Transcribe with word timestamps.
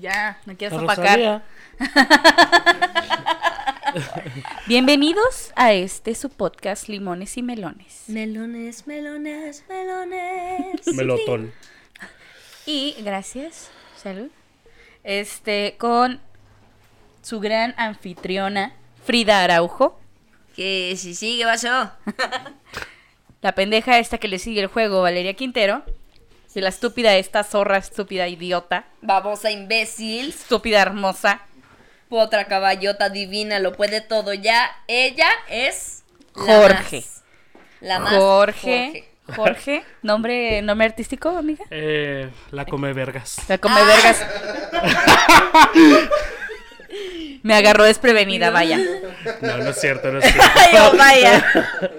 Ya, 0.00 0.38
me 0.46 0.56
quieres 0.56 0.76
La 0.76 0.84
opacar. 0.84 1.18
Rosalía. 1.18 1.42
Bienvenidos 4.68 5.52
a 5.56 5.72
este 5.72 6.14
su 6.14 6.30
podcast 6.30 6.88
Limones 6.88 7.36
y 7.36 7.42
Melones. 7.42 8.04
Melones, 8.06 8.86
melones, 8.86 9.64
melones. 9.68 10.86
Melotón. 10.94 11.52
Y 12.64 12.94
gracias, 13.00 13.70
salud. 13.96 14.28
Este, 15.02 15.74
con 15.78 16.20
su 17.22 17.40
gran 17.40 17.74
anfitriona, 17.76 18.74
Frida 19.04 19.42
Araujo. 19.42 19.98
Que 20.54 20.94
si 20.96 21.16
sí, 21.16 21.38
¿qué 21.38 21.44
pasó? 21.44 21.90
La 23.40 23.56
pendeja 23.56 23.98
esta 23.98 24.18
que 24.18 24.28
le 24.28 24.38
sigue 24.38 24.60
el 24.60 24.68
juego, 24.68 25.02
Valeria 25.02 25.34
Quintero. 25.34 25.82
La 26.60 26.68
estúpida 26.70 27.14
esta 27.16 27.44
zorra, 27.44 27.78
estúpida 27.78 28.28
idiota, 28.28 28.84
Babosa 29.02 29.50
imbécil. 29.50 30.30
estúpida 30.30 30.80
hermosa. 30.80 31.42
Otra 32.10 32.46
caballota 32.46 33.10
divina, 33.10 33.58
lo 33.58 33.72
puede 33.72 34.00
todo 34.00 34.32
ya. 34.34 34.70
Ella 34.86 35.28
es 35.48 36.04
la 36.34 36.42
Jorge. 36.42 36.96
más. 36.96 37.22
La 37.80 37.98
más. 37.98 38.14
Jorge. 38.14 39.08
Jorge. 39.36 39.84
¿Nombre, 40.02 40.62
nombre 40.62 40.86
artístico, 40.86 41.28
amiga? 41.28 41.64
Eh, 41.70 42.30
la 42.50 42.64
come 42.64 42.92
vergas. 42.94 43.36
La 43.48 43.58
come 43.58 43.84
vergas. 43.84 44.24
Me 47.42 47.54
agarró 47.54 47.84
desprevenida, 47.84 48.50
vaya. 48.50 48.78
No, 49.40 49.58
no 49.58 49.70
es 49.70 49.80
cierto, 49.80 50.10
no 50.10 50.18
es 50.18 50.24
cierto. 50.32 50.50
Ay, 50.54 50.74
oh, 50.80 50.96
vaya. 50.96 51.44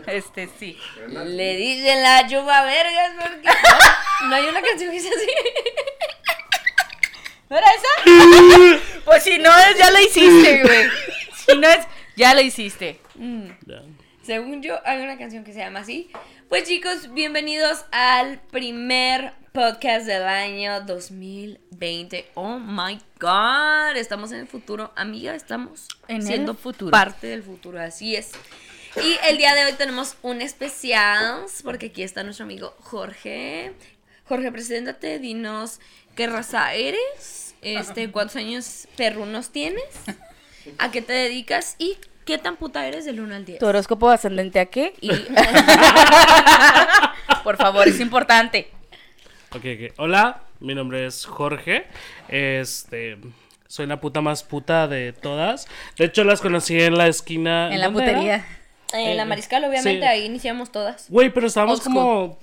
Este, 0.07 0.49
sí. 0.59 0.77
Le 1.07 1.55
dicen 1.55 2.01
la 2.03 2.27
chupa 2.27 2.63
vergas 2.63 3.11
porque 3.19 3.47
no, 3.47 4.29
no 4.29 4.35
hay 4.35 4.45
una 4.45 4.61
canción 4.61 4.91
que 4.91 4.99
sea 4.99 5.11
así. 5.11 5.27
¿No 7.49 7.57
era 7.57 7.67
esa? 7.67 8.81
pues 9.05 9.23
si 9.23 9.39
no 9.39 9.49
es, 9.49 9.77
ya 9.77 9.89
lo 9.89 9.99
hiciste, 9.99 10.61
güey. 10.63 10.89
Si 11.33 11.57
no 11.57 11.67
es, 11.67 11.87
ya 12.15 12.33
lo 12.35 12.41
hiciste. 12.41 12.99
Ya. 13.65 13.81
Según 14.21 14.61
yo, 14.61 14.79
hay 14.85 15.01
una 15.01 15.17
canción 15.17 15.43
que 15.43 15.53
se 15.53 15.59
llama 15.59 15.79
así. 15.79 16.11
Pues 16.49 16.65
chicos, 16.65 17.11
bienvenidos 17.13 17.85
al 17.91 18.39
primer 18.51 19.33
podcast 19.59 20.05
del 20.05 20.23
año 20.23 20.79
2020. 20.85 22.31
Oh 22.35 22.59
my 22.59 22.97
god, 23.19 23.97
estamos 23.97 24.31
en 24.31 24.39
el 24.39 24.47
futuro, 24.47 24.93
amiga, 24.95 25.35
estamos 25.35 25.89
En 26.07 26.21
el 26.21 26.23
siendo 26.23 26.55
futuro. 26.55 26.91
parte 26.91 27.27
del 27.27 27.43
futuro, 27.43 27.81
así 27.81 28.15
es. 28.15 28.31
Y 28.95 29.17
el 29.27 29.37
día 29.37 29.53
de 29.55 29.65
hoy 29.65 29.73
tenemos 29.73 30.15
un 30.21 30.41
especial, 30.41 31.41
porque 31.65 31.87
aquí 31.87 32.03
está 32.03 32.23
nuestro 32.23 32.45
amigo 32.45 32.73
Jorge. 32.79 33.73
Jorge, 34.29 34.49
preséntate, 34.49 35.19
dinos 35.19 35.81
qué 36.15 36.27
raza 36.27 36.73
eres, 36.73 37.53
este, 37.61 38.09
cuántos 38.13 38.37
años 38.37 38.87
perrunos 38.95 39.49
tienes, 39.49 39.83
a 40.77 40.89
qué 40.89 41.01
te 41.01 41.11
dedicas 41.11 41.75
y 41.79 41.97
qué 42.23 42.37
tan 42.37 42.55
puta 42.55 42.87
eres 42.87 43.03
del 43.03 43.19
1 43.19 43.35
al 43.35 43.43
10. 43.43 43.59
¿Tu 43.59 43.65
horóscopo 43.65 44.09
ascendente 44.09 44.61
a 44.61 44.67
qué? 44.67 44.93
Y... 45.01 45.11
Por 47.43 47.57
favor, 47.57 47.89
es 47.89 47.99
importante. 47.99 48.78
Ok, 49.51 49.65
ok. 49.65 49.93
Hola, 49.97 50.41
mi 50.59 50.75
nombre 50.75 51.05
es 51.05 51.25
Jorge. 51.25 51.85
Este. 52.27 53.17
Soy 53.67 53.85
la 53.87 53.99
puta 54.01 54.21
más 54.21 54.43
puta 54.43 54.87
de 54.87 55.13
todas. 55.13 55.67
De 55.97 56.05
hecho, 56.05 56.23
las 56.23 56.41
conocí 56.41 56.79
en 56.79 56.97
la 56.97 57.07
esquina. 57.07 57.71
En 57.73 57.79
la 57.81 57.91
putería. 57.91 58.45
En 58.93 59.17
la 59.17 59.23
Eh, 59.23 59.25
mariscal, 59.25 59.63
obviamente, 59.63 60.01
sí. 60.01 60.07
ahí 60.07 60.25
iniciamos 60.25 60.71
todas. 60.71 61.05
Güey, 61.09 61.29
pero 61.31 61.47
estábamos 61.47 61.81
como. 61.81 62.39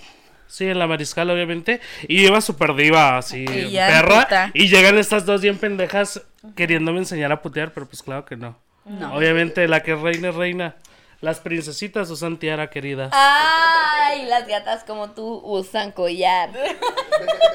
Sí, 0.48 0.64
en 0.66 0.78
la 0.78 0.86
mariscal, 0.86 1.28
obviamente. 1.30 1.80
Y 2.06 2.24
iba 2.26 2.40
súper 2.40 2.74
diva, 2.76 3.18
así, 3.18 3.44
Y 3.44 3.74
perra. 3.76 4.22
puta. 4.22 4.50
Y 4.54 4.68
llegan 4.68 4.96
estas 4.96 5.26
dos 5.26 5.40
bien 5.40 5.58
pendejas 5.58 6.22
queriéndome 6.54 6.98
enseñar 7.00 7.32
a 7.32 7.42
putear, 7.42 7.72
pero 7.72 7.86
pues 7.86 8.02
claro 8.02 8.24
que 8.24 8.36
no. 8.36 8.56
No. 8.84 9.12
Obviamente, 9.14 9.66
la 9.66 9.82
que 9.82 9.94
es 9.94 10.00
reina 10.00 10.28
es 10.28 10.34
reina. 10.36 10.76
Las 11.20 11.40
princesitas 11.40 12.10
usan 12.10 12.38
tiara, 12.38 12.68
querida. 12.68 13.08
Ay, 13.12 14.26
las 14.26 14.46
gatas 14.46 14.84
como 14.84 15.10
tú 15.12 15.40
usan 15.44 15.92
collar. 15.92 16.50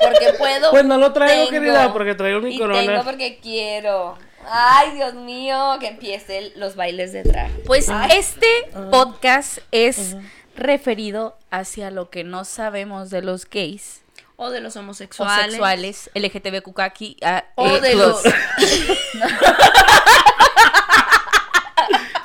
Porque 0.01 0.33
puedo. 0.37 0.71
Pues 0.71 0.83
no 0.83 0.97
lo 0.97 1.13
traigo, 1.13 1.47
tengo. 1.47 1.51
querida, 1.51 1.93
porque 1.93 2.15
traigo 2.15 2.41
mi 2.41 2.55
y 2.55 2.57
corona. 2.59 2.79
tengo 2.81 3.03
porque 3.03 3.39
quiero. 3.41 4.17
Ay, 4.49 4.95
Dios 4.95 5.13
mío, 5.13 5.77
que 5.79 5.87
empiecen 5.89 6.51
los 6.55 6.75
bailes 6.75 7.13
de 7.13 7.21
drag. 7.23 7.51
Pues 7.65 7.87
Ay. 7.89 8.09
este 8.17 8.47
podcast 8.89 9.59
es 9.71 10.15
referido 10.55 11.37
hacia 11.51 11.91
lo 11.91 12.09
que 12.09 12.23
no 12.23 12.43
sabemos 12.45 13.11
de 13.11 13.21
los 13.21 13.47
gays, 13.47 14.01
O 14.37 14.49
de 14.49 14.59
los 14.59 14.75
homosexuales. 14.75 15.59
homosexuales, 15.59 16.09
LGTBQQ, 16.15 17.17
ah, 17.23 17.43
O 17.55 17.67
eh, 17.67 17.79
de 17.81 17.93
los. 17.95 18.23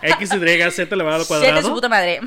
X, 0.07 0.31
Y, 0.35 0.71
Z 0.71 0.95
elevado 0.95 1.23
al 1.23 1.27
cuadrado. 1.27 1.63
su 1.63 1.73
puta 1.75 1.89
madre. 1.89 2.21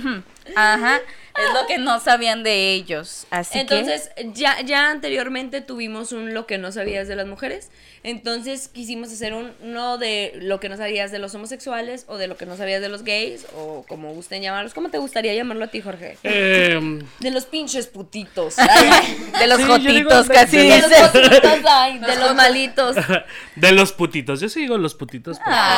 Ajá. 0.56 1.00
Es 1.48 1.54
lo 1.54 1.68
que 1.68 1.78
no 1.78 2.00
sabían 2.00 2.44
de 2.44 2.74
ellos. 2.74 3.26
Así 3.30 3.60
Entonces, 3.60 4.12
ya, 4.34 4.62
ya 4.62 4.90
anteriormente 4.90 5.62
tuvimos 5.62 6.12
un 6.12 6.34
lo 6.34 6.46
que 6.46 6.58
no 6.58 6.72
sabías 6.72 7.08
de 7.08 7.16
las 7.16 7.28
mujeres. 7.28 7.70
Entonces 8.02 8.70
quisimos 8.70 9.12
hacer 9.12 9.34
un 9.34 9.52
no 9.62 9.98
de 9.98 10.32
lo 10.36 10.62
que 10.62 10.70
no 10.70 10.78
sabías 10.78 11.12
de 11.12 11.20
los 11.20 11.36
homosexuales 11.36 12.06
o 12.08 12.18
de 12.18 12.28
lo 12.28 12.38
que 12.38 12.46
no 12.46 12.56
sabías 12.56 12.82
de 12.82 12.88
los 12.88 13.04
gays 13.04 13.46
o 13.58 13.84
como 13.90 14.14
gusten 14.14 14.42
llamarlos. 14.42 14.74
¿Cómo 14.74 14.90
te 14.90 14.98
gustaría 15.00 15.34
llamarlo 15.34 15.66
a 15.66 15.68
ti, 15.68 15.82
Jorge? 15.82 16.18
Eh, 16.24 16.80
De 17.20 17.32
los 17.32 17.46
pinches 17.46 17.88
putitos. 17.88 18.56
Ay, 18.58 18.90
que 19.34 19.40
de 19.40 19.48
los 19.48 19.58
Sí, 19.60 19.64
jotitos 19.66 20.28
de- 20.30 20.34
casi 20.34 20.58
de 20.58 20.64
de 20.64 20.80
los 20.80 21.10
jotitos, 21.12 21.60
ay, 21.68 22.00
de 22.00 22.16
los 22.16 22.36
malitos. 22.36 22.96
de 23.58 23.72
los 23.74 23.92
putitos. 23.92 24.40
Yo 24.40 24.48
sí 24.48 24.62
digo 24.62 24.78
los 24.78 24.96
putitos. 24.96 25.38
Ay. 25.46 25.70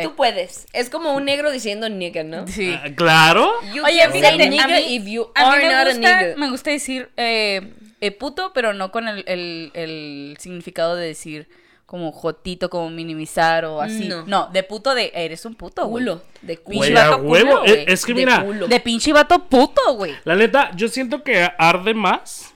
Ay, 0.00 0.04
tú 0.04 0.16
puedes. 0.16 0.66
Es 0.72 0.90
como 0.90 1.14
un 1.14 1.24
negro 1.24 1.52
diciendo 1.52 1.88
nigga, 1.88 2.24
¿no? 2.24 2.46
Sí. 2.48 2.74
Ah, 2.82 2.88
claro. 2.96 3.52
You 3.72 3.84
Oye, 3.84 4.08
fíjate, 4.10 4.58
a 4.58 4.66
mí, 4.66 4.91
if 4.94 5.06
you 5.06 5.28
a 5.34 5.50
mí 5.56 5.64
are 5.64 5.74
a 5.74 5.84
gusta, 5.84 6.20
nigga. 6.22 6.36
me 6.36 6.50
gusta 6.50 6.70
decir 6.70 7.10
eh, 7.16 7.72
eh, 8.00 8.10
puto, 8.12 8.52
pero 8.52 8.72
no 8.72 8.90
con 8.90 9.08
el, 9.08 9.24
el, 9.26 9.70
el 9.74 10.36
significado 10.38 10.96
de 10.96 11.06
decir 11.06 11.48
como 11.86 12.10
jotito, 12.10 12.70
como 12.70 12.88
minimizar 12.88 13.66
o 13.66 13.80
así. 13.82 14.08
No. 14.08 14.24
No, 14.26 14.48
de 14.50 14.62
puto 14.62 14.94
de 14.94 15.12
eres 15.14 15.44
un 15.44 15.54
puto, 15.54 15.86
güey. 15.86 16.04
Culo, 16.04 16.22
de 16.40 16.56
culo. 16.56 16.80
Pinche 16.80 16.92
Güey, 16.94 17.04
vato 17.10 17.22
huevo. 17.22 17.60
culo, 17.60 17.74
es 17.74 18.06
que 18.06 18.14
De 18.14 18.18
mira, 18.20 18.42
culo. 18.42 18.66
De 18.66 18.80
pinche 18.80 19.12
vato 19.12 19.38
puto, 19.46 19.94
güey. 19.94 20.14
la 20.24 20.34
neta, 20.34 20.70
yo 20.74 20.88
siento 20.88 21.22
que 21.22 21.50
arde 21.58 21.92
más 21.92 22.51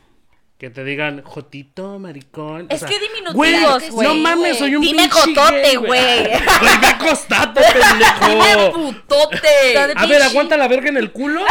que 0.58 0.70
te 0.70 0.84
digan 0.84 1.22
jotito, 1.22 1.98
maricón. 1.98 2.66
o 2.70 2.74
Es 2.74 2.80
sea, 2.80 2.88
que 2.88 2.98
diminutivos, 2.98 3.90
güey. 3.90 4.08
No 4.08 4.14
mames, 4.14 4.56
soy 4.58 4.74
un 4.76 4.82
Dime 4.82 5.02
pinche 5.02 5.34
cotote, 5.34 5.76
güey. 5.76 6.24
Güey, 6.60 6.78
ve 6.80 6.86
acostate, 6.86 7.60
Dime 7.60 8.04
pendejo. 8.20 8.72
putote. 8.72 9.78
A 9.96 10.06
ver, 10.06 10.22
aguanta 10.22 10.56
la 10.56 10.66
verga 10.68 10.88
en 10.88 10.96
el 10.96 11.12
culo. 11.12 11.44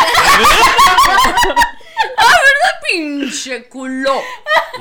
Pinche 2.91 3.65
culo. 3.67 4.13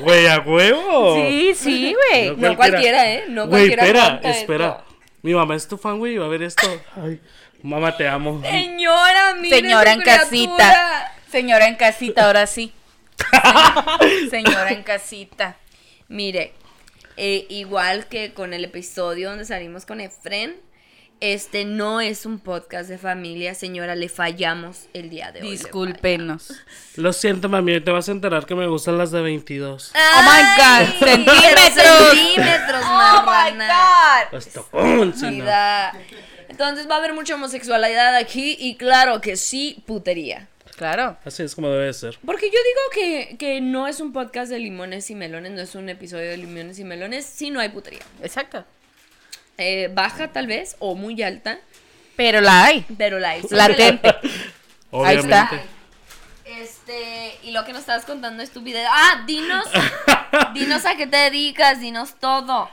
Güey, 0.00 0.26
a 0.26 0.38
huevo. 0.40 1.16
Sí, 1.16 1.54
sí, 1.54 1.94
güey. 1.94 2.36
No 2.36 2.56
cualquiera, 2.56 3.10
¿eh? 3.12 3.24
No 3.28 3.48
cualquiera 3.48 3.84
espera, 3.84 4.20
espera. 4.24 4.66
esto. 4.68 4.84
Mi 5.22 5.34
mamá 5.34 5.54
es 5.54 5.66
tu 5.66 5.78
fan, 5.78 5.98
güey, 5.98 6.18
va 6.18 6.26
a 6.26 6.28
ver 6.28 6.42
esto. 6.42 6.66
Ay, 7.02 7.20
mamá, 7.62 7.96
te 7.96 8.06
amo. 8.06 8.42
Señora, 8.42 9.34
mire 9.40 9.56
Señora 9.56 9.92
en 9.92 10.00
criatura. 10.00 10.24
casita. 10.24 11.12
Señora 11.30 11.66
en 11.66 11.76
casita, 11.76 12.26
ahora 12.26 12.46
sí. 12.46 12.72
Señora 14.30 14.70
en 14.70 14.82
casita. 14.82 15.56
Mire, 16.08 16.52
eh, 17.16 17.46
igual 17.48 18.06
que 18.06 18.34
con 18.34 18.52
el 18.54 18.64
episodio 18.64 19.30
donde 19.30 19.44
salimos 19.44 19.86
con 19.86 20.00
Efren, 20.00 20.56
este 21.20 21.64
no 21.64 22.00
es 22.00 22.26
un 22.26 22.38
podcast 22.38 22.88
de 22.88 22.98
familia, 22.98 23.54
señora, 23.54 23.94
le 23.94 24.08
fallamos 24.08 24.88
el 24.92 25.10
día 25.10 25.32
de 25.32 25.42
hoy. 25.42 25.50
Discúlpenos. 25.50 26.52
Lo 26.96 27.12
siento, 27.12 27.48
mami, 27.48 27.80
te 27.80 27.90
vas 27.90 28.08
a 28.08 28.12
enterar 28.12 28.44
que 28.46 28.54
me 28.54 28.66
gustan 28.66 28.98
las 28.98 29.10
de 29.10 29.22
22. 29.22 29.92
Oh 29.94 30.22
my 30.22 30.42
God, 30.56 30.98
centímetros. 30.98 31.74
Centímetros, 31.74 32.84
Oh 32.84 33.24
my. 33.24 33.58
God. 33.58 34.30
Pues 34.30 34.44
sí, 35.16 35.24
no. 35.24 35.30
Vida. 35.30 35.92
Entonces 36.48 36.88
va 36.90 36.96
a 36.96 36.98
haber 36.98 37.14
mucha 37.14 37.36
homosexualidad 37.36 38.16
aquí 38.16 38.56
y 38.58 38.76
claro 38.76 39.20
que 39.20 39.36
sí, 39.36 39.82
putería. 39.86 40.48
Claro. 40.76 41.16
Así 41.24 41.42
es 41.42 41.54
como 41.54 41.68
debe 41.68 41.86
de 41.86 41.92
ser. 41.92 42.18
Porque 42.26 42.46
yo 42.46 42.52
digo 42.52 42.80
que, 42.94 43.36
que 43.38 43.60
no 43.60 43.86
es 43.86 44.00
un 44.00 44.12
podcast 44.12 44.50
de 44.50 44.58
limones 44.58 45.08
y 45.10 45.14
melones, 45.14 45.52
no 45.52 45.60
es 45.60 45.74
un 45.74 45.88
episodio 45.88 46.30
de 46.30 46.36
limones 46.36 46.78
y 46.78 46.84
melones 46.84 47.24
si 47.26 47.50
no 47.50 47.60
hay 47.60 47.68
putería. 47.68 48.00
Exacto. 48.22 48.64
Eh, 49.56 49.88
baja 49.94 50.32
tal 50.32 50.48
vez 50.48 50.74
o 50.80 50.96
muy 50.96 51.22
alta, 51.22 51.60
Pero 52.16 52.40
la 52.40 52.64
hay. 52.64 52.84
pero 52.98 53.20
la 53.20 53.30
hay. 53.30 53.40
Siempre 53.42 53.58
Latente. 53.58 54.14
Ahí 54.92 55.16
está. 55.18 55.50
Este, 56.44 57.38
y 57.42 57.52
lo 57.52 57.64
que 57.64 57.72
nos 57.72 57.80
estabas 57.82 58.04
contando 58.04 58.42
es 58.42 58.50
tu 58.50 58.60
video. 58.62 58.88
Ah, 58.92 59.22
dinos, 59.26 59.64
dinos 60.54 60.84
a 60.86 60.96
qué 60.96 61.06
te 61.06 61.16
dedicas, 61.16 61.80
dinos 61.80 62.14
todo. 62.20 62.68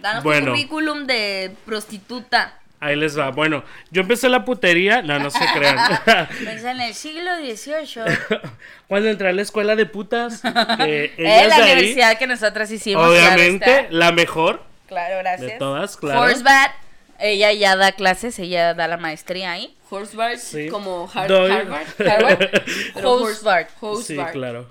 Danos 0.00 0.22
Bueno. 0.22 0.46
tu 0.46 0.52
currículum 0.52 1.06
de 1.06 1.54
prostituta. 1.64 2.60
Ahí 2.78 2.94
les 2.94 3.18
va. 3.18 3.30
Bueno, 3.30 3.64
yo 3.90 4.02
empecé 4.02 4.28
la 4.28 4.44
putería. 4.44 5.00
No, 5.02 5.18
no 5.18 5.30
se 5.30 5.44
crean. 5.54 5.78
Pues 6.44 6.62
en 6.64 6.80
el 6.80 6.94
siglo 6.94 7.30
XVIII. 7.36 8.04
Cuando 8.88 9.08
entré 9.08 9.28
a 9.28 9.32
la 9.32 9.42
escuela 9.42 9.76
de 9.76 9.86
putas, 9.86 10.42
que 10.76 11.04
Es 11.16 11.18
ellas 11.18 11.48
la 11.48 11.56
de 11.56 11.62
ahí, 11.62 11.72
universidad 11.72 12.18
que 12.18 12.26
nosotras 12.26 12.70
hicimos. 12.70 13.06
obviamente, 13.08 13.86
la 13.90 14.12
mejor. 14.12 14.62
Claro, 14.88 15.18
gracias. 15.18 15.52
De 15.52 15.58
todas, 15.58 15.96
claro. 15.96 16.20
Horsebat. 16.20 16.70
Ella 17.18 17.50
ya 17.54 17.76
da 17.76 17.92
clases, 17.92 18.38
ella 18.38 18.74
da 18.74 18.86
la 18.88 18.98
maestría 18.98 19.52
ahí. 19.52 19.74
Horsebat 19.88 20.36
Sí. 20.36 20.68
como 20.68 21.08
Har- 21.12 21.28
Doy- 21.28 21.50
Harvard. 21.50 21.86
Harvard. 22.06 22.48
pero 22.94 23.12
Horsebat. 23.14 23.70
Horse- 23.80 24.02
Sí, 24.16 24.32
claro. 24.32 24.68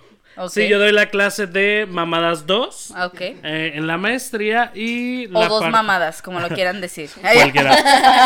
Sí, 0.50 0.68
yo 0.68 0.80
doy 0.80 0.92
la 0.92 1.10
clase 1.10 1.48
de 1.48 1.88
mamadas 1.90 2.46
2 2.46 2.92
Ok. 3.06 3.22
eh, 3.22 3.72
en 3.76 3.88
la 3.88 3.98
maestría 3.98 4.72
y 4.76 5.28
O 5.34 5.48
dos 5.48 5.70
mamadas, 5.70 6.22
como 6.22 6.40
lo 6.40 6.50
quieran 6.50 6.82
decir. 6.82 7.10
Cualquiera. 7.22 7.78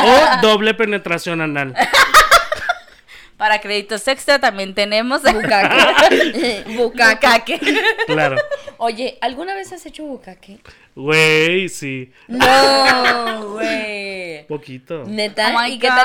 O 0.04 0.42
doble 0.42 0.74
penetración 0.74 1.42
anal. 1.42 1.76
Para 3.38 3.62
créditos 3.62 4.06
extra 4.10 4.38
también 4.38 4.74
tenemos 4.74 5.22
Bucaque. 5.24 6.66
Bucaque. 6.76 7.56
Bucaque. 7.58 7.60
Claro. 8.06 8.36
Oye, 8.78 9.18
¿alguna 9.22 9.54
vez 9.56 9.72
has 9.72 9.86
hecho 9.86 10.04
bucaque? 10.04 10.60
Güey, 11.00 11.70
sí. 11.70 12.12
No, 12.28 13.48
güey. 13.54 14.46
Poquito. 14.48 15.06
Neta, 15.06 15.54
Oh 15.56 15.66
¿y 15.66 15.80
qué 15.80 15.88
tal 15.88 16.00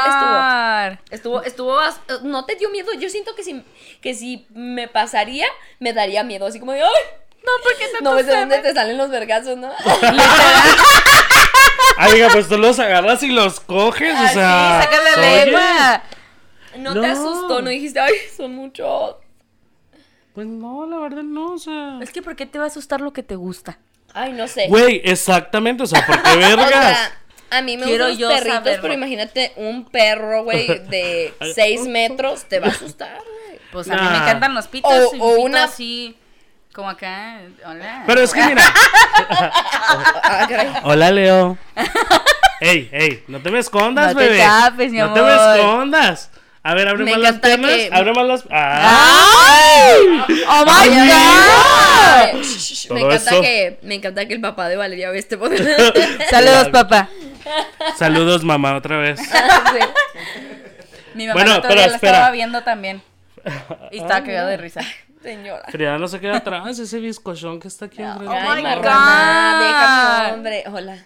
estuvo? 1.00 1.05
Estuvo, 1.11 1.43
estuvo, 1.43 1.76
bas- 1.76 2.20
no 2.23 2.44
te 2.44 2.55
dio 2.55 2.70
miedo. 2.70 2.93
Yo 2.99 3.08
siento 3.08 3.35
que 3.35 3.43
si, 3.43 3.64
que 4.00 4.14
si 4.14 4.46
me 4.50 4.87
pasaría, 4.87 5.46
me 5.81 5.93
daría 5.93 6.23
miedo. 6.23 6.46
Así 6.46 6.61
como 6.61 6.73
de, 6.73 6.82
¡ay! 6.82 6.91
No, 7.44 7.50
porque 7.62 7.85
no, 8.02 8.11
No 8.11 8.17
ves 8.17 8.26
de 8.26 8.37
dónde 8.37 8.58
te 8.58 8.73
salen 8.73 8.96
los 8.96 9.11
vergazos, 9.11 9.56
¿no? 9.58 9.70
Ah, 11.96 12.08
diga, 12.11 12.29
pues 12.32 12.49
tú 12.49 12.56
los 12.58 12.79
agarras 12.81 13.23
y 13.23 13.29
los 13.29 13.61
coges, 13.61 14.14
o 14.19 14.29
sea. 14.32 14.81
saca 14.82 14.96
la 15.00 15.20
oye, 15.20 15.44
lengua. 15.46 16.02
No, 16.79 16.94
No. 16.94 17.00
te 17.02 17.06
asustó, 17.06 17.62
no 17.62 17.70
dijiste, 17.70 18.00
ay, 18.00 18.14
son 18.37 18.55
muchos. 18.55 19.17
Pues 20.35 20.46
no, 20.46 20.87
la 20.87 20.99
verdad 20.99 21.23
no, 21.23 21.52
o 21.52 21.58
sea. 21.58 21.99
Es 22.02 22.11
que 22.11 22.20
¿por 22.23 22.35
qué 22.37 22.46
te 22.46 22.58
va 22.58 22.64
a 22.64 22.67
asustar 22.69 23.00
lo 23.00 23.12
que 23.12 23.23
te 23.23 23.37
gusta? 23.37 23.79
Ay, 24.15 24.33
no 24.33 24.47
sé. 24.49 24.69
Güey, 24.69 25.01
exactamente, 25.05 25.83
o 25.83 25.87
sea, 25.87 26.07
¿por 26.07 26.23
qué 26.23 26.31
O 26.35 26.39
vergas? 26.39 26.71
sea, 26.71 27.13
a 27.51 27.63
mí 27.63 27.77
me 27.77 27.85
Quiero 27.85 28.07
gustan 28.09 28.21
los 28.29 28.33
perritos, 28.39 28.55
saberlo. 28.63 28.83
pero 28.83 28.95
imagínate 28.95 29.53
un 29.57 29.85
perro, 29.91 30.45
güey, 30.45 30.67
de 30.89 31.35
6 31.55 31.83
metros, 31.89 32.45
te 32.45 32.61
va 32.61 32.69
a 32.69 32.71
asustar, 32.71 33.13
güey. 33.19 33.59
Pues 33.73 33.91
a 33.91 33.97
mí 33.97 34.03
me 34.09 34.17
encantan 34.19 34.55
los 34.55 34.69
pitos. 34.69 34.93
O- 34.93 35.15
y 35.17 35.21
un 35.21 35.23
o 35.23 35.29
pito 35.35 35.41
una- 35.43 35.65
así, 35.65 36.17
como 36.73 36.89
acá. 36.91 37.41
Hola. 37.67 38.05
Pero 38.07 38.21
es 38.21 38.33
que 38.33 38.43
mira. 38.45 38.63
Ah. 39.17 40.81
Hola, 40.85 41.11
Leo. 41.11 41.59
Ey, 42.61 42.89
ey, 42.93 43.25
no 43.29 43.41
te 43.41 43.51
me 43.51 43.59
escondas, 43.59 44.15
No 44.15 44.19
te 44.21 44.27
bebé. 44.29 44.39
tapes, 44.39 44.91
mi 44.93 44.99
no 44.99 45.13
te 45.13 45.21
me 45.23 45.31
amor. 45.31 45.57
escondas. 45.59 46.31
A 46.67 46.73
ver, 46.75 46.89
abre 46.89 47.05
Me 47.05 47.11
más 47.13 47.21
las 47.21 47.39
piernas. 47.41 47.71
que- 47.73 47.91
Abre 47.93 48.13
más 48.15 48.27
las. 48.27 48.45
¡Ah! 48.51 49.27
¡Ay! 49.47 50.25
¡Oh 50.49 50.65
my 50.65 50.71
Ay, 50.75 50.89
god! 50.89 50.97
Me 52.95 53.01
encanta 53.03 53.31
eso. 53.33 53.43
que 53.43 53.79
me 53.83 53.95
encanta 53.97 54.27
que 54.27 54.33
el 54.35 54.41
papá 54.41 54.69
de 54.69 54.77
Valeria 54.77 55.11
ve 55.11 55.19
este 55.19 55.37
podcast. 55.37 55.63
Saludos, 56.31 56.69
papá. 56.71 57.09
Saludos, 57.99 58.45
mamá, 58.45 58.77
otra 58.77 58.97
vez. 58.97 59.21
Mi 61.15 61.27
mamá 61.27 61.35
Bueno, 61.43 61.61
pero 61.63 61.75
lo 61.75 61.81
espera. 61.83 62.13
estaba 62.13 62.31
viendo 62.31 62.63
también. 62.63 63.03
Y 63.91 63.99
estaba 63.99 64.23
cagado 64.25 64.49
de 64.49 64.57
risa. 64.57 64.81
Señora. 65.23 65.65
Frida 65.71 65.99
no 65.99 66.09
se 66.09 66.19
queda 66.21 66.39
atrás, 66.39 66.79
ese 66.79 66.99
bizcochón 66.99 67.61
que 67.61 67.69
está 67.69 67.85
aquí. 67.87 68.03
Oh 68.03 68.19
my 68.21 68.63
God. 68.63 68.83
déjame, 68.83 70.33
hombre. 70.33 70.65
Hola. 70.73 71.05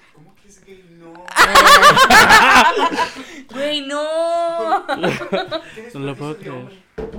Güey, 3.52 3.80
no. 3.80 4.86
No 5.94 6.00
lo 6.00 6.14
puedo 6.14 6.36
creer. 6.36 6.68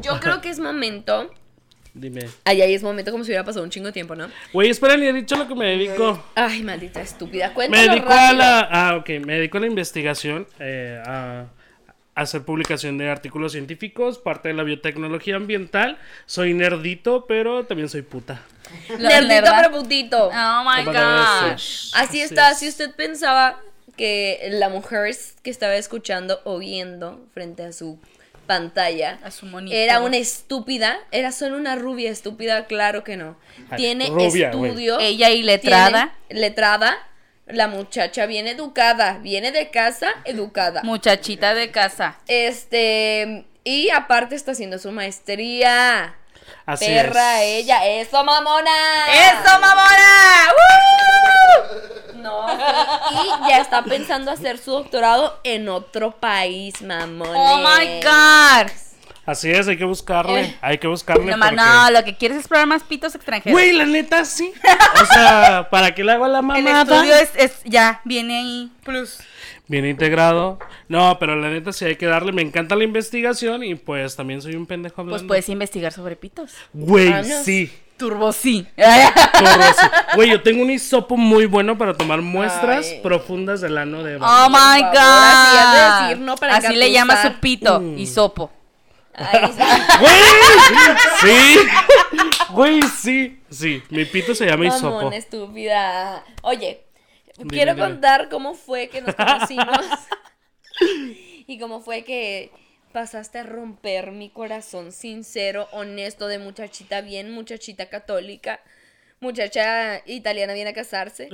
Yo 0.02 0.20
creo 0.20 0.42
que 0.42 0.50
es 0.50 0.60
momento. 0.60 1.32
Dime. 1.94 2.30
Ay, 2.46 2.62
ay, 2.62 2.76
es 2.76 2.84
momento 2.84 3.12
como 3.12 3.24
si 3.24 3.32
hubiera 3.32 3.44
pasado 3.44 3.64
un 3.64 3.72
chingo 3.72 3.88
de 3.88 3.94
tiempo, 3.94 4.16
¿no? 4.16 4.30
Güey, 4.54 4.70
espera, 4.70 4.96
ni 4.96 5.08
he 5.08 5.14
dicho 5.14 5.36
lo 5.36 5.48
que 5.48 5.56
me 5.56 5.66
dedico. 5.66 6.24
Ay, 6.36 6.62
maldita 6.62 7.02
estúpida. 7.02 7.48
Me 7.50 7.54
Cuéntalo 7.56 7.92
dedico 7.92 8.12
a 8.12 8.34
la. 8.34 8.60
Ah, 8.72 8.96
ok. 8.98 9.10
Me 9.26 9.34
dedico 9.36 9.58
a 9.58 9.62
la 9.62 9.68
investigación, 9.68 10.48
eh, 10.60 11.02
a, 11.04 11.46
a 12.16 12.22
hacer 12.22 12.44
publicación 12.44 12.98
de 13.00 13.10
artículos 13.10 13.54
científicos, 13.54 14.20
parte 14.20 14.50
de 14.50 14.54
la 14.54 14.64
biotecnología 14.64 15.36
ambiental. 15.36 15.98
Soy 16.28 16.54
nerdito, 16.54 17.26
pero 17.28 17.66
también 17.66 17.90
soy 17.90 18.04
puta. 18.04 18.42
Lo 18.90 18.98
Nerdito 19.10 19.52
pero 19.56 19.72
putito. 19.72 20.28
Oh 20.28 20.64
my 20.64 20.86
¿Cómo 20.86 20.94
no 20.94 21.42
god. 21.42 21.50
ves? 21.52 21.92
Así 21.96 22.22
está. 22.22 22.54
Si 22.54 22.68
usted 22.68 22.94
pensaba 22.96 23.60
que 24.00 24.48
la 24.52 24.70
mujer 24.70 25.14
que 25.44 25.50
estaba 25.50 25.76
escuchando 25.76 26.40
o 26.46 26.58
viendo 26.58 27.28
frente 27.34 27.64
a 27.64 27.74
su 27.74 28.00
pantalla 28.48 29.20
A 29.24 29.30
su 29.30 29.46
era 29.70 30.00
una 30.00 30.16
estúpida, 30.16 30.98
era 31.12 31.34
solo 31.34 31.58
una 31.58 31.76
rubia 31.76 32.10
estúpida, 32.10 32.66
claro 32.66 33.04
que 33.04 33.18
no. 33.18 33.38
Tiene 33.76 34.08
rubia, 34.08 34.52
estudio. 34.52 35.00
Ella 35.02 35.32
y 35.32 35.44
letrada. 35.44 36.16
letrada. 36.30 36.98
La 37.46 37.68
muchacha 37.68 38.26
bien 38.26 38.48
educada, 38.48 39.18
viene 39.18 39.52
de 39.52 39.70
casa 39.70 40.08
educada. 40.24 40.82
Muchachita 40.84 41.54
de 41.54 41.70
casa. 41.70 42.20
Este, 42.28 43.44
y 43.66 43.90
aparte 43.90 44.36
está 44.36 44.54
haciendo 44.54 44.80
su 44.80 44.94
maestría. 44.94 46.16
Así 46.66 46.86
Perra 46.86 47.44
es. 47.44 47.64
ella, 47.64 47.86
eso 47.86 48.24
mamona. 48.24 48.72
¡Eso, 49.12 49.60
mamona! 49.60 50.50
No, 52.16 52.46
y 52.52 53.50
ya 53.50 53.60
está 53.60 53.82
pensando 53.84 54.30
hacer 54.32 54.58
su 54.58 54.72
doctorado 54.72 55.40
en 55.44 55.70
otro 55.70 56.12
país, 56.12 56.82
mamón. 56.82 57.30
¡Oh 57.34 57.58
my 57.58 58.02
god! 58.04 58.70
Así 59.26 59.52
es, 59.52 59.68
hay 59.68 59.78
que 59.78 59.86
buscarle. 59.86 60.42
Eh. 60.42 60.58
Hay 60.62 60.78
que 60.80 60.88
buscarle. 60.88 61.32
No, 61.36 61.38
porque- 61.40 61.56
no, 61.56 61.92
lo 61.92 62.04
que 62.04 62.18
quieres 62.18 62.38
es 62.38 62.42
explorar 62.42 62.66
más 62.68 62.82
pitos 62.84 63.14
extranjeros. 63.16 63.54
Güey, 63.54 63.72
la 63.74 63.86
neta 63.86 64.26
sí. 64.26 64.52
O 65.02 65.06
sea, 65.06 65.68
¿para 65.70 65.94
qué 65.94 66.04
le 66.04 66.12
hago 66.14 66.26
a 66.26 66.30
la 66.30 66.40
El 66.40 66.44
mamada? 66.46 66.82
estudio 66.96 67.16
es, 67.16 67.30
es 67.36 67.52
ya, 67.64 68.02
viene 68.06 68.38
ahí. 68.40 68.72
Plus. 68.84 69.20
Bien 69.70 69.86
integrado. 69.86 70.60
No, 70.88 71.18
pero 71.20 71.36
la 71.36 71.50
neta 71.50 71.72
sí 71.72 71.86
hay 71.86 71.96
que 71.96 72.08
darle. 72.08 72.32
Me 72.34 72.42
encanta 72.42 72.76
la 72.76 72.84
investigación 72.84 73.64
y 73.64 73.76
pues 73.76 74.16
también 74.16 74.42
soy 74.42 74.56
un 74.56 74.66
pendejo 74.66 75.00
hablando. 75.02 75.18
Pues 75.20 75.28
puedes 75.28 75.48
investigar 75.48 75.94
sobre 75.94 76.16
pitos. 76.18 76.52
Güey, 76.74 77.08
Ah, 77.14 77.22
no. 77.22 77.44
sí. 77.44 77.72
Turbo 77.96 78.32
sí. 78.32 78.66
Todo 78.76 78.86
así. 79.62 79.86
Güey, 80.16 80.30
yo 80.32 80.42
tengo 80.42 80.64
un 80.64 80.72
hisopo 80.72 81.18
muy 81.18 81.46
bueno 81.46 81.78
para 81.78 81.94
tomar 81.96 82.22
muestras 82.22 82.88
Ay. 82.90 83.00
profundas 83.04 83.62
del 83.62 83.78
ano 83.78 84.02
de 84.04 84.14
Eva. 84.16 84.46
Oh 84.46 84.50
my 84.50 84.82
god. 84.82 84.96
así 84.96 85.58
has 85.58 85.74
de 86.02 86.08
decir, 86.08 86.26
¿no? 86.26 86.36
Para 86.36 86.56
Así 86.56 86.76
le 86.76 86.92
llama 86.92 87.22
su 87.22 87.40
pito. 87.40 87.80
Mm. 87.80 87.98
Hisopo. 88.00 88.52
Ay, 89.14 89.52
¡Güey! 90.00 90.14
Sí. 91.22 91.60
Güey, 92.52 92.82
sí. 92.84 93.40
Sí, 93.50 93.84
mi 93.90 94.06
pito 94.06 94.34
se 94.34 94.46
llama 94.46 94.66
hisopo. 94.68 95.12
estúpida. 95.12 96.24
Oye, 96.42 96.82
Dime, 97.40 97.50
quiero 97.50 97.74
dime. 97.76 97.88
contar 97.88 98.30
cómo 98.30 98.54
fue 98.54 98.90
que 98.90 99.02
nos 99.02 99.16
conocimos. 99.16 99.68
y 101.48 101.60
cómo 101.60 101.82
fue 101.82 102.04
que 102.04 102.52
pasaste 102.94 103.40
a 103.40 103.44
romper 103.44 104.12
mi 104.12 104.30
corazón 104.30 104.92
sincero, 104.92 105.68
honesto, 105.72 106.28
de 106.28 106.40
muchachita 106.40 107.02
bien, 107.02 107.32
muchachita 107.32 107.88
católica. 107.90 108.60
Muchacha 109.20 110.02
italiana 110.06 110.54
viene 110.54 110.70
a 110.70 110.74
casarse. 110.74 111.30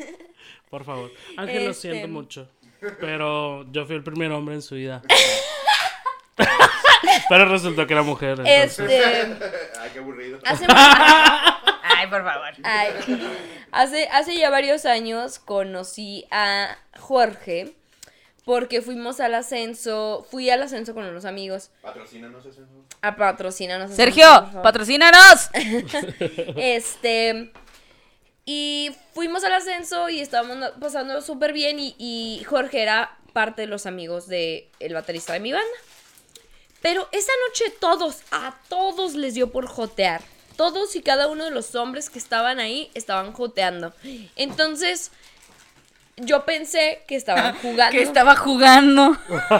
Por 0.70 0.84
favor. 0.84 1.10
Ángel, 1.36 1.64
lo 1.66 1.70
Este- 1.70 1.90
siento 1.90 2.08
mucho. 2.08 2.50
Pero 2.98 3.64
yo 3.70 3.86
fui 3.86 3.94
el 3.94 4.02
primer 4.02 4.32
hombre 4.32 4.56
en 4.56 4.62
su 4.62 4.74
vida. 4.74 5.02
pero 7.28 7.44
resultó 7.46 7.86
que 7.86 7.92
era 7.92 8.02
mujer. 8.02 8.40
entonces. 8.44 8.78
Este, 8.80 9.40
Ay, 9.80 9.90
qué 9.92 9.98
aburrido. 10.00 10.40
hace, 10.44 10.66
Ay, 12.02 12.08
por 12.08 12.24
favor. 12.24 12.48
ay, 12.64 12.90
hace, 13.72 14.08
hace 14.08 14.36
ya 14.36 14.50
varios 14.50 14.84
años 14.86 15.38
conocí 15.38 16.26
a 16.30 16.76
Jorge 16.98 17.74
porque 18.44 18.82
fuimos 18.82 19.20
al 19.20 19.34
ascenso, 19.34 20.26
fui 20.30 20.50
al 20.50 20.62
ascenso 20.62 20.94
con 20.94 21.04
unos 21.04 21.24
amigos 21.24 21.70
Patrocínanos 21.80 22.44
eso. 22.44 22.62
a 23.00 23.14
patrocinarnos. 23.16 23.94
Sergio, 23.94 24.50
patrocínanos. 24.62 25.48
Este. 26.56 27.52
Y 28.44 28.90
fuimos 29.14 29.44
al 29.44 29.52
ascenso 29.52 30.08
y 30.08 30.20
estábamos 30.20 30.72
pasando 30.80 31.20
súper 31.22 31.52
bien. 31.52 31.78
Y, 31.78 31.94
y 31.98 32.42
Jorge 32.44 32.82
era 32.82 33.16
parte 33.32 33.62
de 33.62 33.68
los 33.68 33.86
amigos 33.86 34.26
del 34.26 34.64
el 34.80 34.94
baterista 34.94 35.32
de 35.34 35.40
mi 35.40 35.52
banda. 35.52 35.68
Pero 36.80 37.08
esa 37.12 37.30
noche 37.46 37.64
todos, 37.80 38.22
a 38.32 38.58
todos 38.68 39.14
les 39.14 39.34
dio 39.34 39.52
por 39.52 39.66
jotear. 39.68 40.20
Todos 40.56 40.94
y 40.96 41.02
cada 41.02 41.28
uno 41.28 41.44
de 41.44 41.50
los 41.50 41.74
hombres 41.74 42.10
que 42.10 42.18
estaban 42.18 42.60
ahí 42.60 42.90
estaban 42.94 43.32
joteando. 43.32 43.92
Entonces, 44.36 45.10
yo 46.16 46.44
pensé 46.44 47.02
que 47.08 47.16
estaban 47.16 47.54
jugando. 47.62 47.90
Que 47.96 48.02
estaba 48.02 48.36
jugando. 48.36 49.16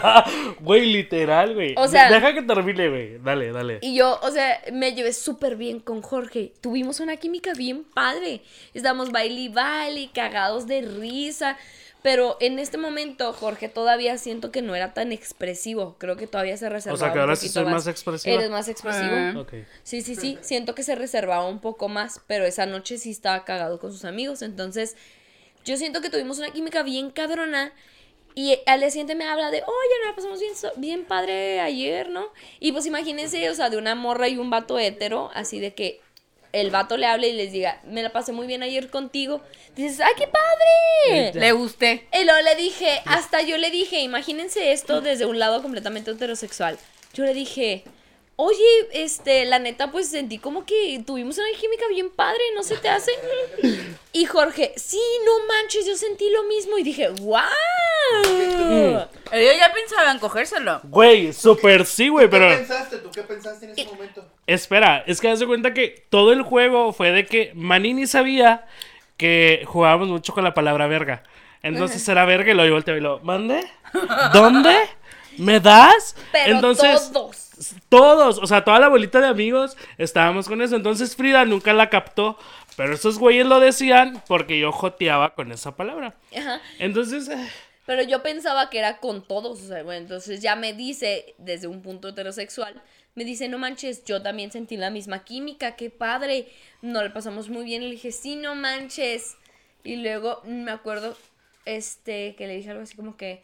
Güey, 0.61 0.93
literal, 0.93 1.55
güey. 1.55 1.75
O 1.77 1.89
sea- 1.89 2.11
Deja 2.11 2.35
que 2.35 2.43
termine, 2.43 2.89
güey. 2.89 3.19
Dale, 3.19 3.53
dale. 3.53 3.79
Y 3.83 3.95
yo, 3.97 4.19
o 4.23 4.31
sea, 4.31 4.61
me 4.73 4.95
llevé 4.95 5.13
súper 5.13 5.57
bien 5.57 5.81
con 5.81 6.03
Jorge. 6.03 6.53
Tuvimos 6.61 7.01
una 7.01 7.17
química 7.17 7.53
bien 7.55 7.85
padre. 7.85 8.43
Estábamos 8.75 9.11
baile 9.11 9.41
y 9.41 9.49
baile, 9.49 10.11
cagados 10.15 10.67
de 10.67 10.83
risa. 10.83 11.57
Pero 12.03 12.37
en 12.41 12.59
este 12.59 12.79
momento, 12.79 13.33
Jorge, 13.33 13.69
todavía 13.69 14.19
siento 14.19 14.51
que 14.51 14.61
no 14.61 14.75
era 14.75 14.93
tan 14.93 15.13
expresivo. 15.13 15.97
Creo 15.99 16.17
que 16.17 16.27
todavía 16.27 16.57
se 16.57 16.69
reservaba. 16.69 16.95
O 16.97 16.99
sea, 16.99 17.13
que 17.13 17.21
ahora 17.21 17.37
sí 17.37 17.49
soy 17.49 17.65
más 17.65 17.87
expresiva. 17.87 18.35
Eres 18.35 18.51
más 18.51 18.69
expresivo. 18.69 19.15
Ah. 19.15 19.45
Sí, 19.85 20.03
sí, 20.03 20.17
sí. 20.17 20.39
Siento 20.41 20.75
que 20.75 20.83
se 20.83 20.97
reservaba 20.97 21.47
un 21.47 21.61
poco 21.61 21.89
más. 21.89 22.21
Pero 22.27 22.45
esa 22.45 22.67
noche 22.67 22.99
sí 22.99 23.11
estaba 23.11 23.45
cagado 23.45 23.79
con 23.79 23.93
sus 23.93 24.05
amigos. 24.05 24.43
Entonces, 24.43 24.97
yo 25.65 25.77
siento 25.77 26.01
que 26.01 26.11
tuvimos 26.11 26.39
una 26.39 26.51
química 26.51 26.83
bien 26.83 27.11
cabrona. 27.11 27.73
Y 28.35 28.59
al 28.67 28.81
día 28.81 28.91
siguiente 28.91 29.15
me 29.15 29.27
habla 29.27 29.51
de, 29.51 29.59
oye, 29.59 29.95
nos 30.01 30.09
la 30.09 30.17
pasamos 30.17 30.41
bien, 30.41 30.53
bien 30.77 31.05
padre 31.05 31.61
ayer, 31.61 32.09
¿no? 32.09 32.29
Y 32.61 32.73
pues 32.73 32.87
imagínense, 32.87 33.49
o 33.51 33.55
sea, 33.55 33.71
de 33.71 33.77
una 33.77 33.95
morra 33.95 34.29
y 34.29 34.39
un 34.39 34.49
vato 34.49 34.79
hétero, 34.79 35.31
así 35.35 35.61
de 35.61 35.75
que 35.75 36.01
el 36.53 36.71
vato 36.71 36.97
le 36.97 37.07
hable 37.07 37.29
y 37.29 37.33
les 37.33 37.53
diga, 37.53 37.81
me 37.85 38.03
la 38.03 38.11
pasé 38.11 38.33
muy 38.33 38.47
bien 38.47 38.63
ayer 38.63 38.91
contigo. 38.91 39.41
Dices, 39.75 40.01
¡ay, 40.01 40.13
qué 40.17 40.29
padre! 40.29 41.33
Le 41.39 41.53
gusté. 41.53 42.07
Y 42.13 42.25
luego 42.25 42.41
le 42.43 42.55
dije, 42.57 43.01
hasta 43.07 43.43
yo 43.43 43.57
le 43.57 43.71
dije, 43.71 44.01
imagínense 44.01 44.73
esto 44.73 45.01
desde 45.01 45.27
un 45.27 45.39
lado 45.39 45.63
completamente 45.63 46.11
heterosexual. 46.11 46.79
Yo 47.15 47.25
le 47.25 47.35
dije, 47.35 47.85
oye, 48.37 48.89
este, 48.93 49.45
la 49.45 49.59
neta, 49.59 49.91
pues 49.91 50.09
sentí 50.09 50.39
como 50.39 50.67
que 50.67 51.03
tuvimos 51.07 51.39
una 51.39 51.59
química 51.59 51.87
bien 51.89 52.11
padre, 52.11 52.43
¿no 52.55 52.63
se 52.63 52.77
te 52.77 52.89
hace? 52.89 53.13
Y 54.15 54.27
Jorge, 54.27 54.75
sí, 54.77 55.01
no 55.25 55.47
manches, 55.47 55.87
yo 55.87 55.97
sentí 55.97 56.29
lo 56.29 56.43
mismo. 56.43 56.77
Y 56.77 56.83
dije, 56.83 57.09
¡wow! 58.13 59.07
Ellos 59.33 59.55
ya 59.59 59.73
pensaban 59.73 60.19
cogérselo. 60.19 60.81
Güey, 60.85 61.33
super 61.33 61.87
sí, 61.87 62.09
güey, 62.09 62.27
¿Qué 62.27 62.31
pero... 62.31 62.49
pensaste? 62.49 62.99
¿Tú 62.99 63.11
qué 63.11 63.23
pensaste 63.23 63.67
en 63.67 63.73
ese 63.73 63.87
momento? 63.87 64.25
Espera, 64.47 65.05
es 65.07 65.21
que 65.21 65.31
haz 65.31 65.41
de 65.41 65.47
cuenta 65.47 65.73
que 65.73 66.07
todo 66.11 66.33
el 66.33 66.43
juego 66.43 66.93
fue 66.93 67.13
de 67.13 67.27
que 67.27 67.53
Manini 67.55 68.07
sabía 68.07 68.67
que 69.17 69.65
jugábamos 69.67 70.09
mucho 70.09 70.33
con 70.35 70.45
la 70.45 70.53
palabra 70.55 70.87
verga. 70.87 71.23
Entonces 71.63 72.07
era 72.09 72.25
verga 72.25 72.53
y 72.53 72.55
lo 72.55 72.67
yo 72.67 72.73
volteaba 72.73 72.99
y 72.99 73.03
lo, 73.03 73.21
¿mande? 73.21 73.65
¿Dónde? 74.33 74.77
¿Me 75.39 75.61
das? 75.61 76.17
Pero 76.33 76.57
Entonces, 76.57 77.11
todos. 77.13 77.51
todos, 77.89 78.39
o 78.39 78.47
sea, 78.47 78.65
toda 78.65 78.81
la 78.81 78.89
bolita 78.89 79.21
de 79.21 79.29
amigos 79.29 79.77
estábamos 79.97 80.49
con 80.49 80.61
eso. 80.61 80.77
Entonces 80.77 81.17
Frida 81.17 81.45
nunca 81.45 81.73
la 81.73 81.89
captó, 81.89 82.37
pero 82.77 82.95
esos 82.95 83.19
güeyes 83.19 83.47
lo 83.47 83.61
decían 83.61 84.23
porque 84.27 84.59
yo 84.59 84.73
joteaba 84.73 85.35
con 85.35 85.53
esa 85.53 85.77
palabra. 85.77 86.15
Ajá. 86.37 86.61
Entonces, 86.79 87.29
eh, 87.29 87.49
Pero 87.93 88.05
yo 88.05 88.23
pensaba 88.23 88.71
que 88.71 88.79
era 88.79 89.01
con 89.01 89.23
todos, 89.23 89.61
o 89.61 89.67
sea, 89.67 89.83
bueno, 89.83 90.01
entonces 90.01 90.41
ya 90.41 90.57
me 90.57 90.73
dice, 90.73 91.35
desde 91.37 91.67
un 91.67 91.83
punto 91.83 92.09
heterosexual, 92.09 92.81
me 93.15 93.23
dice, 93.23 93.49
no 93.49 93.59
manches, 93.59 94.03
yo 94.07 94.23
también 94.23 94.51
sentí 94.51 94.79
la 94.79 94.89
misma 94.89 95.25
química, 95.27 95.77
qué 95.77 95.91
padre, 95.91 96.49
no 96.81 97.03
le 97.03 97.11
pasamos 97.11 97.51
muy 97.51 97.67
bien, 97.67 97.83
le 97.83 97.91
dije, 97.91 98.11
sí, 98.11 98.35
no 98.35 98.55
manches. 98.55 99.37
Y 99.85 99.97
luego 99.97 100.41
me 100.47 100.71
acuerdo, 100.71 101.19
este, 101.67 102.35
que 102.35 102.47
le 102.47 102.57
dije 102.57 102.71
algo 102.71 102.83
así 102.83 102.97
como 102.97 103.19
que, 103.19 103.43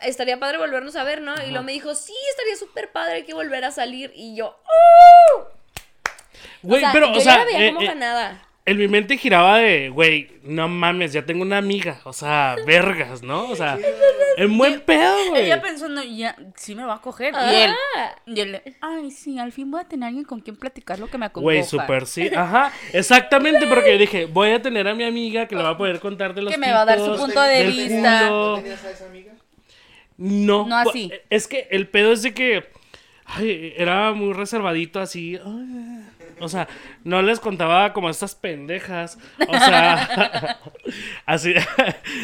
estaría 0.00 0.40
padre 0.40 0.56
volvernos 0.56 0.96
a 0.96 1.04
ver, 1.04 1.20
¿no? 1.20 1.34
Y 1.46 1.50
luego 1.50 1.64
me 1.64 1.72
dijo, 1.72 1.94
sí, 1.94 2.14
estaría 2.30 2.56
súper 2.56 2.90
padre, 2.90 3.16
hay 3.16 3.24
que 3.24 3.34
volver 3.34 3.66
a 3.66 3.70
salir. 3.70 4.12
Y 4.14 4.34
yo, 4.34 4.58
¡oh! 4.64 5.48
güey, 6.62 6.82
o 6.82 6.86
sea, 6.86 6.92
pero, 6.94 7.08
yo 7.08 7.12
o 7.12 7.16
ya 7.16 7.22
sea, 7.22 7.36
la 7.36 7.44
veía 7.44 7.66
eh, 7.66 7.68
como 7.68 7.82
eh, 7.82 7.86
ganada. 7.88 8.48
En 8.66 8.78
mi 8.78 8.88
mente 8.88 9.18
giraba 9.18 9.58
de, 9.58 9.90
güey, 9.90 10.28
no 10.42 10.68
mames, 10.68 11.12
ya 11.12 11.26
tengo 11.26 11.42
una 11.42 11.58
amiga, 11.58 12.00
o 12.04 12.12
sea, 12.14 12.56
vergas, 12.66 13.22
¿no? 13.22 13.48
O 13.50 13.56
sea, 13.56 13.78
en 14.38 14.56
buen 14.56 14.80
pedo, 14.80 15.14
güey. 15.30 15.44
Ella 15.44 15.60
pensando, 15.60 16.02
ya, 16.02 16.34
sí 16.56 16.74
me 16.74 16.82
va 16.84 16.94
a 16.94 17.00
coger. 17.02 17.34
Y 17.34 17.54
él, 17.54 17.70
Ah. 17.96 18.14
y 18.24 18.40
él, 18.40 18.62
ay, 18.80 19.10
sí, 19.10 19.38
al 19.38 19.52
fin 19.52 19.70
voy 19.70 19.82
a 19.82 19.84
tener 19.84 20.06
alguien 20.06 20.24
con 20.24 20.40
quien 20.40 20.56
platicar 20.56 20.98
lo 20.98 21.08
que 21.08 21.18
me 21.18 21.26
acongoja. 21.26 21.44
Güey, 21.44 21.62
súper 21.64 22.06
sí, 22.06 22.28
ajá, 22.34 22.72
exactamente, 22.94 23.66
porque 23.66 23.92
yo 23.92 23.98
dije, 23.98 24.24
voy 24.26 24.50
a 24.50 24.62
tener 24.62 24.88
a 24.88 24.94
mi 24.94 25.04
amiga 25.04 25.46
que 25.46 25.56
le 25.56 25.62
va 25.62 25.70
a 25.70 25.76
poder 25.78 26.00
contar 26.00 26.34
de 26.34 26.40
los 26.42 26.52
Que 26.52 26.58
me 26.58 26.72
va 26.72 26.82
a 26.82 26.84
dar 26.86 26.98
su 27.00 27.16
punto 27.16 27.42
de 27.42 27.66
vista. 27.66 28.28
culo. 28.28 28.56
¿No 28.56 28.62
tenías 28.62 28.84
a 28.84 28.90
esa 28.90 29.04
amiga? 29.06 29.32
No, 30.16 30.66
No 30.66 30.76
así. 30.78 31.12
Es 31.28 31.48
que 31.48 31.68
el 31.70 31.88
pedo 31.88 32.12
es 32.12 32.22
de 32.22 32.32
que 32.32 32.64
ay, 33.26 33.74
era 33.76 34.12
muy 34.12 34.32
reservadito 34.32 35.00
así. 35.00 35.38
ay, 35.44 36.03
O 36.40 36.48
sea, 36.48 36.68
no 37.04 37.22
les 37.22 37.40
contaba 37.40 37.92
como 37.92 38.10
estas 38.10 38.34
pendejas. 38.34 39.18
O 39.48 39.54
sea, 39.58 40.58
así 41.26 41.54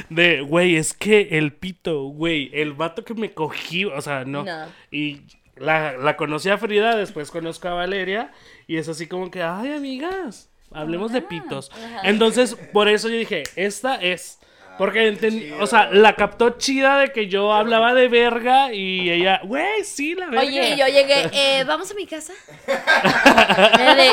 de, 0.08 0.40
güey, 0.42 0.76
es 0.76 0.94
que 0.94 1.28
el 1.32 1.52
pito, 1.52 2.04
güey, 2.04 2.50
el 2.52 2.72
vato 2.72 3.04
que 3.04 3.14
me 3.14 3.32
cogí, 3.32 3.84
o 3.84 4.00
sea, 4.00 4.24
no. 4.24 4.44
No. 4.44 4.66
Y 4.90 5.22
la, 5.56 5.92
la 5.96 6.16
conocí 6.16 6.48
a 6.48 6.58
Frida, 6.58 6.96
después 6.96 7.30
conozco 7.30 7.68
a 7.68 7.74
Valeria, 7.74 8.32
y 8.66 8.78
es 8.78 8.88
así 8.88 9.06
como 9.06 9.30
que, 9.30 9.42
ay, 9.42 9.72
amigas, 9.72 10.50
hablemos 10.72 11.12
de 11.12 11.22
pitos. 11.22 11.70
Entonces, 12.02 12.54
por 12.72 12.88
eso 12.88 13.08
yo 13.08 13.16
dije, 13.16 13.42
esta 13.56 13.96
es. 13.96 14.38
Porque, 14.80 15.12
enten- 15.12 15.58
o 15.60 15.66
sea, 15.66 15.90
la 15.92 16.16
captó 16.16 16.56
chida 16.56 16.98
de 17.00 17.12
que 17.12 17.26
yo 17.28 17.52
hablaba 17.52 17.92
de 17.92 18.08
verga 18.08 18.72
y 18.72 19.10
ella, 19.10 19.42
güey, 19.44 19.84
sí, 19.84 20.14
la 20.14 20.24
verga. 20.24 20.40
Oye, 20.40 20.70
y 20.70 20.78
yo 20.78 20.86
llegué, 20.86 21.28
eh, 21.34 21.64
¿vamos 21.64 21.90
a 21.90 21.94
mi 21.94 22.06
casa? 22.06 22.32
De, 22.66 24.12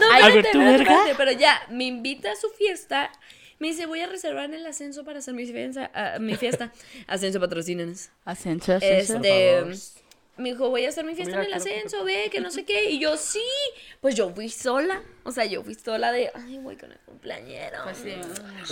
No, 0.00 0.12
A 0.14 0.28
ver, 0.30 0.46
¿tú, 0.50 0.60
espérate, 0.62 0.84
verga? 0.84 0.98
pero 1.18 1.32
ya, 1.32 1.60
me 1.68 1.84
invita 1.84 2.32
a 2.32 2.36
su 2.36 2.48
fiesta. 2.48 3.10
Me 3.58 3.68
dice, 3.68 3.84
voy 3.84 4.00
a 4.00 4.06
reservar 4.06 4.46
en 4.46 4.54
el 4.54 4.64
ascenso 4.66 5.04
para 5.04 5.18
hacer 5.18 5.34
mi 5.34 5.44
fiesta. 5.44 5.90
mi 6.20 6.36
fiesta. 6.36 6.72
Ascenso 7.06 7.38
patrocínenos. 7.38 8.08
ascenso, 8.24 8.72
ascenso. 8.72 9.16
Este. 9.16 9.64
Me 10.42 10.50
dijo, 10.50 10.68
voy 10.68 10.84
a 10.84 10.88
hacer 10.88 11.04
mi 11.04 11.14
fiesta 11.14 11.36
Mira, 11.36 11.42
en 11.44 11.48
el 11.48 11.54
ascenso, 11.54 12.04
ve, 12.04 12.28
que 12.30 12.40
no 12.40 12.50
sé 12.50 12.64
qué. 12.64 12.90
Y 12.90 12.98
yo, 12.98 13.16
sí. 13.16 13.42
Pues 14.00 14.14
yo 14.14 14.30
fui 14.34 14.48
sola. 14.48 15.00
O 15.24 15.30
sea, 15.32 15.44
yo 15.44 15.62
fui 15.62 15.74
sola 15.74 16.10
de, 16.12 16.30
ay, 16.34 16.58
voy 16.58 16.76
con 16.76 16.90
el 16.92 16.98
cumpleañero. 17.06 17.78
Pues 17.84 17.98
sí. 17.98 18.12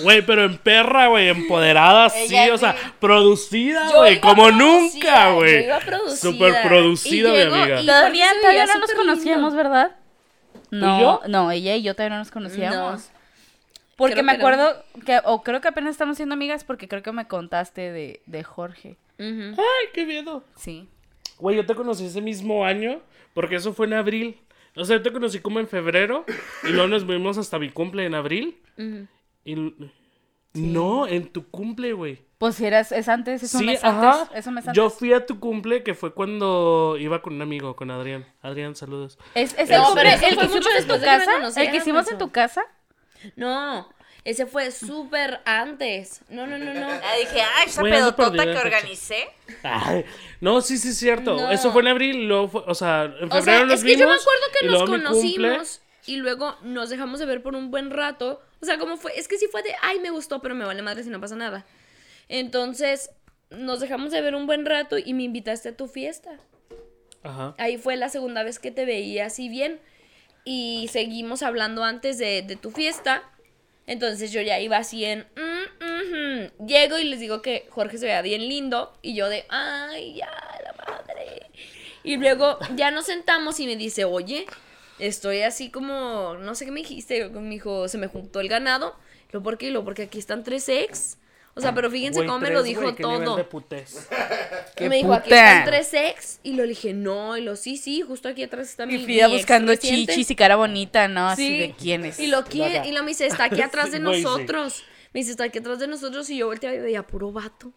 Güey, 0.03 0.23
pero 0.27 0.45
en 0.45 0.59
perra, 0.59 1.07
güey, 1.07 1.29
empoderada, 1.29 2.11
sí, 2.11 2.37
o 2.51 2.59
sea, 2.59 2.75
producida, 2.99 3.89
güey, 3.97 4.21
como 4.21 4.45
producida, 4.49 4.59
nunca, 4.59 5.33
güey. 5.33 5.55
yo 5.55 5.61
iba 5.67 5.79
producida. 5.81 6.17
Súper 6.17 6.63
producida, 6.67 7.31
mi 7.33 7.41
amiga. 7.43 7.81
y- 7.83 7.87
Todavía, 7.87 8.27
todavía 8.41 8.67
no 8.67 8.79
nos 8.81 8.89
lindo. 8.91 9.03
conocíamos, 9.03 9.55
¿verdad? 9.55 9.97
No, 10.71 11.01
yo? 11.01 11.21
no, 11.29 11.51
ella 11.51 11.77
y 11.77 11.83
yo 11.83 11.95
todavía 11.95 12.17
no 12.17 12.23
nos 12.23 12.31
conocíamos. 12.31 13.01
No. 13.13 13.21
Porque 13.97 14.15
Creo 14.15 14.25
me 14.25 14.33
que 14.33 14.39
no. 14.39 14.45
acuerdo 14.49 14.85
que, 15.05 15.21
o 15.25 15.43
creo 15.43 15.61
que 15.61 15.69
apenas 15.69 15.91
estamos 15.93 16.17
siendo 16.17 16.33
amigas 16.33 16.65
porque 16.65 16.89
creo 16.89 17.03
que 17.03 17.13
me 17.13 17.29
contaste 17.29 17.93
de, 17.93 18.23
de 18.27 18.43
Jorge. 18.45 18.97
Ay, 19.19 19.87
qué 19.93 20.07
miedo. 20.07 20.43
Sí. 20.57 20.89
Güey, 21.41 21.57
yo 21.57 21.67
te 21.67 21.75
conocí 21.75 22.07
ese 22.07 22.21
mismo 22.21 22.65
año, 22.65 23.01
porque 23.35 23.57
eso 23.57 23.73
fue 23.73 23.87
en 23.87 23.95
abril. 23.95 24.41
O 24.77 24.85
sea, 24.85 24.97
yo 24.99 25.03
te 25.03 25.13
conocí 25.13 25.41
como 25.41 25.59
en 25.61 25.67
febrero, 25.69 26.25
y 26.65 26.69
luego 26.69 26.89
nos 26.89 27.07
vimos 27.07 27.39
hasta 27.39 27.59
mi 27.59 27.71
cumple 27.71 28.05
en 28.07 28.15
abril. 28.15 28.61
Y... 29.45 29.75
No, 30.53 31.07
en 31.07 31.29
tu 31.29 31.49
cumple, 31.49 31.93
güey. 31.93 32.19
Pues 32.39 32.57
si 32.57 32.65
eras, 32.67 32.91
es 32.91 33.09
antes, 33.09 33.43
es 33.43 33.55
un 33.55 33.61
Sí, 33.61 33.67
mes 33.67 33.85
ajá. 33.85 34.23
antes. 34.23 34.39
Es 34.39 34.47
un 34.47 34.55
mes 34.55 34.67
antes. 34.67 34.77
Yo 34.77 34.91
fui 34.91 35.13
a 35.13 35.25
tu 35.27 35.39
cumple, 35.39 35.83
que 35.85 35.95
fue 35.95 36.13
cuando 36.15 36.97
iba 36.99 37.23
con 37.23 37.35
un 37.35 37.43
amigo, 37.43 37.77
con 37.77 37.91
Adrián. 37.91 38.27
Adrián, 38.43 38.75
saludos. 38.75 39.19
Es, 39.35 39.55
es 39.59 39.69
No, 39.71 39.89
el, 39.91 39.95
pero 39.95 40.09
el 40.09 40.15
eso 40.17 40.25
que 40.27 40.35
fue 40.35 40.45
hicimos 40.47 40.55
mucho 40.55 40.69
en 40.77 40.89
tu 40.89 41.05
casa. 41.05 41.61
El 41.63 41.71
que 41.71 41.77
hicimos 41.77 42.11
en 42.11 42.19
tu 42.19 42.31
casa. 42.33 42.63
No, 43.37 43.89
ese 44.25 44.47
fue 44.47 44.71
súper 44.71 45.41
antes. 45.45 46.21
No, 46.29 46.47
no, 46.47 46.59
no, 46.59 46.75
no. 46.75 46.87
dije, 47.19 47.41
ay, 47.57 47.67
esa 47.67 47.81
ando 47.81 47.91
pedotota 47.91 48.45
que 48.45 48.57
organicé. 48.57 49.29
Ay, 49.63 50.05
no, 50.41 50.61
sí, 50.61 50.79
sí, 50.79 50.91
es 50.91 50.99
cierto. 50.99 51.37
No. 51.37 51.51
Eso 51.51 51.73
fue 51.73 51.83
en 51.83 51.89
abril, 51.89 52.29
luego 52.29 52.49
fue, 52.49 52.63
o 52.67 52.75
sea, 52.75 53.05
en 53.05 53.31
febrero 53.31 53.39
O 53.39 53.43
sea, 53.43 53.65
nos 53.65 53.75
es 53.75 53.85
que 53.85 53.93
yo 53.97 54.07
me 54.07 54.13
vimos, 54.13 54.23
acuerdo 54.23 54.43
y 54.47 54.59
que 54.59 54.67
nos 54.67 54.83
conocimos 54.85 55.81
y 56.07 56.17
luego 56.17 56.57
nos 56.63 56.91
dejamos 56.91 57.21
de 57.21 57.27
ver 57.27 57.43
por 57.43 57.55
un 57.55 57.71
buen 57.71 57.91
rato. 57.91 58.43
O 58.61 58.67
sea, 58.67 58.79
como 58.79 58.97
fue, 58.97 59.19
es 59.19 59.29
que 59.29 59.39
sí 59.39 59.47
fue 59.51 59.63
de, 59.63 59.75
ay, 59.83 60.01
me 60.01 60.11
gustó, 60.11 60.41
pero 60.43 60.55
me 60.55 60.65
vale 60.65 60.83
madre 60.83 61.03
si 61.03 61.11
no 61.11 61.21
pasa 61.21 61.37
nada. 61.37 61.65
Entonces, 62.29 63.11
nos 63.51 63.81
dejamos 63.81 64.13
de 64.13 64.21
ver 64.21 64.35
un 64.35 64.47
buen 64.47 64.67
rato 64.67 64.99
y 64.99 65.15
me 65.15 65.23
invitaste 65.23 65.71
a 65.71 65.77
tu 65.77 65.89
fiesta. 65.89 66.39
Ajá. 67.23 67.55
Ahí 67.59 67.79
fue 67.79 67.97
la 67.97 68.09
segunda 68.09 68.43
vez 68.43 68.59
que 68.59 68.71
te 68.71 68.85
veía 68.85 69.27
así 69.27 69.49
bien. 69.49 69.81
Y 70.45 70.89
seguimos 70.91 71.43
hablando 71.43 71.85
antes 71.85 72.19
de, 72.19 72.43
de 72.43 72.57
tu 72.57 72.71
fiesta. 72.71 73.23
Entonces 73.91 74.31
yo 74.31 74.41
ya 74.41 74.61
iba 74.61 74.77
así 74.77 75.05
en... 75.05 75.27
mm, 75.35 75.85
ujú. 75.85 76.65
Llego 76.65 76.97
y 76.97 77.03
les 77.03 77.19
digo 77.19 77.43
que 77.43 77.67
Jorge 77.71 77.99
se 77.99 78.07
veía 78.07 78.23
bien 78.23 78.49
lindo. 78.49 78.93
Y 79.03 79.17
yo 79.17 79.29
de... 79.29 79.45
Ay, 79.49 80.15
ya, 80.15 80.31
la 80.63 80.73
madre. 80.85 81.51
Y 82.05 82.17
luego 82.17 82.57
ya 82.77 82.93
nos 82.93 83.07
sentamos 83.07 83.59
y 83.59 83.67
me 83.67 83.75
dice, 83.75 84.05
oye, 84.05 84.47
estoy 85.01 85.43
así 85.43 85.73
como... 85.73 86.35
No 86.35 86.55
sé 86.55 86.67
qué 86.67 86.71
me 86.71 86.83
dijiste. 86.83 87.31
Me 87.31 87.51
dijo, 87.51 87.89
se 87.89 87.99
me 87.99 88.07
juntó 88.07 88.39
el 88.39 88.49
ganado. 88.49 88.95
Lo 89.33 89.43
por 89.43 89.59
qué, 89.59 89.73
lo 89.73 89.85
porque 89.85 90.03
aquí 90.03 90.21
están 90.21 90.45
tres 90.45 90.69
ex. 90.69 91.19
O 91.61 91.63
sea, 91.63 91.75
pero 91.75 91.91
fíjense 91.91 92.21
cómo 92.27 92.39
me 92.39 92.47
tres, 92.47 92.59
lo 92.59 92.63
dijo 92.63 92.81
güey, 92.83 92.95
qué 92.95 93.03
nivel 93.05 93.25
todo. 93.25 93.37
de. 93.37 94.09
Y 94.79 94.89
me 94.89 94.97
dijo, 94.97 95.13
aquí 95.13 95.25
puta! 95.31 95.59
están 95.59 95.65
tres 95.67 95.95
ex. 95.95 96.41
Y 96.43 96.55
lo 96.55 96.65
dije, 96.67 96.93
no. 96.95 97.37
Y 97.37 97.43
lo, 97.43 97.55
sí, 97.57 97.77
sí, 97.77 98.01
justo 98.03 98.29
aquí 98.29 98.43
atrás 98.43 98.69
está 98.69 98.87
mi 98.87 98.95
Y 98.95 99.05
Frida 99.05 99.29
mi 99.29 99.35
ex 99.35 99.43
buscando 99.43 99.73
reciente". 99.73 100.13
chichis 100.13 100.31
y 100.31 100.37
cara 100.37 100.57
bonita, 100.57 101.07
¿no? 101.09 101.29
Así 101.29 101.47
Sí. 101.47 101.59
de 101.59 101.75
quién 101.79 102.05
es. 102.07 102.19
Y 102.19 102.27
lo 102.29 102.45
quiere, 102.45 102.87
y 102.89 102.93
lo 102.93 103.03
me 103.03 103.11
dice, 103.11 103.27
está 103.27 103.45
aquí 103.45 103.61
atrás 103.63 103.91
de 103.93 103.99
sí. 103.99 104.03
nosotros. 104.03 104.83
Me 105.13 105.21
dice, 105.21 105.33
está 105.33 105.45
aquí 105.45 105.59
atrás 105.59 105.79
de 105.79 105.87
nosotros. 105.89 106.29
Y 106.31 106.39
yo 106.39 106.47
volteaba 106.47 106.75
y 106.77 106.81
veía 106.81 107.07
puro 107.07 107.31
vato. 107.33 107.73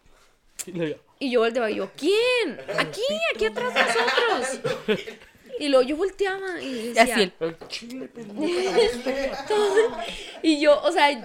Y 1.20 1.32
yo 1.32 1.40
volteaba 1.42 1.70
y 1.72 1.76
yo, 1.76 1.92
¿quién? 1.98 2.60
Aquí, 2.78 3.02
aquí 3.36 3.46
atrás 3.46 3.74
de 3.74 3.82
nosotros. 3.82 4.60
Y 5.60 5.70
luego 5.70 5.84
yo 5.88 5.96
volteaba 5.96 6.62
y 6.62 6.66
Y 6.66 6.88
decía, 6.94 7.04
así 7.16 7.22
el- 7.24 7.34
"El 7.40 7.58
chile, 7.68 8.08
pendejo". 8.08 8.44
y 10.42 10.60
yo, 10.60 10.82
o 10.82 10.92
sea, 10.92 11.12
yo- 11.12 11.22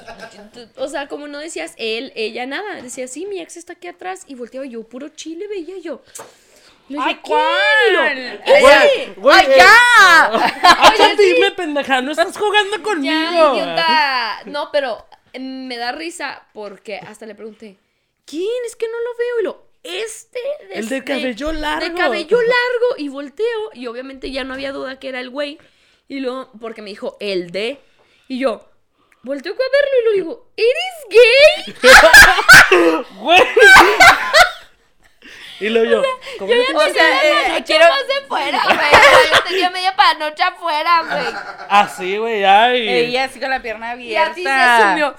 o 0.76 0.88
sea, 0.88 1.08
como 1.08 1.28
no 1.28 1.38
decías 1.38 1.74
él, 1.78 2.12
ella, 2.14 2.46
nada, 2.46 2.82
decía, 2.82 3.08
sí, 3.08 3.26
mi 3.26 3.40
ex 3.40 3.56
está 3.56 3.72
aquí 3.74 3.88
atrás, 3.88 4.24
y 4.26 4.34
volteaba 4.34 4.66
y 4.66 4.70
yo, 4.70 4.82
puro 4.84 5.08
chile 5.10 5.46
veía 5.48 5.78
yo. 5.78 6.02
Le 6.88 6.96
dije, 6.96 7.08
¡Ay. 7.10 7.14
Y 7.14 7.16
cuál! 7.28 8.38
Güey, 9.16 9.34
¡Ay, 9.34 9.46
eh, 9.46 9.54
ya! 9.56 10.30
Ya 10.98 11.14
dime, 11.18 11.50
pendeja, 11.52 12.00
no 12.00 12.12
estás 12.12 12.36
jugando 12.36 12.76
Ya, 12.78 12.82
conmigo. 12.82 13.54
idiota. 13.54 14.40
No, 14.46 14.70
pero 14.72 15.06
me 15.38 15.76
da 15.76 15.92
risa 15.92 16.46
porque 16.54 16.96
hasta 16.96 17.26
le 17.26 17.34
pregunté, 17.34 17.76
¿quién? 18.24 18.48
Es 18.66 18.74
que 18.74 18.86
no 18.88 18.94
lo 18.98 19.16
veo. 19.18 19.40
Y 19.40 19.44
lo, 19.44 19.67
este. 19.88 20.40
El 20.72 20.88
de 20.88 21.02
cabello 21.04 21.52
largo. 21.52 21.86
De 21.88 21.94
cabello 21.94 22.36
largo. 22.40 22.96
Y 22.98 23.08
volteo. 23.08 23.70
Y 23.74 23.86
obviamente 23.86 24.30
ya 24.30 24.44
no 24.44 24.54
había 24.54 24.72
duda 24.72 24.98
que 24.98 25.08
era 25.08 25.20
el 25.20 25.30
güey. 25.30 25.58
Y 26.08 26.20
luego, 26.20 26.50
porque 26.60 26.82
me 26.82 26.90
dijo, 26.90 27.16
el 27.20 27.50
de. 27.50 27.80
Y 28.28 28.38
yo, 28.40 28.68
volteo 29.22 29.52
a 29.52 29.56
verlo 29.56 29.98
y 30.00 30.04
lo 30.04 30.12
digo, 30.12 30.50
¿eres 30.56 31.74
gay? 32.70 33.04
Güey. 33.20 33.40
Y 35.60 35.70
luego 35.70 35.90
yo, 35.90 36.02
¿cómo 36.38 36.54
no 36.54 36.60
te- 36.64 36.76
O 36.76 36.92
sea, 36.94 37.56
eh, 37.56 37.64
quiero. 37.66 37.84
de 37.86 38.26
fuera, 38.28 38.62
güey. 38.64 38.78
Yo 39.34 39.42
tenía 39.44 39.70
media 39.70 39.96
panocha 39.96 40.48
afuera, 40.48 41.02
güey. 41.02 41.34
Así, 41.68 42.16
güey, 42.16 42.44
ay. 42.44 42.88
Ella 42.88 43.24
así 43.24 43.40
con 43.40 43.50
la 43.50 43.60
pierna 43.60 43.96
Y 43.96 44.14
abierta. 44.14 44.30
así 44.30 44.44
se 44.44 44.88
sumió. 44.88 45.16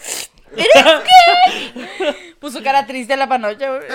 Puso 2.40 2.64
cara 2.64 2.86
triste 2.86 3.14
a 3.14 3.18
la 3.18 3.28
panocha. 3.28 3.70
güey. 3.70 3.88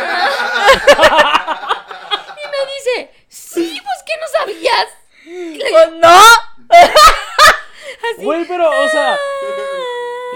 Y 2.37 2.46
me 2.46 2.61
dice, 2.75 3.11
sí, 3.28 3.80
pues 3.82 4.02
que 4.04 4.12
no 4.20 4.26
sabías. 4.38 4.88
Pues, 5.70 5.90
no. 6.00 6.20
Güey, 8.18 8.44
pero, 8.44 8.68
o 8.68 8.88
sea, 8.88 9.16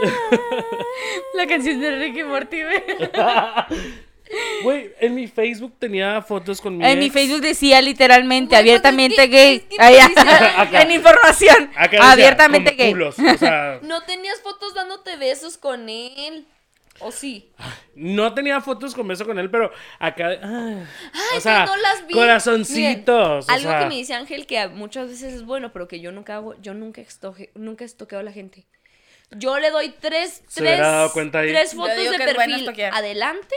La 1.34 1.46
canción 1.46 1.80
de 1.80 1.90
Ricky 1.96 2.24
Morty, 2.24 2.62
güey. 2.62 2.82
Güey, 4.62 4.92
en 5.00 5.14
mi 5.14 5.26
Facebook 5.26 5.74
tenía 5.78 6.20
fotos 6.22 6.60
con 6.60 6.76
mi 6.76 6.84
En 6.86 6.98
mi 6.98 7.06
ex. 7.06 7.14
Facebook 7.14 7.40
decía 7.40 7.80
literalmente, 7.80 8.50
Güey, 8.50 8.60
abiertamente 8.60 9.22
es 9.24 9.28
que- 9.30 9.36
gay. 9.36 9.66
es 9.70 9.78
que 9.78 10.20
Acá. 10.56 10.82
en 10.82 10.90
información. 10.90 11.70
Acá 11.76 11.90
decía, 11.90 12.12
abiertamente 12.12 12.70
gay. 12.72 12.90
culos, 12.92 13.16
o 13.18 13.38
sea, 13.38 13.78
No 13.82 14.02
tenías 14.02 14.40
fotos 14.40 14.74
dándote 14.74 15.16
besos 15.16 15.56
con 15.58 15.88
él. 15.88 16.46
¿O 17.00 17.12
sí? 17.12 17.52
no 17.94 18.34
tenía 18.34 18.60
fotos 18.60 18.92
con 18.92 19.06
beso 19.06 19.24
con 19.24 19.38
él, 19.38 19.48
pero 19.52 19.70
acá, 20.00 20.30
ah, 20.42 20.80
Ay, 21.12 21.38
o 21.38 21.40
sea, 21.40 21.64
no 21.64 21.76
las 21.76 22.04
vi. 22.08 22.12
corazoncitos, 22.14 23.46
Miren, 23.46 23.50
o 23.50 23.52
algo 23.52 23.70
sea, 23.70 23.78
que 23.78 23.86
me 23.86 23.94
dice 23.94 24.14
Ángel 24.14 24.46
que 24.48 24.66
muchas 24.66 25.08
veces 25.08 25.32
es 25.32 25.44
bueno, 25.44 25.72
pero 25.72 25.86
que 25.86 26.00
yo 26.00 26.10
nunca 26.10 26.34
hago, 26.34 26.60
yo 26.60 26.74
nunca 26.74 27.00
estoque, 27.00 27.52
nunca 27.54 27.84
estoqueo 27.84 28.18
a 28.18 28.22
la 28.24 28.32
gente. 28.32 28.66
Yo 29.30 29.60
le 29.60 29.70
doy 29.70 29.94
tres, 30.00 30.42
tres, 30.52 30.80
dado 30.80 31.12
cuenta 31.12 31.38
ahí. 31.38 31.50
tres 31.50 31.74
fotos 31.74 31.96
de 31.96 32.08
bueno 32.08 32.24
perfil 32.34 32.54
estoquear. 32.56 32.92
adelante. 32.92 33.54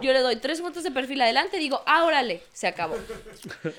Yo 0.00 0.12
le 0.12 0.20
doy 0.20 0.36
tres 0.36 0.60
fotos 0.60 0.82
de 0.82 0.90
perfil 0.90 1.20
adelante 1.22 1.56
y 1.56 1.60
digo, 1.60 1.82
ah, 1.86 2.04
órale, 2.04 2.42
se 2.52 2.66
acabó. 2.66 2.96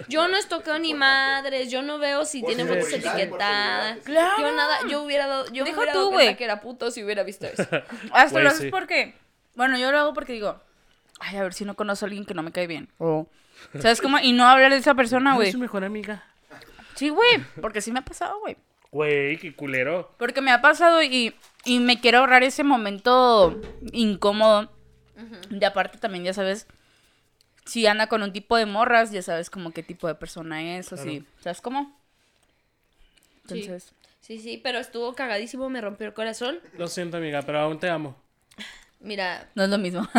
Yo 0.08 0.28
no 0.28 0.38
estoqueo 0.38 0.80
ni 0.80 0.94
madres, 0.94 1.70
yo 1.72 1.82
no 1.82 1.98
veo 1.98 2.25
si 2.25 2.44
tienen 2.44 2.68
fotos 2.68 2.92
etiquetadas. 2.94 3.98
seguridad. 4.04 4.32
Yo 4.40 4.51
nada, 4.51 4.78
yo 4.90 5.04
hubiera 5.04 5.28
dado, 5.28 5.46
yo 5.51 5.63
me 5.63 5.70
Deja 5.72 5.78
hubiera 5.78 5.94
tú, 5.94 6.00
dado 6.00 6.12
cuenta 6.12 6.38
que 6.38 6.44
era 6.44 6.62
puto 6.62 6.92
si 6.92 7.04
hubiera 7.04 7.24
visto 7.24 7.48
eso. 7.48 7.68
Hasta 8.12 8.40
lo 8.40 8.50
haces 8.50 8.62
sí. 8.62 8.70
porque. 8.70 9.16
Bueno, 9.56 9.78
yo 9.78 9.92
lo 9.92 9.98
hago 10.00 10.13
porque 10.13 10.34
digo, 10.34 10.62
ay, 11.20 11.38
a 11.38 11.44
ver 11.44 11.54
si 11.54 11.66
no 11.66 11.75
conozco 11.75 12.06
a 12.06 12.08
alguien 12.08 12.25
que 12.25 12.34
no 12.34 12.44
me 12.44 12.51
cae 12.51 12.68
bien. 12.68 12.90
O. 12.98 13.28
¿Sabes 13.80 14.01
cómo? 14.01 14.18
Y 14.20 14.32
no 14.34 14.48
hablar 14.48 14.72
de 14.72 14.78
esa 14.78 14.96
persona, 14.96 15.32
Ay, 15.32 15.36
güey. 15.38 15.51
su 15.51 15.60
mejor 15.60 15.84
amiga. 15.84 16.24
Sí, 16.96 17.10
güey. 17.10 17.44
Porque 17.62 17.82
sí 17.82 17.92
me 17.92 18.00
ha 18.00 18.06
pasado, 18.06 18.40
güey. 18.40 18.58
Güey, 18.92 19.38
qué 19.38 19.56
culero. 19.56 20.13
Porque 20.18 20.42
me 20.42 20.51
ha 20.51 20.62
pasado 20.62 21.01
y, 21.01 21.34
y 21.63 21.80
me 21.80 22.00
quiero 22.00 22.20
ahorrar 22.20 22.44
ese 22.44 22.63
momento 22.63 23.62
incómodo. 23.94 24.70
De 25.50 25.66
aparte 25.66 25.98
también, 25.98 26.24
ya 26.24 26.34
sabes, 26.34 26.68
si 27.66 27.86
anda 27.88 28.08
con 28.08 28.24
un 28.24 28.34
tipo 28.34 28.58
de 28.58 28.66
morras, 28.66 29.12
ya 29.12 29.22
sabes 29.22 29.50
como 29.50 29.72
qué 29.72 29.84
tipo 29.84 30.08
de 30.08 30.16
persona 30.16 30.78
es 30.78 30.92
o 30.92 30.98
si, 30.98 31.25
¿sabes 31.42 31.62
cómo? 31.62 31.98
Sí. 33.48 33.62
Entonces, 33.62 33.94
Sí, 34.22 34.40
sí, 34.40 34.62
pero 34.63 34.78
estuvo 34.80 35.13
cagadísimo, 35.13 35.68
me 35.70 35.82
rompió 35.82 36.08
el 36.08 36.13
corazón. 36.13 36.60
Lo 36.78 36.88
siento, 36.88 37.18
amiga, 37.18 37.42
pero 37.42 37.60
aún 37.60 37.80
te 37.80 37.90
amo. 37.90 38.16
Mira, 39.00 39.50
no 39.56 39.63
es 39.63 39.70
lo 39.70 39.80
mismo. 39.80 40.08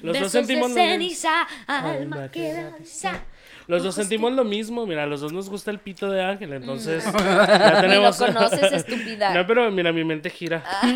Los 0.00 0.14
besos 0.14 0.32
dos 0.32 0.46
sentimos 0.46 0.72
de 0.74 0.80
lo 0.82 0.90
ceniza, 0.92 1.42
alma 1.66 1.90
Alma 1.90 2.30
quedanza. 2.30 3.24
Los 3.70 3.84
dos 3.84 3.94
sentimos 3.94 4.32
lo 4.32 4.44
mismo. 4.44 4.84
Mira, 4.84 5.04
a 5.04 5.06
los 5.06 5.20
dos 5.20 5.32
nos 5.32 5.48
gusta 5.48 5.70
el 5.70 5.78
pito 5.78 6.10
de 6.10 6.20
Ángel, 6.20 6.52
entonces 6.52 7.04
ya 7.04 7.12
Ni 7.12 7.74
lo 7.74 7.80
tenemos. 7.80 8.16
conoces, 8.18 8.72
estúpida. 8.72 9.32
No, 9.32 9.46
pero 9.46 9.70
mira, 9.70 9.92
mi 9.92 10.02
mente 10.02 10.28
gira. 10.28 10.64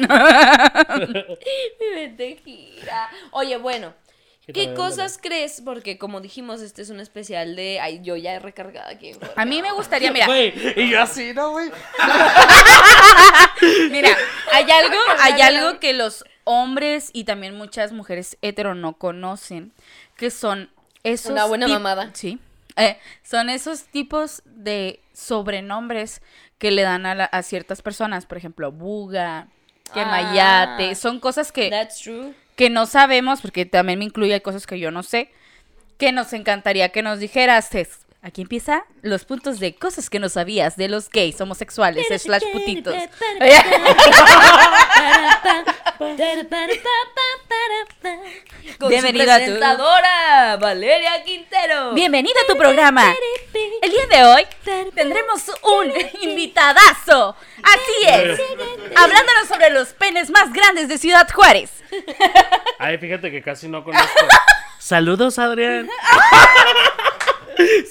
Mi 1.81 1.95
mente 1.95 2.41
gira. 2.45 3.11
Oye, 3.31 3.59
bueno, 3.59 3.95
¿qué 4.53 4.75
cosas 4.75 5.21
crees? 5.23 5.63
Porque 5.65 5.99
como 5.99 6.21
dijimos, 6.21 6.63
este 6.63 6.83
es 6.83 6.91
un 6.91 6.99
especial 6.99 7.55
de... 7.55 7.79
Ay, 7.79 8.01
yo 8.03 8.17
ya 8.17 8.35
he 8.35 8.41
recargado 8.41 8.91
aquí. 8.91 9.13
A 9.37 9.45
mí 9.45 9.63
me 9.63 9.71
gustaría, 9.71 10.11
mira, 10.11 10.27
y 10.37 10.91
yo 10.91 11.01
así, 11.01 11.33
¿no, 11.33 11.53
güey? 11.53 11.71
mira, 13.93 14.09
hay 14.53 14.69
algo, 14.69 14.99
hay 15.21 15.41
algo 15.43 15.79
que 15.79 15.93
los 15.93 16.25
hombres 16.43 17.11
y 17.13 17.23
también 17.23 17.55
muchas 17.55 17.93
mujeres 17.93 18.37
hetero 18.43 18.75
no 18.75 18.95
conocen, 18.95 19.73
que 20.17 20.31
son 20.31 20.71
esos 21.05 21.31
Una 21.31 21.45
buena 21.45 21.69
mamada. 21.69 22.11
Sí. 22.15 22.41
Eh, 22.77 22.99
son 23.23 23.49
esos 23.51 23.85
tipos 23.85 24.43
de 24.47 25.01
sobrenombres 25.13 26.21
que 26.59 26.71
le 26.71 26.83
dan 26.83 27.07
a, 27.07 27.15
la- 27.15 27.25
a 27.27 27.43
ciertas 27.43 27.83
personas, 27.83 28.27
por 28.27 28.39
ejemplo, 28.39 28.73
buga, 28.73 29.49
que 29.93 30.01
Ah. 30.01 30.93
son 30.97 31.21
cosas 31.21 31.53
que, 31.53 31.71
That's 31.71 32.01
true. 32.01 32.35
que 32.57 32.71
no 32.71 32.87
sabemos, 32.87 33.41
porque 33.41 33.65
también 33.67 33.99
me 33.99 34.05
incluye 34.07 34.35
hay 34.35 34.41
cosas 34.41 34.67
que 34.67 34.79
yo 34.79 34.91
no 34.91 35.03
sé, 35.03 35.31
que 35.99 36.11
nos 36.13 36.33
encantaría 36.33 36.89
que 36.89 37.03
nos 37.03 37.19
dijeras. 37.21 37.71
Aquí 38.23 38.41
empieza 38.41 38.85
los 39.03 39.27
puntos 39.27 39.61
de 39.61 39.75
cosas 39.77 40.09
que 40.09 40.19
no 40.19 40.31
sabías 40.31 40.77
de 40.77 40.89
los 40.89 41.11
gays, 41.11 41.39
homosexuales, 41.43 42.07
slash 42.23 42.43
putitos. 42.53 42.95
Con 48.79 48.89
Bienvenido 48.89 49.25
su 49.27 49.31
a 49.31 49.35
tu- 49.39 49.45
presentadora, 49.45 50.57
Valeria 50.61 51.23
Quintero. 51.25 51.93
Bienvenido 51.93 52.35
a 52.43 52.47
tu 52.53 52.57
programa. 52.59 53.15
El 53.83 53.91
día 53.91 54.07
de 54.07 54.25
hoy 54.25 54.47
tendremos 54.95 55.43
un 55.63 55.93
invitadazo. 56.23 57.37
Así 57.63 58.07
es. 58.09 58.41
Hablándonos 58.97 59.49
sobre 59.49 59.71
los 59.71 59.89
penes 59.95 60.31
más 60.31 60.53
grandes 60.53 60.89
de 60.89 60.99
Ciudad 60.99 61.29
Juárez. 61.33 61.71
Ay, 62.79 62.99
fíjate 62.99 63.31
que 63.31 63.43
casi 63.43 63.69
no 63.69 63.85
conozco. 63.85 64.09
Saludos, 64.79 65.39
Adrián. 65.39 65.89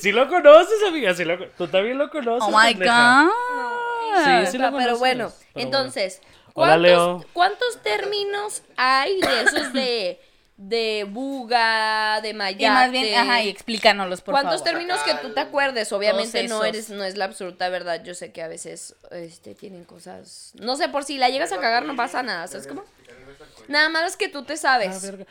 Si 0.02 0.12
lo 0.12 0.28
conoces, 0.28 0.84
amiga. 0.88 1.14
Sí 1.14 1.24
lo, 1.24 1.38
tú 1.52 1.68
también 1.68 1.98
lo 1.98 2.10
conoces. 2.10 2.44
Oh 2.48 2.52
my 2.58 2.74
pendeja. 2.74 3.24
god. 3.24 4.46
Sí, 4.46 4.52
sí 4.52 4.58
lo 4.58 4.66
pero 4.66 4.72
conoces, 4.74 5.00
bueno, 5.00 5.32
pero 5.54 5.66
entonces, 5.66 6.22
Hola, 6.54 6.78
Leo. 6.78 6.98
¿cuántos, 7.08 7.32
¿cuántos 7.34 7.84
términos 7.84 8.62
hay 8.78 9.20
de 9.22 9.42
esos 9.42 9.74
de, 9.74 10.20
de 10.58 11.06
buga, 11.10 12.22
de 12.22 12.34
mayate? 12.34 12.64
Y 12.66 12.70
más 12.70 12.92
bien, 12.92 13.16
ajá, 13.16 13.42
y 13.42 13.50
explícanos 13.50 14.22
por 14.22 14.34
¿Cuántos 14.34 14.60
favor. 14.60 14.70
términos 14.72 15.00
que 15.04 15.16
tú 15.16 15.34
te 15.34 15.40
acuerdes? 15.40 15.92
Obviamente 15.92 16.48
no 16.48 16.64
eres, 16.64 16.90
no 16.90 17.04
es 17.04 17.18
la 17.18 17.26
absoluta 17.26 17.70
verdad. 17.70 18.04
Yo 18.04 18.14
sé 18.14 18.32
que 18.32 18.42
a 18.44 18.48
veces 18.48 18.96
este, 19.12 19.56
tienen 19.56 19.84
cosas. 19.84 20.54
No 20.60 20.76
sé, 20.76 20.90
por 20.90 21.04
si 21.04 21.18
la 21.18 21.30
llegas 21.30 21.52
a 21.52 21.60
cagar, 21.60 21.86
no 21.86 21.96
pasa 21.96 22.22
nada. 22.24 22.48
¿Sabes 22.48 22.68
cómo? 22.68 22.84
Nada 23.68 23.90
más 23.90 24.12
es 24.12 24.18
que 24.18 24.30
tú 24.30 24.44
te 24.44 24.54
Ah, 24.54 24.58
sabes. 24.58 25.02
verga. 25.02 25.26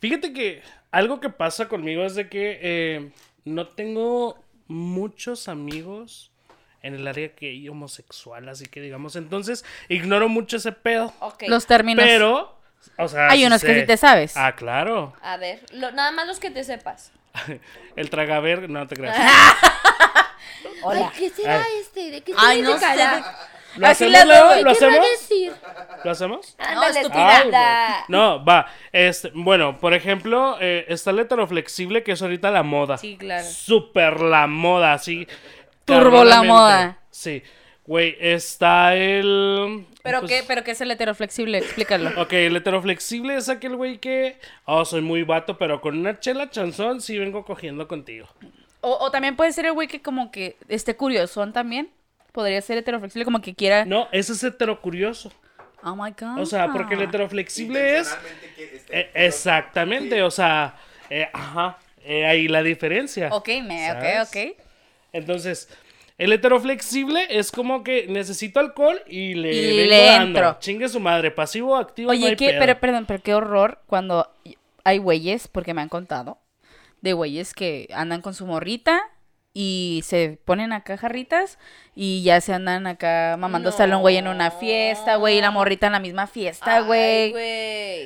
Fíjate 0.00 0.32
que 0.32 0.62
algo 0.92 1.20
que 1.20 1.30
pasa 1.30 1.68
conmigo 1.68 2.04
es 2.04 2.14
de 2.14 2.28
que 2.28 2.58
eh, 2.62 3.12
no 3.44 3.66
tengo 3.68 4.38
muchos 4.68 5.48
amigos 5.48 6.30
en 6.82 6.94
el 6.94 7.06
área 7.06 7.30
gay 7.38 7.68
homosexual, 7.68 8.48
así 8.48 8.66
que 8.66 8.80
digamos, 8.80 9.16
entonces 9.16 9.64
ignoro 9.88 10.28
mucho 10.28 10.56
ese 10.56 10.72
pedo. 10.72 11.12
Los 11.46 11.66
términos. 11.66 12.04
Pero, 12.04 12.56
o 12.96 13.08
sea, 13.08 13.28
Hay 13.28 13.40
sí 13.40 13.46
unos 13.46 13.60
que 13.62 13.66
sé. 13.74 13.80
sí 13.80 13.86
te 13.86 13.96
sabes. 13.96 14.36
Ah, 14.36 14.52
claro. 14.56 15.12
A 15.22 15.36
ver, 15.36 15.60
lo- 15.72 15.92
nada 15.92 16.10
más 16.12 16.26
los 16.26 16.38
que 16.40 16.50
te 16.50 16.64
sepas. 16.64 17.12
El 17.96 18.10
tragaver, 18.10 18.68
no 18.70 18.86
te 18.86 18.96
creas. 18.96 19.16
Hola. 20.82 21.12
¿Qué 21.16 21.30
será 21.30 21.62
Ay. 21.62 21.72
este? 21.80 22.10
¿De 22.10 22.20
qué 22.22 22.32
Ay, 22.36 22.62
no? 22.62 22.70
¿Lo 23.76 23.86
Así 23.86 24.04
hacemos, 24.04 24.26
Leo? 24.26 24.44
¿Lo 24.46 24.54
¿Qué 24.56 24.62
va 24.64 24.70
a 24.70 24.72
hacemos? 24.72 25.10
decir? 25.12 25.52
¿Lo 26.02 26.10
hacemos? 26.10 26.56
Ándale, 26.58 27.00
estúpida. 27.00 28.04
No, 28.08 28.44
va. 28.44 28.66
Este, 28.90 29.30
bueno, 29.32 29.78
por 29.78 29.94
ejemplo, 29.94 30.56
eh, 30.60 30.86
está 30.88 31.10
el 31.10 31.20
heteroflexible, 31.20 32.02
que 32.02 32.12
es 32.12 32.22
ahorita 32.22 32.50
la 32.50 32.64
moda. 32.64 32.98
Sí, 32.98 33.16
claro. 33.16 33.46
Súper 33.48 34.20
la 34.22 34.48
moda, 34.48 34.94
así. 34.94 35.28
Turbo 35.98 36.24
la 36.24 36.42
moda. 36.42 36.98
Sí. 37.10 37.42
Güey, 37.86 38.16
está 38.20 38.94
el. 38.94 39.86
¿Pero 40.02 40.20
pues, 40.20 40.30
qué? 40.30 40.44
¿Pero 40.46 40.62
qué 40.62 40.70
es 40.72 40.80
el 40.80 40.90
heteroflexible? 40.90 41.58
Explícalo. 41.58 42.10
Ok, 42.22 42.32
el 42.34 42.56
heteroflexible 42.56 43.34
es 43.36 43.48
aquel 43.48 43.74
güey 43.76 43.98
que. 43.98 44.38
Oh, 44.64 44.84
soy 44.84 45.00
muy 45.00 45.24
vato, 45.24 45.58
pero 45.58 45.80
con 45.80 45.98
una 45.98 46.20
chela 46.20 46.50
chanzón 46.50 47.00
sí 47.00 47.18
vengo 47.18 47.44
cogiendo 47.44 47.88
contigo. 47.88 48.28
O, 48.80 48.96
o 49.00 49.10
también 49.10 49.34
puede 49.34 49.52
ser 49.52 49.66
el 49.66 49.72
güey 49.72 49.88
que 49.88 50.00
como 50.00 50.30
que 50.30 50.56
esté 50.68 50.94
curiosón 50.96 51.52
también. 51.52 51.90
Podría 52.32 52.60
ser 52.62 52.78
heteroflexible 52.78 53.24
como 53.24 53.40
que 53.42 53.56
quiera... 53.56 53.84
No, 53.84 54.06
ese 54.12 54.34
es 54.34 54.44
heterocurioso. 54.44 55.32
Oh 55.82 55.96
my 55.96 56.12
god. 56.12 56.38
O 56.38 56.46
sea, 56.46 56.68
porque 56.72 56.94
el 56.94 57.02
heteroflexible 57.02 57.98
es. 57.98 58.16
Eh, 58.88 59.10
exactamente, 59.14 60.22
o 60.22 60.30
sea. 60.30 60.76
eh, 61.08 61.28
ajá. 61.32 61.78
eh, 62.04 62.24
ahí 62.26 62.46
la 62.46 62.62
diferencia. 62.62 63.30
Ok, 63.32 63.48
me, 63.64 63.90
ok, 63.90 64.28
ok. 64.28 64.36
Entonces, 65.12 65.68
El 66.18 66.32
heteroflexible 66.34 67.26
es 67.30 67.50
como 67.50 67.82
que 67.82 68.06
necesito 68.06 68.60
alcohol 68.60 69.00
y 69.06 69.34
le, 69.34 69.54
Y 69.54 69.76
vengo 69.78 69.90
le 69.90 70.04
dando. 70.04 70.38
entro. 70.38 70.56
Chingue 70.60 70.88
su 70.90 71.00
madre, 71.00 71.30
pasivo, 71.30 71.76
activo, 71.76 72.08
no 72.08 72.18
Oye, 72.18 72.28
hay 72.28 72.36
qué, 72.36 72.48
pedo. 72.50 72.58
pero 72.60 72.78
perdón, 72.80 73.04
pero 73.06 73.22
qué 73.22 73.34
horror 73.34 73.78
cuando 73.86 74.30
hay 74.84 74.98
güeyes, 74.98 75.48
porque 75.48 75.72
me 75.72 75.80
han 75.80 75.88
contado, 75.88 76.38
de 77.00 77.14
güeyes 77.14 77.54
que 77.54 77.88
andan 77.94 78.20
con 78.20 78.34
su 78.34 78.44
morrita 78.46 79.00
y 79.52 80.02
se 80.04 80.38
ponen 80.44 80.72
acá 80.72 80.96
jarritas 80.96 81.58
y 81.94 82.22
ya 82.22 82.40
se 82.40 82.54
andan 82.54 82.86
acá 82.86 83.36
mamando 83.38 83.70
a 83.70 83.84
un 83.84 84.00
güey 84.00 84.16
en 84.16 84.28
una 84.28 84.50
fiesta, 84.50 85.16
güey, 85.16 85.38
y 85.38 85.40
la 85.40 85.50
morrita 85.50 85.86
en 85.86 85.92
la 85.92 86.00
misma 86.00 86.26
fiesta, 86.26 86.80
güey. 86.80 87.32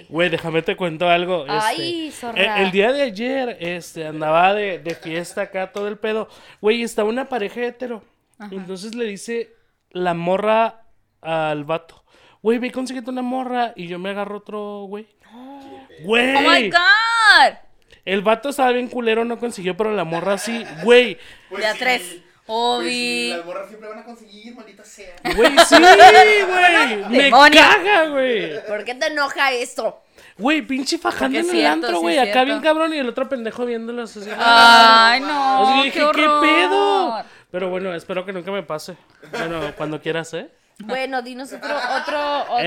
güey. 0.08 0.28
Déjame 0.30 0.62
te 0.62 0.76
cuento 0.76 1.08
algo. 1.08 1.42
este, 1.46 1.52
Ay, 1.60 2.10
zorra. 2.10 2.56
el, 2.58 2.66
el 2.66 2.70
día 2.72 2.92
de 2.92 3.02
ayer, 3.02 3.56
este, 3.60 4.06
andaba 4.06 4.54
de, 4.54 4.78
de 4.78 4.94
fiesta 4.94 5.42
acá, 5.42 5.70
todo 5.72 5.88
el 5.88 5.98
pedo. 5.98 6.28
Güey, 6.60 6.82
estaba 6.82 7.08
una 7.08 7.28
pareja 7.28 7.60
hetero. 7.60 8.02
Entonces 8.50 8.94
le 8.94 9.04
dice 9.04 9.54
la 9.90 10.14
morra 10.14 10.82
al 11.20 11.64
vato. 11.64 12.04
Güey, 12.42 12.58
ve, 12.58 12.70
consíguete 12.70 13.10
una 13.10 13.22
morra. 13.22 13.72
Y 13.76 13.86
yo 13.86 13.98
me 13.98 14.10
agarro 14.10 14.38
otro, 14.38 14.84
güey. 14.86 15.06
Güey. 16.02 16.34
¡Oh, 16.36 16.40
my 16.40 16.70
God! 16.70 17.54
El 18.04 18.22
vato 18.22 18.50
estaba 18.50 18.70
bien 18.72 18.88
culero, 18.88 19.24
no 19.24 19.38
consiguió, 19.38 19.76
pero 19.76 19.92
la 19.94 20.04
morra 20.04 20.36
sí. 20.38 20.64
Güey, 20.82 21.18
Pues 21.48 21.62
De 21.62 21.68
a 21.68 21.72
sí, 21.72 21.78
tres. 21.78 22.02
Pues 22.02 22.12
sí, 22.16 22.22
Obi. 22.46 23.28
las 23.36 23.46
morras 23.46 23.68
siempre 23.68 23.88
van 23.88 23.98
a 24.00 24.04
conseguir, 24.04 24.54
maldita 24.54 24.84
sea. 24.84 25.14
güey, 25.34 25.50
sí, 25.66 25.76
güey. 26.46 27.08
Me 27.08 27.22
Demonio. 27.24 27.60
caga, 27.60 28.08
güey. 28.08 28.62
¿Por 28.66 28.84
qué 28.84 28.94
te 28.94 29.06
enoja 29.06 29.50
esto? 29.52 30.02
Güey, 30.36 30.60
pinche 30.62 30.98
fajando 30.98 31.38
en 31.38 31.48
el 31.48 31.66
antro, 31.66 31.90
sí 31.90 31.96
güey. 31.96 32.16
es 32.16 32.22
Acá 32.22 32.32
cierto. 32.32 32.46
bien 32.46 32.60
cabrón 32.60 32.92
y 32.92 32.98
el 32.98 33.08
otro 33.08 33.28
pendejo 33.28 33.64
viéndolos 33.64 34.16
así. 34.16 34.28
Ay, 34.38 35.20
no. 35.20 35.62
O 35.62 35.66
sea, 35.66 35.76
yo 35.78 35.82
dije, 35.84 36.00
qué, 36.00 36.06
¿qué, 36.20 36.28
pedo? 36.42 37.24
Pero 37.50 37.70
bueno, 37.70 37.94
espero 37.94 38.26
que 38.26 38.32
nunca 38.32 38.50
me 38.50 38.62
pase. 38.64 38.96
Bueno, 39.30 39.60
cuando 39.76 40.00
quieras, 40.02 40.34
¿eh? 40.34 40.50
Bueno, 40.80 41.22
dinos 41.22 41.52
otro, 41.52 41.74
otro, 41.96 42.42
otro 42.50 42.58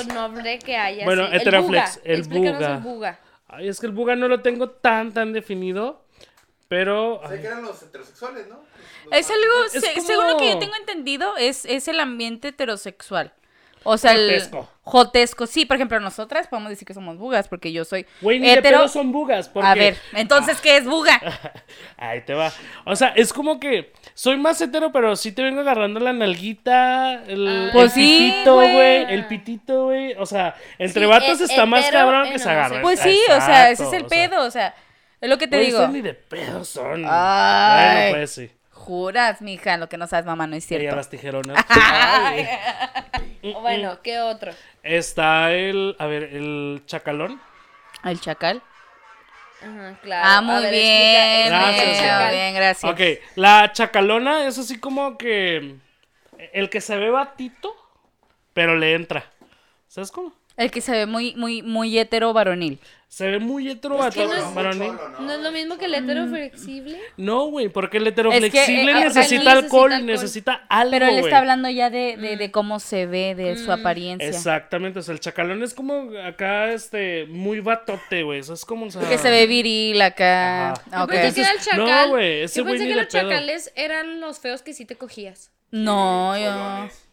Es- 0.00 0.06
nombre 0.08 0.58
que 0.58 0.76
haya. 0.76 1.04
Bueno, 1.04 1.24
así. 1.24 1.36
heteroflex, 1.36 2.00
El 2.04 2.12
el 2.16 2.22
buga. 2.24 2.50
Explícanos 2.50 2.58
buga. 2.58 2.74
el 2.74 2.80
buga. 2.82 3.18
Ay, 3.52 3.68
es 3.68 3.78
que 3.80 3.86
el 3.86 3.92
buga 3.92 4.16
no 4.16 4.28
lo 4.28 4.40
tengo 4.40 4.70
tan, 4.70 5.12
tan 5.12 5.32
definido. 5.32 6.02
Pero. 6.68 7.20
Sé 7.28 7.34
ay, 7.34 7.40
que 7.40 7.46
eran 7.48 7.62
los 7.62 7.82
heterosexuales, 7.82 8.48
¿no? 8.48 8.56
Los 9.04 9.12
Es 9.18 9.30
algo, 9.30 9.64
Es 9.66 9.72
se- 9.72 9.94
como- 9.94 10.06
según 10.06 10.26
lo 10.28 10.36
que 10.38 10.48
yo 10.50 10.58
tengo 10.58 10.74
entendido, 10.76 11.36
es, 11.36 11.64
es 11.66 11.86
el 11.88 12.00
ambiente 12.00 12.48
heterosexual. 12.48 13.32
O 13.84 13.98
sea, 13.98 14.12
Jotesco. 14.12 14.58
el 14.58 14.64
jotesco. 14.84 15.46
Sí, 15.46 15.64
por 15.66 15.76
ejemplo, 15.76 15.98
nosotras 16.00 16.46
podemos 16.48 16.70
decir 16.70 16.86
que 16.86 16.94
somos 16.94 17.16
bugas 17.18 17.48
porque 17.48 17.72
yo 17.72 17.84
soy 17.84 18.06
Güey, 18.20 18.38
ni 18.40 18.46
de 18.48 18.54
hetero. 18.54 18.78
pedo 18.78 18.88
son 18.88 19.12
bugas. 19.12 19.48
Porque... 19.48 19.68
A 19.68 19.74
ver, 19.74 19.96
entonces, 20.14 20.60
¿qué 20.60 20.76
es 20.76 20.84
buga? 20.84 21.20
Ahí 21.96 22.20
te 22.22 22.34
va. 22.34 22.52
O 22.84 22.96
sea, 22.96 23.08
es 23.16 23.32
como 23.32 23.58
que 23.60 23.92
soy 24.14 24.36
más 24.36 24.60
hetero, 24.60 24.92
pero 24.92 25.16
sí 25.16 25.32
te 25.32 25.42
vengo 25.42 25.60
agarrando 25.60 26.00
la 26.00 26.12
nalguita, 26.12 27.22
el, 27.26 27.46
Ah. 27.48 27.64
el 27.66 27.70
Pues 27.72 27.92
sí, 27.92 28.00
pitito, 28.32 28.54
güey. 28.54 28.72
güey. 28.72 29.14
El 29.14 29.26
pitito, 29.26 29.84
güey. 29.84 30.14
O 30.14 30.26
sea, 30.26 30.54
entre 30.78 31.02
Sí, 31.04 31.08
vatos 31.08 31.40
es 31.40 31.50
está 31.50 31.66
más 31.66 31.90
cabrón 31.90 32.30
que 32.30 32.38
se 32.38 32.48
agarran. 32.50 32.82
Pues 32.82 33.00
sí, 33.00 33.18
o 33.30 33.40
sea, 33.40 33.70
ese 33.70 33.84
es 33.84 33.92
el 33.92 34.06
pedo, 34.06 34.42
o 34.44 34.50
sea, 34.50 34.74
es 35.20 35.28
lo 35.30 35.38
que 35.38 35.46
te 35.46 35.56
güey, 35.56 35.66
digo. 35.66 35.86
ni 35.88 36.00
de 36.00 36.14
pedo 36.14 36.64
son. 36.64 37.04
Ay. 37.08 38.10
Bueno, 38.10 38.16
pues 38.16 38.30
sí. 38.32 38.50
Juras, 38.82 39.40
mija, 39.42 39.76
lo 39.76 39.88
que 39.88 39.96
no 39.96 40.08
sabes, 40.08 40.26
mamá, 40.26 40.48
no 40.48 40.56
es 40.56 40.68
Ella 40.70 40.80
cierto. 40.80 40.96
las 40.96 41.08
tijeronas. 41.08 41.64
Ay. 41.68 42.48
Bueno, 43.60 44.00
¿qué 44.02 44.18
otro? 44.18 44.52
Está 44.82 45.52
el, 45.52 45.94
a 46.00 46.06
ver, 46.06 46.24
el 46.24 46.82
chacalón. 46.86 47.40
El 48.04 48.20
chacal. 48.20 48.60
Ajá, 49.60 49.96
claro. 50.02 50.28
Ah, 50.28 50.38
A 50.38 50.42
muy 50.42 50.62
ver, 50.64 50.72
bien, 50.72 51.46
Gracias, 51.46 52.32
bien, 52.32 52.54
gracias. 52.54 52.92
Ok, 52.92 53.00
la 53.36 53.70
chacalona 53.72 54.48
es 54.48 54.58
así 54.58 54.80
como 54.80 55.16
que 55.16 55.76
el 56.52 56.68
que 56.68 56.80
se 56.80 56.96
ve 56.96 57.10
batito, 57.10 57.72
pero 58.52 58.76
le 58.76 58.94
entra. 58.94 59.24
¿Sabes 59.86 60.10
cómo? 60.10 60.32
El 60.56 60.70
que 60.70 60.80
se 60.80 60.92
ve 60.92 61.06
muy, 61.06 61.34
muy, 61.36 61.62
muy 61.62 61.98
hetero 61.98 62.32
varonil. 62.32 62.78
Se 63.08 63.30
ve 63.30 63.38
muy 63.38 63.68
hetero 63.68 64.02
Es 64.06 64.14
que 64.14 64.24
no 64.24 64.32
es- 64.34 64.54
varonil. 64.54 64.88
Cholo, 64.96 65.08
¿no? 65.10 65.20
¿No 65.20 65.32
es 65.34 65.40
lo 65.40 65.52
mismo 65.52 65.76
que 65.76 65.84
el 65.84 65.94
hetero 65.94 66.26
flexible? 66.28 66.98
No, 67.18 67.44
güey, 67.46 67.68
porque 67.68 67.98
el 67.98 68.06
Es 68.06 68.14
que, 68.14 68.20
heteroflexible 68.20 68.90
eh, 68.90 68.94
necesita 68.94 69.04
no 69.04 69.04
necesita 69.04 69.52
alcohol 69.52 69.90
y 69.90 69.94
alcohol. 69.94 70.06
necesita 70.06 70.52
algo, 70.70 70.90
Pero 70.92 71.06
él 71.08 71.18
está 71.18 71.38
hablando 71.38 71.68
ya 71.68 71.90
de, 71.90 72.16
de, 72.16 72.36
de 72.38 72.50
cómo 72.50 72.80
se 72.80 73.04
ve, 73.06 73.34
de 73.34 73.58
su 73.58 73.70
apariencia. 73.70 74.26
Exactamente, 74.28 74.98
o 75.00 75.02
sea, 75.02 75.12
el 75.12 75.20
chacalón 75.20 75.62
es 75.62 75.74
como 75.74 76.10
acá, 76.24 76.72
este, 76.72 77.26
muy 77.26 77.60
batote, 77.60 78.22
güey. 78.22 78.40
Eso 78.40 78.54
es 78.54 78.64
como, 78.64 78.86
o 78.86 78.90
sea... 78.90 79.06
Que 79.06 79.18
se 79.18 79.30
ve 79.30 79.46
viril 79.46 80.00
acá. 80.00 80.72
Ajá. 80.72 80.82
Ah, 80.90 81.04
ok. 81.04 81.12
Yo 81.12 81.20
pensé 81.20 81.34
que 81.34 81.40
era 81.42 81.50
el 81.52 81.58
No, 81.58 81.64
chacal. 81.86 82.08
güey, 82.08 82.40
ese 82.42 82.58
Yo 82.60 82.64
pensé 82.64 82.86
que 82.88 82.94
los 82.94 83.06
pedo. 83.06 83.22
chacales 83.28 83.72
eran 83.76 84.20
los 84.20 84.38
feos 84.38 84.62
que 84.62 84.72
sí 84.72 84.86
te 84.86 84.96
cogías. 84.96 85.50
No, 85.70 86.36
yo... 86.38 86.44
Cholones, 86.46 87.08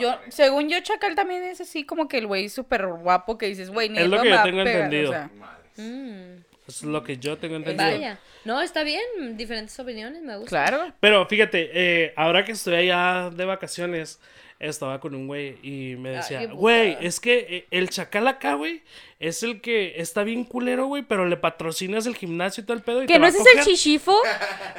Yo, 0.00 0.18
según 0.28 0.68
yo, 0.68 0.80
Chacal 0.80 1.14
también 1.14 1.42
es 1.44 1.60
así 1.60 1.84
como 1.84 2.08
que 2.08 2.18
el 2.18 2.26
güey 2.26 2.48
súper 2.48 2.86
guapo 2.86 3.38
que 3.38 3.46
dices, 3.46 3.70
güey, 3.70 3.88
ni 3.88 3.98
Es 3.98 4.04
el 4.04 4.10
lo 4.10 4.20
que 4.22 4.28
yo 4.28 4.34
va 4.34 4.40
a 4.40 4.44
tengo 4.44 4.64
pegar", 4.64 4.84
entendido. 4.84 5.10
o 5.10 5.12
sea. 5.12 5.30
Madres. 5.38 5.72
Mm, 5.76 6.42
Es 6.66 6.82
lo 6.82 7.02
que 7.04 7.16
yo 7.18 7.38
tengo 7.38 7.56
entendido. 7.56 7.88
vaya. 7.90 8.18
No, 8.44 8.60
está 8.60 8.82
bien. 8.82 9.02
Diferentes 9.36 9.78
opiniones, 9.78 10.22
me 10.22 10.36
gusta. 10.36 10.48
Claro. 10.48 10.92
Pero 11.00 11.26
fíjate, 11.26 11.70
eh, 11.72 12.12
ahora 12.16 12.44
que 12.44 12.52
estoy 12.52 12.74
allá 12.74 13.30
de 13.30 13.44
vacaciones, 13.44 14.20
estaba 14.58 14.98
con 14.98 15.14
un 15.14 15.28
güey 15.28 15.56
y 15.62 15.94
me 15.96 16.10
decía, 16.10 16.46
güey, 16.46 16.96
es 17.00 17.20
que 17.20 17.38
eh, 17.48 17.66
el 17.70 17.90
chacal 17.90 18.26
acá, 18.26 18.54
güey, 18.54 18.82
es 19.20 19.42
el 19.44 19.60
que 19.60 19.94
está 20.00 20.24
bien 20.24 20.42
culero, 20.44 20.86
güey, 20.86 21.04
pero 21.04 21.26
le 21.26 21.36
patrocinas 21.36 22.06
el 22.06 22.16
gimnasio 22.16 22.62
y 22.62 22.66
todo 22.66 22.76
el 22.76 22.82
pedo. 22.82 23.02
Y 23.04 23.06
Que 23.06 23.12
te 23.14 23.18
no 23.20 23.22
va 23.22 23.28
ese 23.28 23.38
a 23.38 23.42
es 23.42 23.46
el 23.46 23.52
coger". 23.60 23.64
chichifo. 23.76 24.16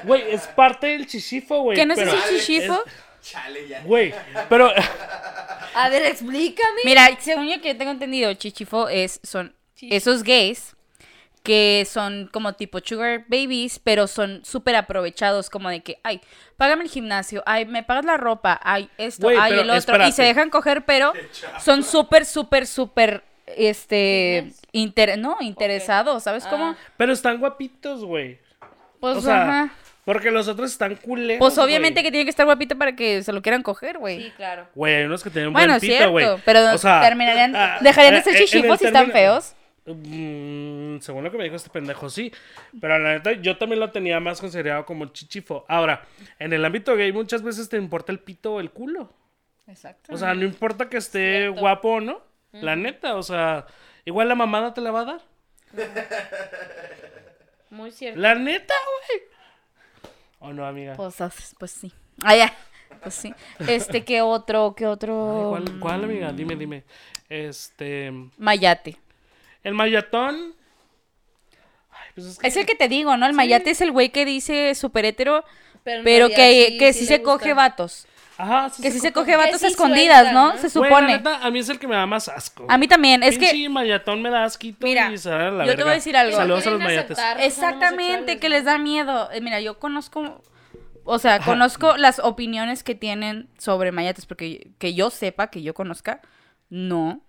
Güey, 0.03 0.23
es 0.31 0.41
parte 0.47 0.88
del 0.88 1.07
chichifo, 1.07 1.62
güey. 1.62 1.77
Que 1.77 1.85
no 1.85 1.93
es 1.93 1.99
el 1.99 2.09
chichifo. 2.29 2.83
Chale, 3.29 3.67
ya. 3.67 3.81
Güey, 3.83 4.13
pero... 4.49 4.71
A 5.75 5.89
ver, 5.89 6.03
explícame. 6.07 6.81
Mira, 6.83 7.07
según 7.19 7.47
yo 7.47 7.61
que 7.61 7.75
tengo 7.75 7.91
entendido, 7.91 8.33
chichifo 8.33 8.89
es, 8.89 9.19
son 9.23 9.55
esos 9.81 10.23
gays 10.23 10.75
que 11.43 11.87
son 11.89 12.29
como 12.33 12.53
tipo 12.53 12.79
sugar 12.83 13.25
babies, 13.27 13.79
pero 13.79 14.07
son 14.07 14.43
súper 14.43 14.75
aprovechados, 14.75 15.49
como 15.49 15.69
de 15.69 15.81
que, 15.81 15.99
ay, 16.03 16.21
págame 16.57 16.83
el 16.83 16.89
gimnasio, 16.89 17.43
ay, 17.45 17.65
me 17.65 17.83
pagas 17.83 18.03
la 18.05 18.17
ropa, 18.17 18.59
ay, 18.63 18.89
esto, 18.97 19.27
Güey, 19.27 19.37
ay, 19.39 19.59
el 19.59 19.69
otro, 19.69 20.05
y 20.05 20.11
se 20.11 20.23
dejan 20.23 20.49
coger, 20.49 20.85
pero 20.85 21.13
son 21.59 21.83
súper, 21.83 22.25
súper, 22.25 22.67
súper, 22.67 23.23
este, 23.45 24.51
inter 24.73 25.17
no, 25.17 25.37
interesados, 25.39 26.23
¿sabes 26.23 26.45
cómo? 26.45 26.75
Pero 26.97 27.13
están 27.13 27.39
guapitos, 27.39 28.03
güey. 28.03 28.39
Pues, 28.99 29.17
o 29.17 29.21
sea, 29.21 29.43
ajá. 29.43 29.73
Porque 30.10 30.32
los 30.32 30.48
otros 30.48 30.72
están 30.72 30.95
culeros, 30.95 31.38
Pues 31.38 31.56
obviamente 31.60 32.00
güey. 32.00 32.06
que 32.06 32.12
tiene 32.12 32.26
que 32.26 32.32
estar 32.32 32.43
guapito 32.43 32.76
para 32.76 32.95
que 32.95 33.22
se 33.22 33.32
lo 33.32 33.43
quieran 33.43 33.62
coger, 33.62 34.00
güey. 34.00 34.24
Sí, 34.24 34.32
claro. 34.36 34.67
Güey, 34.74 34.95
hay 34.95 35.04
unos 35.04 35.24
que 35.24 35.30
tienen 35.30 35.54
Bueno, 35.54 35.74
buen 35.74 35.82
pito, 35.82 35.93
cierto, 35.93 36.12
güey. 36.12 36.28
pero 36.43 36.74
O 36.74 36.78
sea, 36.80 37.00
terminarían, 37.02 37.56
ah, 37.56 37.78
dejarían 37.80 38.15
de 38.15 38.19
eh, 38.22 38.24
ser 38.24 38.36
eh, 38.36 38.39
chichifos 38.39 38.80
si 38.80 38.88
están 38.88 39.12
feos. 39.12 39.54
Mm, 39.86 40.98
según 40.98 41.24
lo 41.24 41.30
que 41.30 41.38
me 41.38 41.43
dijo 41.43 41.56
este 41.56 41.69
pendejo, 41.69 42.10
sí. 42.10 42.34
Pero 42.82 42.98
la 42.98 43.13
neta, 43.13 43.34
yo 43.34 43.60
también 43.60 43.80
lo 43.80 43.91
tenía 43.91 44.19
más 44.19 44.41
considerado 44.41 44.84
como 44.84 45.06
chichifo. 45.06 45.63
Ahora, 45.69 46.04
en 46.39 46.54
el 46.54 46.65
ámbito 46.65 46.95
gay 46.95 47.12
muchas 47.12 47.43
veces 47.43 47.69
te 47.69 47.78
importa 47.78 48.12
el 48.12 48.17
pito 48.17 48.56
o 48.56 48.60
el 48.62 48.72
culo. 48.72 49.13
Exacto. 49.67 50.12
O 50.12 50.17
sea, 50.17 50.34
no 50.34 50.43
importa 50.43 50.89
que 50.89 50.98
esté 50.98 51.50
guapo 51.50 51.89
o 51.89 52.02
no. 52.02 52.24
La 52.52 52.76
neta, 52.76 53.15
o 53.15 53.22
sea, 53.22 53.67
igual 54.06 54.28
la 54.28 54.34
mamada 54.34 54.74
te 54.74 54.82
la 54.82 54.89
va 54.89 55.02
a 55.02 55.06
dar. 55.06 55.22
Muy 57.69 57.91
cierto. 57.91 58.19
La 58.19 58.34
neta, 58.34 58.74
güey. 58.74 59.38
¿O 60.39 60.54
no, 60.54 60.65
amiga? 60.65 60.95
Pues, 60.95 61.15
pues 61.58 61.71
sí. 61.71 61.91
Ah, 62.23 62.36
ya. 62.36 62.54
Pues 63.02 63.15
sí. 63.15 63.34
Este, 63.60 64.04
¿qué 64.04 64.21
otro? 64.21 64.73
¿Qué 64.75 64.86
Ay, 64.86 64.91
otro? 64.91 65.47
¿cuál, 65.49 65.80
cuál, 65.80 66.04
amiga? 66.06 66.32
Dime, 66.32 66.56
dime. 66.56 66.84
Este. 67.30 68.12
Mayate. 68.38 68.97
El 69.63 69.73
mayatón. 69.73 70.54
Ay, 71.91 72.10
pues 72.15 72.28
es 72.28 72.39
que. 72.39 72.47
Es 72.47 72.58
el 72.58 72.65
que 72.65 72.75
te 72.75 72.88
digo, 72.88 73.15
¿no? 73.17 73.25
El 73.25 73.34
mayate 73.34 73.71
es 73.71 73.82
el 73.82 73.91
güey 73.91 74.10
que 74.10 74.25
dice 74.25 74.73
super 74.75 75.06
hétero, 75.06 75.43
Pero, 75.84 76.30
que, 76.30 76.67
sí- 76.71 76.78
que 76.78 76.93
sí 76.93 76.99
sí, 77.02 77.06
se 77.06 77.21
coge 77.21 77.54
vatos. 77.54 78.08
Ajá, 78.39 78.69
sí 78.69 78.82
Que 78.82 78.89
sí 78.89 79.02
se 79.02 79.12
coge. 79.12 79.36
vatos 79.36 79.60
sí 79.60 79.65
a 79.65 79.69
escondidas, 79.69 80.21
sueltan, 80.21 80.34
¿no? 80.34 80.54
¿no? 80.54 80.58
Se 80.58 80.63
la 80.63 80.69
supone. 80.69 81.08
neta, 81.08 81.45
a 81.45 81.52
mí 81.52 81.60
es 81.60 81.67
el 81.67 81.78
que 81.78 81.89
me 81.89 81.95
da 81.95 82.06
más 82.06 82.30
asco. 82.30 82.65
A 82.69 82.78
mí 82.78 82.88
también. 82.88 83.21
Es 83.21 83.38
que, 83.38 83.49
Pinche 83.49 83.67
mayatón 83.67 84.21
me 84.21 84.30
da 84.30 84.45
asquito 84.45 84.88
Mira, 84.88 85.12
y 85.12 85.17
se 85.17 85.30
da 85.30 85.52
la 85.52 85.65
yo 85.65 85.75
te 85.75 85.84
voy 85.84 85.91
a 85.91 85.95
decir 85.95 86.15
algo. 86.15 86.38
Saludos 86.38 86.65
a 86.65 86.69
los 86.69 86.80
mayates. 86.80 87.17
que 87.17 87.45
exactamente, 87.45 88.39
que 88.39 88.47
les 88.47 88.63
da 88.63 88.78
miedo. 88.78 89.30
Eh, 89.34 89.41
Mira, 89.41 89.60
yo 89.60 89.78
conozco, 89.78 90.41
o 91.04 91.19
sea, 91.19 91.41
conozco 91.41 91.97
las 91.97 92.19
opiniones 92.19 92.82
que 92.82 92.95
tienen 92.95 93.49
sobre 93.58 93.91
mayates, 93.91 94.25
porque 94.25 94.71
que 94.80 94.93
yo 94.93 95.10
sepa, 95.10 95.47
que 95.47 95.62
yo 95.62 95.73
conozca, 95.73 96.21
no, 96.69 97.19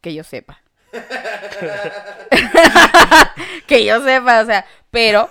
que 0.00 0.14
yo 0.14 0.22
sepa. 0.22 0.62
que 3.66 3.84
yo 3.84 4.00
sepa, 4.04 4.42
o 4.42 4.46
sea, 4.46 4.64
pero 4.92 5.28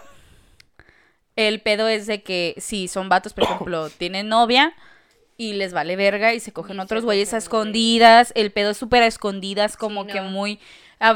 el 1.38 1.62
pedo 1.62 1.88
es 1.88 2.06
de 2.06 2.22
que 2.22 2.54
si 2.58 2.90
son 2.90 3.08
vatos, 3.08 3.34
por 3.34 3.46
ejemplo, 3.46 3.90
tienen 3.92 4.28
novia 4.28 4.74
y 5.38 5.54
les 5.54 5.74
vale 5.74 5.96
verga 5.96 6.34
y 6.34 6.40
se 6.40 6.54
cogen 6.54 6.78
Y 6.78 6.80
otros 6.80 7.02
se 7.02 7.06
güeyes 7.06 7.34
a 7.34 7.38
escondidas, 7.38 8.32
el 8.36 8.52
pedo 8.52 8.72
es 8.72 8.78
súper 8.78 9.04
a 9.04 9.08
escondidas, 9.08 9.76
como 9.78 10.04
Sí, 10.06 10.12
que 10.14 10.22
no. 10.22 10.30
muy 10.30 10.60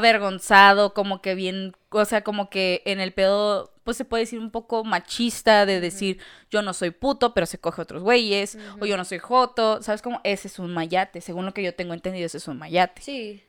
avergonzado, 0.04 0.94
como 0.94 1.20
que 1.22 1.34
bien, 1.34 1.74
o 1.90 2.04
sea, 2.04 2.22
como 2.22 2.50
que 2.50 2.82
en 2.84 3.00
el 3.00 3.12
pedo, 3.12 3.72
pues 3.84 3.96
se 3.96 4.04
puede 4.04 4.22
decir 4.24 4.38
un 4.38 4.50
poco 4.50 4.84
machista 4.84 5.66
de 5.66 5.80
decir 5.80 6.18
yo 6.50 6.62
no 6.62 6.72
soy 6.72 6.90
puto, 6.90 7.34
pero 7.34 7.46
se 7.46 7.58
coge 7.58 7.82
otros 7.82 8.02
güeyes, 8.02 8.58
o 8.80 8.86
yo 8.86 8.96
no 8.96 9.04
soy 9.04 9.18
joto, 9.18 9.82
¿sabes 9.82 10.02
cómo? 10.02 10.20
Ese 10.24 10.48
es 10.48 10.58
un 10.58 10.72
mayate, 10.72 11.20
según 11.20 11.46
lo 11.46 11.54
que 11.54 11.62
yo 11.62 11.74
tengo 11.74 11.94
entendido, 11.94 12.26
ese 12.26 12.38
es 12.38 12.48
un 12.48 12.58
mayate, 12.58 13.02
Sí. 13.02 13.42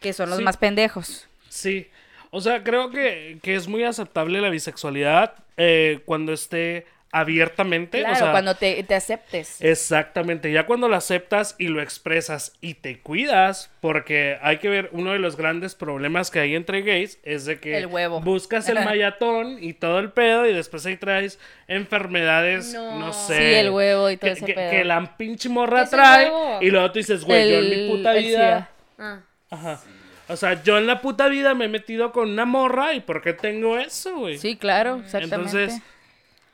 que 0.00 0.12
son 0.12 0.30
los 0.30 0.38
Sí. 0.38 0.44
más 0.44 0.56
pendejos. 0.56 1.26
Sí. 1.48 1.88
O 2.30 2.40
sea, 2.40 2.62
creo 2.62 2.90
que, 2.90 3.38
que 3.42 3.56
es 3.56 3.66
muy 3.66 3.82
aceptable 3.84 4.40
la 4.40 4.50
bisexualidad 4.50 5.34
eh, 5.56 6.00
cuando 6.04 6.32
esté 6.32 6.86
abiertamente. 7.12 7.98
Claro, 8.00 8.14
o 8.14 8.18
sea, 8.18 8.30
cuando 8.30 8.54
te, 8.54 8.82
te 8.84 8.94
aceptes. 8.94 9.60
Exactamente, 9.60 10.52
ya 10.52 10.66
cuando 10.66 10.88
lo 10.88 10.96
aceptas 10.96 11.56
y 11.58 11.68
lo 11.68 11.82
expresas 11.82 12.52
y 12.60 12.74
te 12.74 13.00
cuidas, 13.00 13.70
porque 13.80 14.38
hay 14.42 14.58
que 14.58 14.68
ver, 14.68 14.88
uno 14.92 15.12
de 15.12 15.18
los 15.18 15.36
grandes 15.36 15.74
problemas 15.74 16.30
que 16.30 16.38
hay 16.40 16.54
entre 16.54 16.82
gays 16.82 17.18
es 17.24 17.44
de 17.46 17.58
que 17.58 17.76
El 17.78 17.86
huevo. 17.86 18.20
buscas 18.20 18.68
el 18.68 18.76
mayatón 18.84 19.58
y 19.60 19.72
todo 19.72 19.98
el 19.98 20.10
pedo 20.12 20.46
y 20.46 20.52
después 20.54 20.86
ahí 20.86 20.96
traes 20.96 21.38
enfermedades, 21.68 22.72
no, 22.74 22.98
No. 22.98 23.12
sé. 23.12 23.36
Sí, 23.36 23.54
el 23.54 23.70
huevo 23.70 24.10
y 24.10 24.16
todo 24.16 24.28
que, 24.30 24.36
ese 24.36 24.46
que- 24.46 24.54
pedo. 24.54 24.70
que 24.70 24.84
la 24.84 25.16
pinche 25.16 25.48
morra 25.48 25.78
¿Qué 25.78 25.84
es 25.84 25.92
el 25.92 25.98
trae 25.98 26.32
y 26.60 26.70
luego 26.70 26.90
tú 26.92 26.98
dices, 26.98 27.24
güey, 27.24 27.50
yo 27.50 27.58
en 27.58 27.70
mi 27.70 27.88
puta 27.96 28.12
vida... 28.14 28.70
Ah. 28.98 29.20
Ajá. 29.50 29.80
O 30.28 30.36
sea, 30.36 30.62
yo 30.62 30.78
en 30.78 30.86
la 30.86 31.00
puta 31.00 31.26
vida 31.26 31.54
me 31.54 31.64
he 31.64 31.68
metido 31.68 32.12
con 32.12 32.30
una 32.30 32.44
morra 32.44 32.94
y 32.94 33.00
¿por 33.00 33.20
qué 33.20 33.32
tengo 33.32 33.76
eso, 33.78 34.16
güey? 34.16 34.38
Sí, 34.38 34.56
claro, 34.56 35.00
exactamente. 35.04 35.34
Entonces, 35.34 35.82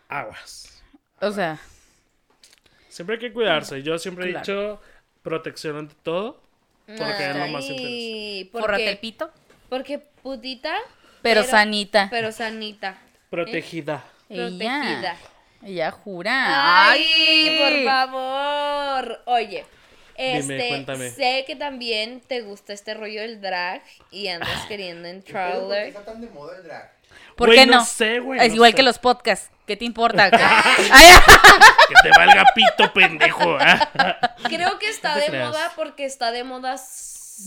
aguas. 0.08 0.82
o 1.20 1.30
sea, 1.30 1.58
Siempre 2.88 3.16
hay 3.16 3.20
que 3.20 3.32
cuidarse. 3.32 3.82
Yo 3.82 3.98
siempre 3.98 4.30
he 4.30 4.38
dicho 4.38 4.80
protección 5.22 5.76
ante 5.76 5.94
todo. 6.02 6.40
Porque 6.86 7.30
es 7.30 7.36
lo 7.36 7.46
más. 7.48 7.64
Ay, 7.68 8.48
fórrate 8.50 8.84
el 8.84 8.88
porque, 8.94 8.96
pito, 9.00 9.30
porque 9.68 9.98
putita, 9.98 10.74
pero, 11.20 11.42
sanita. 11.44 12.08
pero 12.10 12.32
sanita, 12.32 12.96
Protegida. 13.28 14.04
protegida. 14.28 14.48
Ella, 15.00 15.16
ella 15.64 15.90
jura. 15.90 16.88
Ay, 16.90 17.58
por 17.58 17.84
favor. 17.92 19.22
Oye, 19.26 19.66
este, 20.16 20.68
cuéntame. 20.68 21.10
sé 21.10 21.44
que 21.46 21.56
también 21.56 22.20
te 22.20 22.40
gusta 22.42 22.72
este 22.72 22.94
rollo 22.94 23.20
del 23.20 23.40
drag 23.40 23.82
y 24.10 24.28
andas 24.28 24.64
queriendo 24.66 25.02
¿Por 25.08 25.22
qué 25.24 25.32
entrar. 25.42 25.72
está 25.88 26.04
tan 26.04 26.20
de 26.20 26.28
moda 26.28 26.56
el 26.56 26.62
drag? 26.62 26.95
¿Por 27.36 27.48
Güey, 27.48 27.58
qué 27.60 27.66
no 27.66 27.76
no? 27.76 27.84
sé, 27.84 28.18
güey, 28.20 28.40
Es 28.40 28.48
no 28.48 28.54
igual 28.56 28.70
sé. 28.72 28.76
que 28.76 28.82
los 28.82 28.98
podcasts. 28.98 29.50
¿Qué 29.66 29.76
te 29.76 29.84
importa? 29.84 30.24
Ay, 30.32 31.08
Que 31.88 31.94
te 32.02 32.10
valga 32.16 32.46
pito, 32.54 32.92
pendejo. 32.92 33.56
¿ah? 33.60 33.90
Creo 34.48 34.78
que 34.78 34.88
está 34.88 35.16
de 35.16 35.26
creas. 35.26 35.48
moda 35.48 35.72
porque 35.76 36.04
está 36.04 36.30
de 36.32 36.44
moda. 36.44 36.76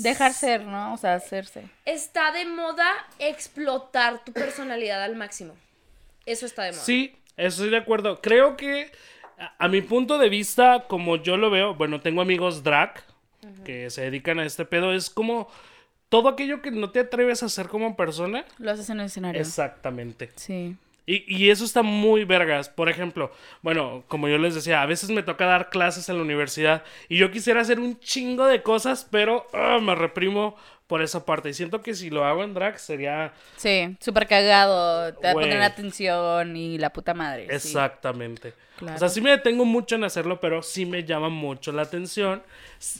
Dejar 0.01 0.33
ser, 0.33 0.65
¿no? 0.65 0.93
O 0.93 0.97
sea, 0.97 1.15
hacerse. 1.15 1.63
Está 1.85 2.31
de 2.31 2.45
moda 2.45 2.85
explotar 3.17 4.23
tu 4.23 4.31
personalidad 4.33 5.01
al 5.03 5.15
máximo. 5.15 5.55
Eso 6.25 6.45
está 6.45 6.63
de 6.63 6.71
moda. 6.73 6.81
Sí, 6.81 7.15
estoy 7.37 7.69
de 7.69 7.77
acuerdo. 7.77 8.21
Creo 8.21 8.55
que, 8.57 8.91
a, 9.39 9.53
a 9.65 9.67
mi 9.67 9.81
punto 9.81 10.17
de 10.19 10.29
vista, 10.29 10.85
como 10.87 11.15
yo 11.15 11.37
lo 11.37 11.49
veo, 11.49 11.73
bueno, 11.73 12.01
tengo 12.01 12.21
amigos 12.21 12.63
drag 12.63 13.01
que 13.65 13.89
se 13.89 14.01
dedican 14.01 14.37
a 14.39 14.45
este 14.45 14.65
pedo. 14.65 14.93
Es 14.93 15.09
como 15.09 15.49
todo 16.09 16.29
aquello 16.29 16.61
que 16.61 16.71
no 16.71 16.89
te 16.89 16.99
atreves 16.99 17.43
a 17.43 17.47
hacer 17.47 17.67
como 17.67 17.95
persona. 17.95 18.45
Lo 18.57 18.71
haces 18.71 18.89
en 18.89 18.99
el 18.99 19.05
escenario. 19.05 19.39
Exactamente. 19.39 20.31
Sí. 20.35 20.75
Y, 21.05 21.23
y 21.27 21.49
eso 21.49 21.65
está 21.65 21.81
muy 21.81 22.23
vergas. 22.23 22.69
Por 22.69 22.89
ejemplo, 22.89 23.31
bueno, 23.61 24.03
como 24.07 24.27
yo 24.27 24.37
les 24.37 24.53
decía, 24.53 24.81
a 24.81 24.85
veces 24.85 25.09
me 25.09 25.23
toca 25.23 25.45
dar 25.45 25.69
clases 25.69 26.09
en 26.09 26.17
la 26.17 26.23
universidad 26.23 26.83
y 27.07 27.17
yo 27.17 27.31
quisiera 27.31 27.61
hacer 27.61 27.79
un 27.79 27.99
chingo 27.99 28.45
de 28.45 28.61
cosas, 28.61 29.07
pero 29.09 29.47
ah, 29.53 29.79
me 29.81 29.95
reprimo 29.95 30.55
por 30.89 31.03
esa 31.03 31.23
parte. 31.23 31.49
Y 31.49 31.53
siento 31.53 31.83
que 31.83 31.93
si 31.93 32.09
lo 32.09 32.25
hago 32.25 32.43
en 32.43 32.55
drag 32.55 32.79
sería 32.79 33.31
Sí, 33.57 33.95
súper 33.99 34.27
cagado. 34.27 35.13
Te 35.13 35.27
va 35.27 35.31
a 35.31 35.33
poner 35.35 35.61
atención 35.61 36.57
y 36.57 36.79
la 36.79 36.91
puta 36.91 37.13
madre. 37.13 37.45
sí. 37.47 37.55
exactamente. 37.55 38.53
Claro. 38.75 38.95
O 38.95 38.97
sea, 38.97 39.09
sí 39.09 39.19
me 39.21 39.29
detengo 39.31 39.65
mucho 39.65 39.95
en 39.95 40.05
hacerlo, 40.05 40.39
pero 40.39 40.63
sí 40.63 40.85
me 40.85 41.03
llama 41.03 41.27
mucho 41.29 41.71
la 41.73 41.81
atención. 41.83 42.41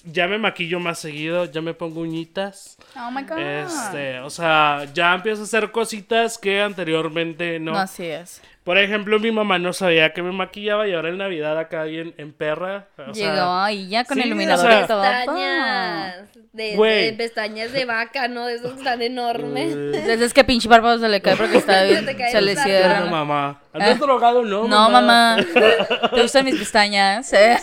Ya 0.04 0.28
me 0.28 0.38
maquillo 0.38 0.80
más 0.80 1.00
seguido, 1.00 1.46
ya 1.46 1.62
me 1.62 1.74
pongo 1.74 2.02
uñitas. 2.02 2.78
Oh 2.96 3.10
my 3.10 3.24
god. 3.24 3.40
Este, 3.40 4.20
o 4.20 4.30
sea, 4.30 4.86
ya 4.94 5.16
empiezo 5.16 5.42
a 5.42 5.46
hacer 5.46 5.72
cositas 5.72 6.38
que 6.38 6.62
anteriormente 6.62 7.60
no. 7.60 7.72
No, 7.72 7.80
así 7.80 8.06
es. 8.06 8.42
Por 8.70 8.78
ejemplo, 8.78 9.20
mi 9.20 9.32
mamá 9.32 9.58
no 9.58 9.74
sabía 9.74 10.14
que 10.14 10.22
me 10.22 10.32
maquillaba 10.32 10.88
y 10.88 10.94
ahora 10.94 11.10
en 11.10 11.18
Navidad 11.18 11.58
acá 11.58 11.86
bien 11.86 12.14
en 12.20 12.32
perra. 12.32 12.88
o 13.00 13.16
sea, 13.16 13.34
Llegó 13.34 13.70
y 13.70 13.90
ya 13.90 14.06
con 14.06 14.14
sí, 14.14 14.22
el 14.22 14.28
iluminador 14.28 14.68
o 14.68 14.70
sea. 14.70 15.26
Pestañas. 15.26 16.30
De, 16.54 17.16
pestañas 17.18 17.72
de 17.72 17.86
vaca, 17.86 18.28
¿no? 18.28 18.46
De 18.46 18.58
esos 18.58 18.78
están 18.78 19.02
enormes. 19.02 19.76
Desde 19.76 20.24
es 20.24 20.36
que 20.36 20.44
pinche 20.44 20.70
párpado 20.70 21.00
se 21.00 21.10
le 21.10 21.20
cae 21.20 21.36
porque 21.36 21.58
está 21.58 21.82
bien. 21.86 22.06
se 22.32 22.42
le 22.44 22.56
cierra. 22.58 23.00
No, 23.00 23.08
mamá. 23.10 23.60
¿Andas 23.74 24.00
drogado? 24.00 24.44
No, 24.46 24.68
No, 24.68 24.88
mamá. 24.92 25.38
¿Te 26.14 26.22
gustan 26.22 26.46
mis 26.46 26.58
pestañas? 26.58 27.34
¿Eh? 27.34 27.58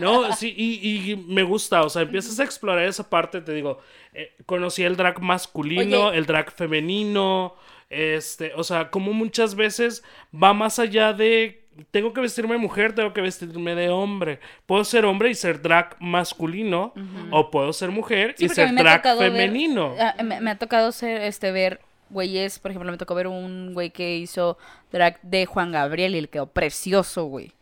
No, 0.00 0.32
sí, 0.32 0.52
y, 0.56 1.12
y 1.12 1.16
me 1.28 1.44
gusta, 1.44 1.82
o 1.82 1.88
sea, 1.88 2.02
empiezas 2.02 2.40
a 2.40 2.42
explorar 2.42 2.86
esa 2.86 3.08
parte, 3.08 3.40
te 3.40 3.52
digo, 3.52 3.78
eh, 4.12 4.32
conocí 4.46 4.82
el 4.82 4.96
drag 4.96 5.20
masculino, 5.20 6.06
Oye. 6.08 6.18
el 6.18 6.26
drag 6.26 6.50
femenino, 6.50 7.54
este, 7.90 8.52
o 8.54 8.64
sea, 8.64 8.90
como 8.90 9.12
muchas 9.12 9.54
veces 9.54 10.02
va 10.32 10.54
más 10.54 10.78
allá 10.78 11.12
de, 11.12 11.64
tengo 11.90 12.12
que 12.12 12.20
vestirme 12.20 12.52
de 12.54 12.58
mujer, 12.60 12.94
tengo 12.94 13.12
que 13.12 13.20
vestirme 13.20 13.74
de 13.74 13.88
hombre, 13.90 14.38
puedo 14.66 14.84
ser 14.84 15.04
hombre 15.04 15.30
y 15.30 15.34
ser 15.34 15.60
drag 15.60 15.96
masculino, 16.00 16.94
o 17.30 17.50
puedo 17.50 17.72
ser 17.72 17.90
mujer 17.90 18.34
Sí, 18.38 18.46
y 18.46 18.48
ser 18.48 18.74
drag 18.74 19.02
ver- 19.02 19.16
femenino. 19.18 19.94
me, 20.22 20.40
me 20.40 20.50
ha 20.52 20.58
tocado 20.58 20.92
ser, 20.92 21.20
este, 21.22 21.50
ver 21.52 21.80
güeyes, 22.10 22.58
por 22.58 22.70
ejemplo, 22.70 22.90
me 22.90 22.98
tocó 22.98 23.14
ver 23.14 23.26
un 23.28 23.72
güey 23.74 23.90
que 23.90 24.16
hizo 24.16 24.56
drag 24.92 25.20
de 25.22 25.46
Juan 25.46 25.70
Gabriel 25.72 26.14
y 26.16 26.20
le 26.20 26.28
quedó 26.28 26.46
precioso, 26.46 27.24
güey. 27.26 27.52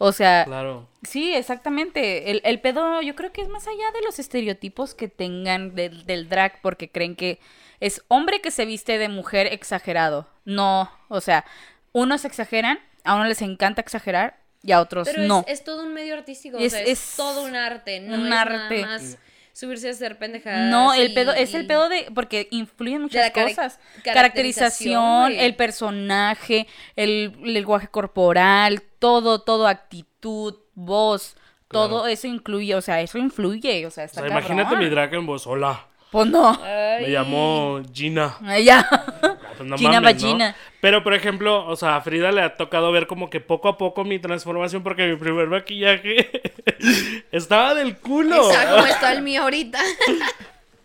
O 0.00 0.12
sea, 0.12 0.44
Claro. 0.44 0.86
sí, 1.02 1.34
exactamente. 1.34 2.30
El, 2.30 2.40
el 2.44 2.60
pedo 2.60 3.02
yo 3.02 3.16
creo 3.16 3.32
que 3.32 3.40
es 3.42 3.48
más 3.48 3.66
allá 3.66 3.90
de 3.92 4.02
los 4.06 4.20
estereotipos 4.20 4.94
que 4.94 5.08
tengan 5.08 5.74
del 5.74 6.28
drag 6.28 6.60
porque 6.62 6.88
creen 6.88 7.16
que 7.16 7.40
es 7.80 8.02
hombre 8.08 8.40
que 8.40 8.50
se 8.50 8.64
viste 8.66 8.98
de 8.98 9.08
mujer 9.08 9.46
exagerado. 9.52 10.28
No, 10.44 10.90
o 11.08 11.20
sea, 11.20 11.44
unos 11.92 12.24
exageran, 12.24 12.78
a 13.04 13.14
unos 13.14 13.28
les 13.28 13.42
encanta 13.42 13.80
exagerar 13.80 14.38
y 14.62 14.72
a 14.72 14.80
otros 14.80 15.08
Pero 15.08 15.22
no. 15.22 15.44
es, 15.46 15.60
es 15.60 15.64
todo 15.64 15.82
un 15.84 15.94
medio 15.94 16.14
artístico. 16.14 16.56
o 16.56 16.60
Es- 16.60 16.72
sea, 16.72 16.82
es, 16.82 16.88
es 17.10 17.16
todo 17.16 17.44
un 17.44 17.54
arte. 17.56 18.00
No 18.00 18.14
un 18.14 18.26
es 18.26 18.32
arte. 18.32 18.80
nada 18.82 18.98
más 18.98 19.18
subirse 19.52 19.88
a 19.88 19.90
hacer 19.92 20.18
pendejadas. 20.18 20.70
No, 20.70 20.94
el 20.94 21.10
y- 21.10 21.14
pedo, 21.14 21.32
es 21.32 21.52
el 21.54 21.66
pedo 21.66 21.88
de, 21.88 22.08
porque 22.14 22.46
influyen 22.52 23.02
muchas 23.02 23.32
cari- 23.32 23.50
cosas. 23.56 23.80
caracterización, 24.04 25.32
el 25.32 25.56
personaje, 25.56 26.66
el 26.96 27.32
lenguaje 27.42 27.88
corporal, 27.88 28.82
todo, 28.98 29.40
todo, 29.42 29.66
actitud, 29.66 30.56
voz, 30.74 31.36
todo 31.68 32.06
eso 32.06 32.26
incluye, 32.26 32.74
o 32.74 32.80
sea, 32.80 33.00
eso 33.00 33.18
influye, 33.18 33.84
o 33.86 33.90
sea, 33.90 34.04
O 34.04 34.06
está 34.06 34.20
sea, 34.20 34.30
imagínate 34.30 34.76
mi 34.76 34.88
drag 34.88 35.12
en 35.14 35.26
voz, 35.26 35.46
hola, 35.46 35.86
Pues 36.10 36.26
no. 36.26 36.58
Ay. 36.62 37.02
me 37.04 37.08
llamo 37.08 37.82
Gina. 37.92 38.38
Ya. 38.62 38.88
Pues 39.56 39.68
no 39.68 39.76
Gina 39.76 40.00
mames. 40.00 40.54
Pero, 40.80 41.02
por 41.02 41.12
ejemplo, 41.12 41.66
o 41.66 41.76
sea, 41.76 41.96
a 41.96 42.00
Frida 42.00 42.32
le 42.32 42.42
ha 42.42 42.56
tocado 42.56 42.92
ver 42.92 43.06
como 43.06 43.28
que 43.28 43.40
poco 43.40 43.68
a 43.68 43.76
poco 43.76 44.04
mi 44.04 44.18
transformación 44.18 44.82
porque 44.82 45.06
mi 45.06 45.16
primer 45.16 45.48
maquillaje 45.48 46.30
estaba 47.32 47.74
del 47.74 47.96
culo. 47.98 48.50
Está 48.50 48.70
como 48.70 48.86
está 48.86 49.12
el 49.12 49.22
mío 49.22 49.42
ahorita. 49.42 49.80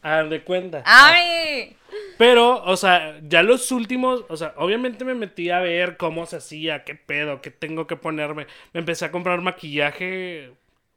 Ah, 0.02 0.24
de 0.24 0.42
cuenta. 0.42 0.84
¡Ay! 0.86 1.78
Pero, 2.18 2.64
o 2.64 2.76
sea, 2.76 3.20
ya 3.22 3.44
los 3.44 3.72
últimos, 3.72 4.26
o 4.28 4.36
sea, 4.36 4.54
obviamente 4.58 5.06
me 5.06 5.14
metí 5.14 5.50
a 5.52 5.60
ver 5.60 5.98
cómo 5.98 6.26
se 6.26 6.38
hacía, 6.38 6.84
qué 6.84 6.96
pedo, 6.96 7.42
qué 7.42 7.52
tengo 7.52 7.88
que 7.88 7.96
ponerme. 7.96 8.48
Me 8.74 8.80
empecé 8.80 9.06
a 9.06 9.12
comprar 9.12 9.40
maquillaje 9.42 10.52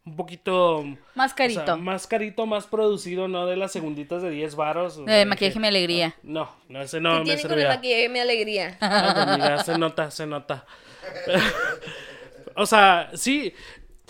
un 0.07 0.17
poquito... 0.17 0.85
Más 1.17 1.33
o 1.33 1.37
carito. 1.37 1.65
sea, 1.65 1.77
más 1.77 2.07
carito, 2.07 2.47
más 2.47 2.67
producido, 2.67 3.27
¿no? 3.29 3.45
De 3.47 3.57
las 3.57 3.73
segunditas 3.73 4.23
de 4.23 4.31
10 4.31 4.55
varos. 4.55 4.97
o 4.99 5.05
De 5.05 5.13
sea, 5.13 5.27
maquillaje 5.27 5.55
que- 5.55 5.61
mi 5.61 5.67
alegría. 5.67 6.15
No, 6.23 6.49
no, 6.69 6.81
ese 6.81 6.99
¿Qué 6.99 7.01
no 7.03 7.19
me 7.19 7.25
tiene 7.25 7.43
con 7.43 7.59
el 7.59 7.69
maquillaje 7.69 8.09
mi 8.09 8.19
alegría? 8.21 8.79
No, 8.81 9.15
pues, 9.15 9.37
mira, 9.39 9.65
se 9.65 9.77
nota, 9.79 10.11
se 10.13 10.27
nota. 10.27 10.65
o 12.55 12.67
sea, 12.67 13.11
sí. 13.15 13.53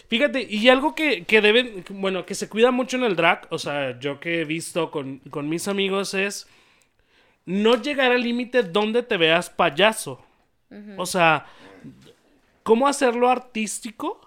Fíjate, 0.09 0.47
y 0.49 0.69
algo 0.69 0.95
que, 0.95 1.25
que 1.25 1.41
deben, 1.41 1.85
bueno, 1.91 2.25
que 2.27 2.37
se 2.37 2.49
cuida 2.49 2.71
mucho 2.71 2.97
en 2.97 3.03
el 3.05 3.17
drag, 3.17 3.49
o 3.51 3.59
sea, 3.59 3.99
yo 3.99 4.21
que 4.21 4.43
he 4.43 4.45
visto 4.45 4.91
con, 4.93 5.19
con 5.31 5.49
mis 5.49 5.67
amigos 5.67 6.15
es 6.15 6.47
no 7.45 7.81
llegar 7.83 8.13
al 8.13 8.23
límite 8.23 8.63
donde 8.63 9.03
te 9.03 9.17
veas 9.17 9.51
payaso. 9.51 10.23
O 10.97 11.07
sea, 11.07 11.47
¿cómo 12.65 12.87
hacerlo 12.89 13.31
artístico 13.31 14.26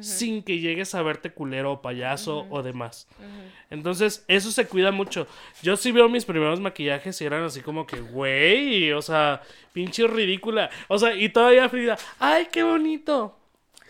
sin 0.00 0.42
que 0.42 0.58
llegues 0.58 0.94
a 0.94 1.02
verte 1.02 1.32
culero 1.32 1.72
o 1.72 1.82
payaso 1.82 2.46
o 2.50 2.62
demás? 2.62 3.06
Entonces, 3.70 4.24
eso 4.28 4.50
se 4.50 4.66
cuida 4.66 4.90
mucho. 4.90 5.26
Yo 5.62 5.76
sí 5.76 5.92
veo 5.92 6.08
mis 6.08 6.24
primeros 6.24 6.60
maquillajes 6.60 7.20
y 7.20 7.24
eran 7.24 7.44
así 7.44 7.60
como 7.60 7.86
que, 7.86 8.00
güey, 8.00 8.92
o 8.92 9.02
sea, 9.02 9.42
pinche 9.72 10.06
ridícula. 10.06 10.70
O 10.88 10.98
sea, 10.98 11.14
y 11.14 11.28
todavía 11.28 11.68
Frida, 11.68 11.98
ay, 12.18 12.48
qué 12.50 12.62
bonito. 12.62 13.38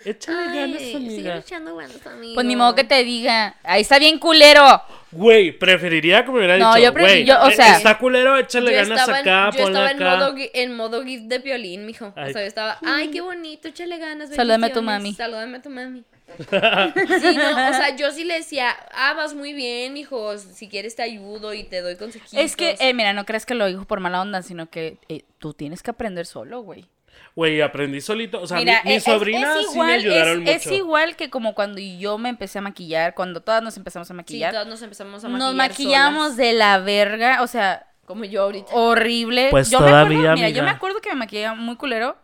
Échale 0.05 0.45
ganas, 0.59 0.79
Ay, 0.81 0.87
sigue 0.93 0.97
amiga. 0.97 1.37
echando 1.39 1.77
ganas, 1.77 2.07
amigo. 2.07 2.35
Pues 2.35 2.47
ni 2.47 2.57
modo 2.57 2.75
que 2.75 2.85
te 2.85 3.03
diga, 3.05 3.55
ahí 3.63 3.83
está 3.83 3.99
bien 3.99 4.19
culero. 4.19 4.83
Güey, 5.11 5.53
preferiría 5.53 6.25
que 6.25 6.31
me 6.31 6.39
hubiera 6.39 6.57
No, 6.59 6.75
dicho, 6.75 6.87
yo 6.87 6.93
güey, 6.93 7.25
yo, 7.25 7.39
o 7.43 7.49
eh, 7.49 7.53
sea- 7.55 7.77
está 7.77 7.99
culero, 7.99 8.37
échale 8.39 8.71
Yo 8.71 8.77
ganas 8.79 9.01
estaba, 9.01 9.21
en- 9.21 9.29
acá, 9.29 9.51
yo 9.57 9.63
ponle 9.65 9.79
estaba 9.79 9.91
en 9.91 9.97
acá. 10.03 10.17
modo, 10.17 10.35
gui- 10.37 10.51
en 10.55 10.75
modo 10.77 11.05
gif 11.05 11.21
de 11.23 11.39
violín, 11.39 11.85
mijo. 11.87 12.13
Ay. 12.17 12.31
O 12.31 12.33
sea, 12.33 12.43
yo 12.43 12.49
estaba, 12.49 12.79
ay, 12.85 13.09
qué 13.11 13.21
bonito, 13.21 13.69
échale 13.69 13.99
ganas. 13.99 14.31
Salúdame 14.35 14.69
a 14.69 14.73
tu 14.73 14.77
bendiciones, 14.81 15.03
mami. 15.03 15.15
Salúdame 15.15 15.57
a 15.59 15.63
tu 15.63 15.71
mami. 15.71 16.05
Sí, 16.43 17.37
no, 17.37 17.51
o 17.51 17.75
sea, 17.75 17.95
yo 17.97 18.11
sí 18.11 18.25
le 18.25 18.35
decía, 18.35 18.75
ah, 18.95 19.13
vas 19.15 19.35
muy 19.35 19.53
bien, 19.53 19.99
hijo, 19.99 20.39
si 20.39 20.67
quieres 20.69 20.97
te 20.97 21.03
ayudo 21.03 21.53
y 21.53 21.65
te 21.65 21.83
doy 21.83 21.97
consejitos. 21.97 22.33
Es 22.39 22.57
que, 22.57 22.77
eh, 22.81 22.95
mira, 22.95 23.13
no 23.13 23.27
crees 23.27 23.45
que 23.45 23.55
lo 23.55 23.67
dijo 23.67 23.85
por 23.85 24.01
mala 24.01 24.23
onda, 24.23 24.41
sino 24.41 24.71
que 24.71 24.97
eh, 25.11 25.25
tú 25.39 25.53
tienes 25.53 25.83
que 25.83 25.91
aprender 25.91 26.25
solo, 26.25 26.63
güey. 26.63 26.87
Güey, 27.35 27.63
aprendí 27.63 28.01
solito, 28.03 28.43
o 28.43 28.47
sea, 28.47 28.59
Mira, 28.59 28.83
mi, 28.85 28.91
mi 28.91 28.97
es- 28.97 29.05
sobrina 29.05 29.55
es 29.59 29.61
sí 29.61 29.67
me 29.69 29.73
igual- 29.73 29.91
ayudaron 29.93 30.49
es, 30.49 30.55
mucho. 30.57 30.71
es 30.71 30.79
igual 30.79 31.17
que 31.17 31.31
como 31.31 31.55
cuando 31.55 31.79
yo 31.81 32.19
me 32.19 32.29
empecé 32.29 32.59
a 32.59 32.63
maquillar, 32.63 33.15
cuando 33.15 33.41
todas 33.43 33.63
nos 33.63 33.77
empezamos 33.79 34.11
a 34.11 34.13
sí, 34.13 34.17
maquillar. 34.17 34.53
todas 34.53 34.67
nos 34.67 34.83
empezamos 34.83 35.25
a 35.25 35.29
maquillar 35.29 35.49
nos 35.49 35.55
maquillamos 35.57 36.23
solas, 36.25 36.37
de 36.37 36.53
la 36.53 36.79
verga, 36.79 37.43
o 37.43 37.47
sea, 37.47 37.87
como 38.07 38.25
yo 38.25 38.43
ahorita. 38.43 38.75
horrible. 38.75 39.49
Pues 39.51 39.71
yo 39.71 39.81
me 39.81 39.87
todavía, 39.87 40.19
acuerdo, 40.19 40.35
mira, 40.35 40.49
yo 40.51 40.63
me 40.63 40.71
acuerdo 40.71 41.01
que 41.01 41.11
me 41.11 41.17
maquillaba 41.17 41.55
muy 41.55 41.77
culero 41.77 42.17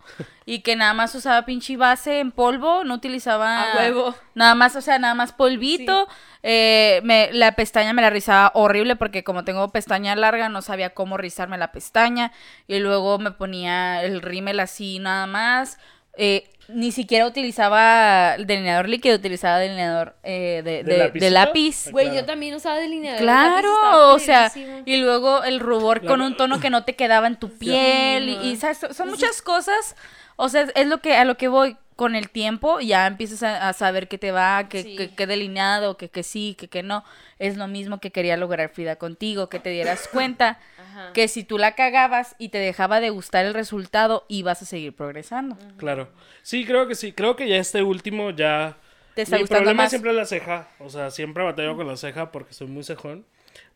y 0.45 0.61
que 0.61 0.77
nada 0.77 0.93
más 0.95 1.15
usaba 1.15 1.45
pinche 1.47 1.77
base 1.77 2.21
en 2.21 2.33
polvo, 2.33 2.85
no 2.85 2.95
utilizaba 2.95 3.73
A 3.73 3.77
huevo. 3.77 4.15
nada 4.35 4.55
más, 4.55 4.77
o 4.77 4.81
sea, 4.81 4.99
nada 4.99 5.15
más 5.15 5.33
polvito. 5.33 6.09
Eh, 6.43 7.01
me, 7.05 7.31
la 7.33 7.53
pestaña 7.53 7.93
me 7.93 8.03
la 8.03 8.11
rizaba 8.11 8.53
horrible 8.55 8.97
porque 8.97 9.25
como 9.25 9.45
tengo 9.45 9.69
pestaña 9.71 10.15
larga 10.17 10.49
no 10.49 10.63
sabía 10.63 10.91
cómo 10.95 11.17
rizarme 11.17 11.59
la 11.59 11.73
pestaña 11.73 12.33
y 12.67 12.79
luego 12.79 13.19
me 13.19 13.33
ponía 13.33 14.03
el 14.03 14.23
rímel 14.23 14.61
así 14.61 14.99
nada 14.99 15.27
más. 15.27 15.79
Eh, 16.17 16.51
ni 16.69 16.93
siquiera 16.93 17.27
utilizaba 17.27 18.37
delineador 18.39 18.89
líquido, 18.89 19.17
utilizaba 19.17 19.59
delineador 19.59 20.17
eh, 20.23 20.61
de, 20.65 20.83
¿De 20.85 21.11
de- 21.11 21.31
lápiz. 21.31 21.87
Ah, 21.87 21.91
Güey, 21.93 22.07
claro. 22.07 22.21
yo 22.21 22.27
también 22.27 22.55
usaba 22.55 22.77
delineador. 22.77 23.21
de 23.21 23.27
lápiz, 23.27 23.57
estaba 23.57 23.61
Claro, 23.91 24.15
o 24.15 24.19
sea, 24.19 24.53
y 24.85 24.97
luego 24.99 25.45
el 25.45 25.61
rubor 25.61 26.05
con 26.05 26.21
un 26.21 26.37
tono 26.37 26.61
que 26.61 26.71
no 26.71 26.85
te 26.85 26.95
quedaba 26.95 27.27
en 27.27 27.37
tu 27.37 27.49
piel, 27.57 28.29
y, 28.29 28.49
y, 28.51 28.57
¿sabes? 28.57 28.79
son- 28.93 29.09
muchas 29.09 29.41
cosas, 29.43 29.97
o 30.37 30.49
sea, 30.49 30.67
es 30.75 30.87
lo 30.87 30.99
que 30.99 31.17
a 31.17 31.25
lo 31.25 31.37
que 31.37 31.49
voy 31.49 31.77
con 31.97 32.15
el 32.15 32.31
tiempo, 32.31 32.79
ya 32.79 33.09
empiezas 33.09 33.43
a, 33.43 33.69
a 33.69 33.73
saber 33.73 34.07
qué 34.07 34.19
te 34.19 34.31
va, 34.31 34.69
qué 34.69 34.83
Sí. 34.85 34.95
qué- 34.97 35.15
qué 35.15 35.27
delineado, 35.27 35.97
que, 35.97 36.09
que 36.11 36.23
sí, 36.23 36.55
que, 36.57 36.69
que 36.69 36.85
no, 36.85 37.03
es 37.41 37.57
lo 37.57 37.67
mismo 37.67 37.99
que 37.99 38.13
quería 38.13 38.37
lograr 38.37 38.69
Frida 38.69 38.95
contigo, 38.97 39.49
que 39.49 39.59
te 39.59 39.71
dieras 39.71 40.07
cuenta 40.13 40.61
Ajá. 40.99 41.13
que 41.13 41.29
si 41.29 41.45
tú 41.45 41.59
la 41.59 41.75
cagabas 41.75 42.35
y 42.39 42.49
te 42.49 42.59
dejaba 42.59 43.01
de 43.01 43.11
gustar 43.11 43.45
el 43.45 43.55
resultado, 43.55 44.25
ibas 44.29 44.63
a 44.63 44.65
seguir 44.65 44.95
progresando. 44.97 45.57
Claro. 45.77 46.09
Sí, 46.43 46.65
creo 46.65 46.89
que 46.89 46.95
sí. 46.95 47.13
Creo 47.13 47.37
que 47.37 47.49
ya 47.49 47.57
este 47.57 47.83
último 47.83 48.31
ya. 48.31 48.77
Te 49.15 49.23
está 49.23 49.37
Mi 49.37 49.43
gustando 49.43 49.65
problema 49.65 49.83
más. 49.85 49.91
siempre 49.91 50.11
es 50.11 50.17
la 50.17 50.27
ceja. 50.27 50.69
O 50.79 50.89
sea, 50.91 51.11
siempre 51.11 51.45
batallo 51.45 51.77
con 51.77 51.87
la 51.87 51.97
ceja 51.97 52.33
porque 52.33 52.53
soy 52.55 52.67
muy 52.67 52.83
cejón. 52.85 53.25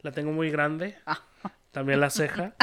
La 0.02 0.10
tengo 0.12 0.32
muy 0.32 0.50
grande. 0.50 0.96
Ah. 1.06 1.20
También 1.70 2.00
la 2.00 2.10
ceja. 2.10 2.54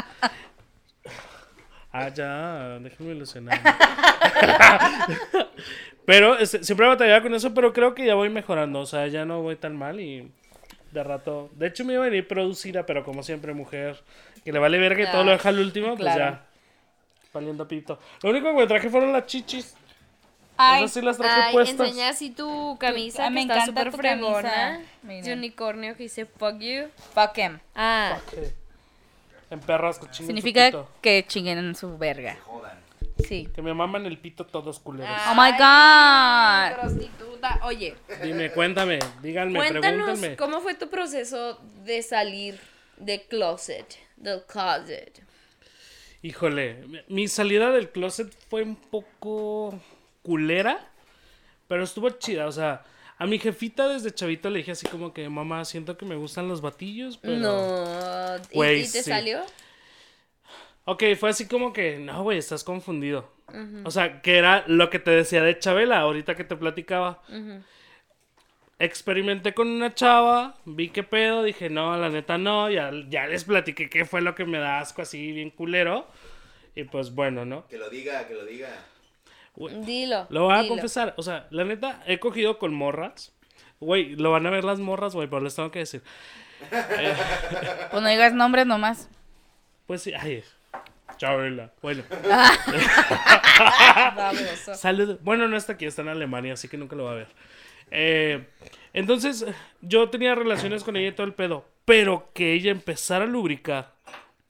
Ah, 1.92 2.10
ya, 2.10 2.78
déjenme 2.80 3.14
ilusionar. 3.14 3.60
pero 6.06 6.38
este, 6.38 6.64
siempre 6.64 6.88
batallaba 6.88 7.22
con 7.22 7.34
eso, 7.34 7.54
pero 7.54 7.74
creo 7.74 7.96
que 7.96 8.06
ya 8.06 8.16
voy 8.16 8.30
mejorando. 8.30 8.80
O 8.80 8.86
sea, 8.86 9.08
ya 9.08 9.26
no 9.26 9.42
voy 9.42 9.56
tan 9.56 9.76
mal 9.76 10.00
y 10.00 10.32
de 10.92 11.04
rato. 11.04 11.50
De 11.54 11.68
hecho, 11.68 11.86
me 11.86 11.94
iba 11.94 12.04
a 12.04 12.10
venir 12.10 12.28
producida, 12.28 12.86
pero 12.86 13.04
como 13.04 13.24
siempre, 13.24 13.54
mujer 13.54 14.02
que 14.44 14.52
le 14.52 14.60
vale 14.60 14.78
verga 14.78 15.04
y 15.04 15.12
todo 15.12 15.24
lo 15.24 15.32
deja 15.32 15.50
al 15.50 15.60
último, 15.60 15.90
pues 15.96 16.00
Claro. 16.14 16.20
ya. 16.20 16.46
Valiendo 17.34 17.68
pito. 17.68 18.00
Lo 18.24 18.32
único 18.32 18.48
que 18.48 18.54
me 18.54 18.68
traje 18.68 18.90
fueron 18.90 19.14
las 19.14 19.26
chichis. 19.28 19.76
Ay, 20.58 20.84
Esas 20.84 20.94
sí 20.94 21.02
las 21.02 21.18
traje 21.18 21.42
Ay, 21.42 21.54
puestas. 21.54 21.88
enseña 21.88 22.10
así 22.10 22.32
tu 22.32 22.78
camisa, 22.80 23.24
Ah, 23.24 23.28
que 23.28 23.34
me 23.36 23.42
está 23.42 23.54
encanta 23.54 23.66
súper 23.72 23.92
tu 23.92 23.98
fregona. 23.98 24.82
De 25.04 25.34
unicornio 25.34 25.96
que 25.96 26.04
dice 26.04 26.26
fuck 26.26 26.58
you. 26.60 26.88
fuck 27.14 27.38
him. 27.38 27.60
Ah, 27.76 28.18
Sí. 28.32 28.38
En 29.52 29.60
perras 29.62 29.98
que 30.00 30.06
chinguen 30.08 30.16
su 30.18 30.26
Significa 30.26 30.66
pito. 30.66 30.90
que 31.02 31.26
chinguen 31.28 31.58
en 31.60 31.76
su 31.76 31.98
verga. 31.98 32.38
Jodan. 32.46 32.79
Sí. 33.28 33.48
Que 33.54 33.62
me 33.62 33.74
maman 33.74 34.06
el 34.06 34.18
pito 34.18 34.46
todos 34.46 34.80
culeros. 34.80 35.16
Oh 35.30 35.36
my 35.36 35.52
god. 35.52 36.80
prostituta. 36.82 37.60
Oye, 37.64 37.96
Dime, 38.24 38.52
cuéntame, 38.52 39.00
díganme, 39.22 39.60
cuéntanos 39.60 40.06
pregúntenme. 40.06 40.36
cómo 40.36 40.62
fue 40.62 40.76
tu 40.76 40.90
proceso 40.90 41.60
de 41.84 42.02
salir 42.04 42.60
de 42.98 43.24
closet, 43.28 43.96
del 44.18 44.44
closet. 44.44 45.22
Híjole, 46.22 46.84
mi- 47.08 47.28
salida 47.30 47.72
del 47.72 47.90
closet 47.92 48.34
fue 48.50 48.64
un 48.64 48.76
poco 48.76 49.80
culera, 50.22 50.86
pero 51.68 51.84
estuvo 51.84 52.10
chida. 52.10 52.46
O 52.48 52.52
sea, 52.52 52.84
a 53.18 53.26
mi 53.26 53.40
jefita 53.40 53.88
desde 53.88 54.12
chavito 54.14 54.50
le 54.50 54.58
dije 54.60 54.72
así 54.72 54.86
como 54.88 55.14
que, 55.14 55.30
mamá, 55.30 55.64
siento 55.64 55.98
que 55.98 56.06
me 56.06 56.16
gustan 56.16 56.50
los 56.50 56.60
batillos, 56.60 57.18
pero... 57.18 57.38
No. 57.38 58.36
¿Y, 58.52 58.82
te 58.82 58.86
sí. 58.86 59.04
salió? 59.04 59.42
Ok, 60.92 61.04
fue 61.20 61.30
así 61.30 61.48
como 61.48 61.72
que, 61.72 62.00
no, 62.00 62.24
güey, 62.24 62.40
estás 62.40 62.64
confundido. 62.64 63.30
O 63.84 63.92
sea, 63.92 64.24
que 64.24 64.40
era 64.40 64.64
lo 64.66 64.90
que 64.90 64.98
te 64.98 65.12
decía 65.12 65.44
de 65.44 65.60
Chabela, 65.60 66.00
ahorita 66.00 66.36
que 66.36 66.44
te 66.44 66.56
platicaba. 66.56 67.22
Experimenté 68.80 69.54
con 69.54 69.68
una 69.68 69.94
chava, 69.94 70.56
vi 70.66 70.90
qué 70.90 71.04
pedo, 71.04 71.44
dije, 71.44 71.70
no, 71.70 71.96
la 71.96 72.10
neta 72.10 72.40
no, 72.40 72.72
ya, 72.72 72.90
ya 73.08 73.28
les 73.28 73.44
platiqué 73.44 73.88
qué 73.88 74.04
fue 74.06 74.22
lo 74.22 74.34
que 74.34 74.46
me 74.46 74.58
da 74.58 74.80
asco 74.80 75.04
así 75.04 75.32
bien 75.32 75.52
culero. 75.52 76.08
Y 76.74 76.86
pues 76.86 77.14
bueno, 77.14 77.46
¿no? 77.46 77.68
Que 77.68 77.78
lo 77.78 77.92
diga, 77.92 78.28
que 78.28 78.34
lo 78.34 78.46
diga. 78.46 78.70
Dilo. 79.86 80.26
Lo 80.32 80.46
voy 80.46 80.56
a 80.56 80.64
dilo. 80.64 80.70
confesar, 80.70 81.14
o 81.18 81.22
sea, 81.22 81.46
la 81.52 81.66
neta, 81.66 82.02
he 82.08 82.20
cogido 82.20 82.58
con 82.58 82.74
morras. 82.74 83.32
Güey, 83.80 84.16
lo 84.16 84.32
van 84.32 84.48
a 84.48 84.50
ver 84.50 84.64
las 84.64 84.80
morras, 84.80 85.14
güey, 85.14 85.28
pero 85.28 85.42
les 85.42 85.54
tengo 85.54 85.70
que 85.70 85.80
decir. 85.80 86.02
Pues 87.92 88.02
no 88.02 88.10
digas 88.10 88.34
nombres 88.34 88.66
nomás. 88.66 89.08
Pues 89.86 90.02
sí, 90.02 90.14
ay, 90.14 90.44
Chabela. 91.20 91.72
Bueno, 91.82 92.04
Baboso. 94.16 94.76
Salud. 94.76 95.20
Bueno, 95.22 95.48
no 95.48 95.58
está 95.58 95.74
aquí, 95.74 95.86
está 95.86 96.02
en 96.02 96.10
Alemania, 96.10 96.54
así 96.54 96.68
que 96.68 96.78
nunca 96.78 96.96
lo 96.96 97.06
va 97.06 97.12
a 97.12 97.16
ver. 97.16 97.28
Eh, 97.92 98.48
entonces, 98.94 99.46
yo 99.82 100.10
tenía 100.10 100.36
relaciones 100.36 100.84
con 100.84 100.96
ella 100.96 101.10
y 101.10 101.12
todo 101.12 101.28
el 101.28 101.34
pedo. 101.34 101.66
Pero 101.86 102.30
que 102.34 102.54
ella 102.54 102.72
empezara 102.72 103.26
a 103.26 103.28
lubricar 103.28 103.94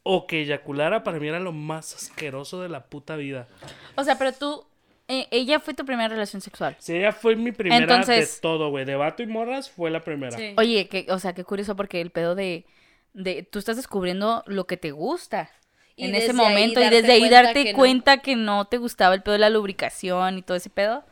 o 0.04 0.28
que 0.28 0.42
eyaculara 0.42 1.04
para 1.04 1.20
mí 1.20 1.28
era 1.28 1.40
lo 1.40 1.54
más 1.54 1.94
asqueroso 1.96 2.62
de 2.62 2.70
la 2.70 2.86
puta 2.86 3.16
vida. 3.16 3.48
O 3.96 4.04
sea, 4.04 4.18
pero 4.18 4.34
tú, 4.34 4.66
eh, 5.08 5.28
ella 5.32 5.60
fue 5.60 5.74
tu 5.74 5.86
primera 5.86 6.10
relación 6.10 6.42
sexual. 6.42 6.76
Si 6.80 6.96
ella 6.96 7.14
fue 7.14 7.36
mi 7.36 7.52
primera 7.52 7.82
Entonces- 7.82 8.36
de 8.36 8.42
todo, 8.42 8.70
güey. 8.70 8.86
De 8.86 8.96
vato 8.96 9.24
y 9.24 9.28
morras 9.28 9.70
fue 9.70 9.90
la 9.90 10.02
primera. 10.02 10.38
Sí. 10.38 10.54
Oye, 10.58 10.88
que, 10.88 11.08
o 11.10 11.20
sea, 11.20 11.34
qué 11.34 11.44
curioso 11.44 11.76
porque 11.76 12.02
el 12.02 12.12
pedo 12.12 12.36
de, 12.36 12.66
de 13.14 13.42
tú 13.44 13.58
estás 13.58 13.78
descubriendo 13.78 14.44
lo 14.46 14.68
que 14.68 14.78
te 14.78 14.92
gusta 14.92 15.50
Y 16.00 16.06
en 16.06 16.16
ese 16.16 16.34
momento 16.34 16.82
y 16.82 16.90
desde 16.90 17.12
ahí 17.12 17.30
darte 17.30 17.64
que 17.64 17.72
no. 17.74 17.78
cuenta 17.78 18.18
que 18.18 18.36
no 18.36 18.66
te 18.66 18.78
gustaba 18.78 19.14
el 19.16 19.22
pedo 19.22 19.34
de 19.34 19.40
la 19.40 19.50
lubricación 19.50 20.38
y 20.38 20.42
todo 20.42 20.58
ese 20.58 20.70
pedo. 20.70 21.04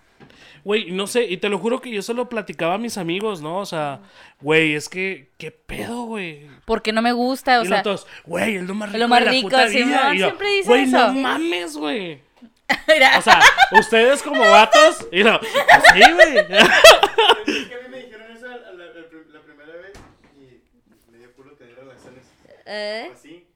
Güey, 0.63 0.91
no 0.91 1.07
sé, 1.07 1.23
y 1.23 1.37
te 1.37 1.47
lo 1.47 1.59
juro 1.59 1.79
que 1.79 1.89
yo 1.91 2.01
solo 2.01 2.27
platicaba 2.27 2.73
a 2.73 2.77
mis 2.77 2.97
amigos, 2.97 3.41
¿no? 3.41 3.59
O 3.59 3.65
sea, 3.65 3.99
güey, 4.41 4.73
es 4.75 4.89
que, 4.89 5.29
¿qué 5.37 5.49
pedo, 5.51 6.01
güey? 6.03 6.47
Porque 6.65 6.91
no 6.91 7.01
me 7.01 7.13
gusta, 7.13 7.61
o 7.61 7.63
y 7.63 7.67
sea, 7.67 7.83
güey, 8.25 8.55
es 8.57 8.63
lo 8.63 8.73
más 8.75 8.89
rico, 8.89 8.99
lo 8.99 9.07
más 9.07 9.19
de 9.19 9.25
la 9.25 9.31
rico, 9.31 9.47
puta 9.49 9.69
Simón, 9.69 9.87
vida. 9.89 10.15
Y 10.15 10.17
yo, 10.17 10.25
siempre 10.27 10.47
dicen 10.49 10.67
güey, 10.67 10.83
eso. 10.83 10.97
no 10.97 11.13
mames, 11.13 11.77
güey. 11.77 12.21
O 13.17 13.21
sea, 13.21 13.39
ustedes 13.79 14.21
como 14.21 14.41
vatos, 14.41 15.07
y 15.11 15.23
no, 15.23 15.39
sí, 15.39 16.01
güey. 16.13 16.37
Es 16.37 16.45
que 16.47 17.75
a 17.75 17.81
mí 17.83 17.89
me 17.89 17.97
dijeron 18.03 18.29
eso 18.35 18.47
la, 18.47 18.57
la- 18.57 18.73
la 18.73 19.07
prim- 19.09 19.31
la 19.31 19.39
primera 19.41 19.71
vez 19.73 19.93
y 20.37 21.11
me 21.13 21.17
dio 21.19 21.31
culo 21.33 21.53
tener 21.53 21.75
relaciones 21.75 22.25
¿Eh? 22.65 23.09
así. 23.13 23.46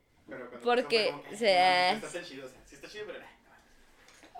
Porque, 0.63 1.13
o 1.31 1.35
sea, 1.35 1.93
está 1.93 2.23
chido, 2.23 2.45
o 2.45 2.49
sea, 2.49 2.59
sí 2.65 2.75
está 2.75 2.87
chido, 2.87 3.05
pero. 3.07 3.19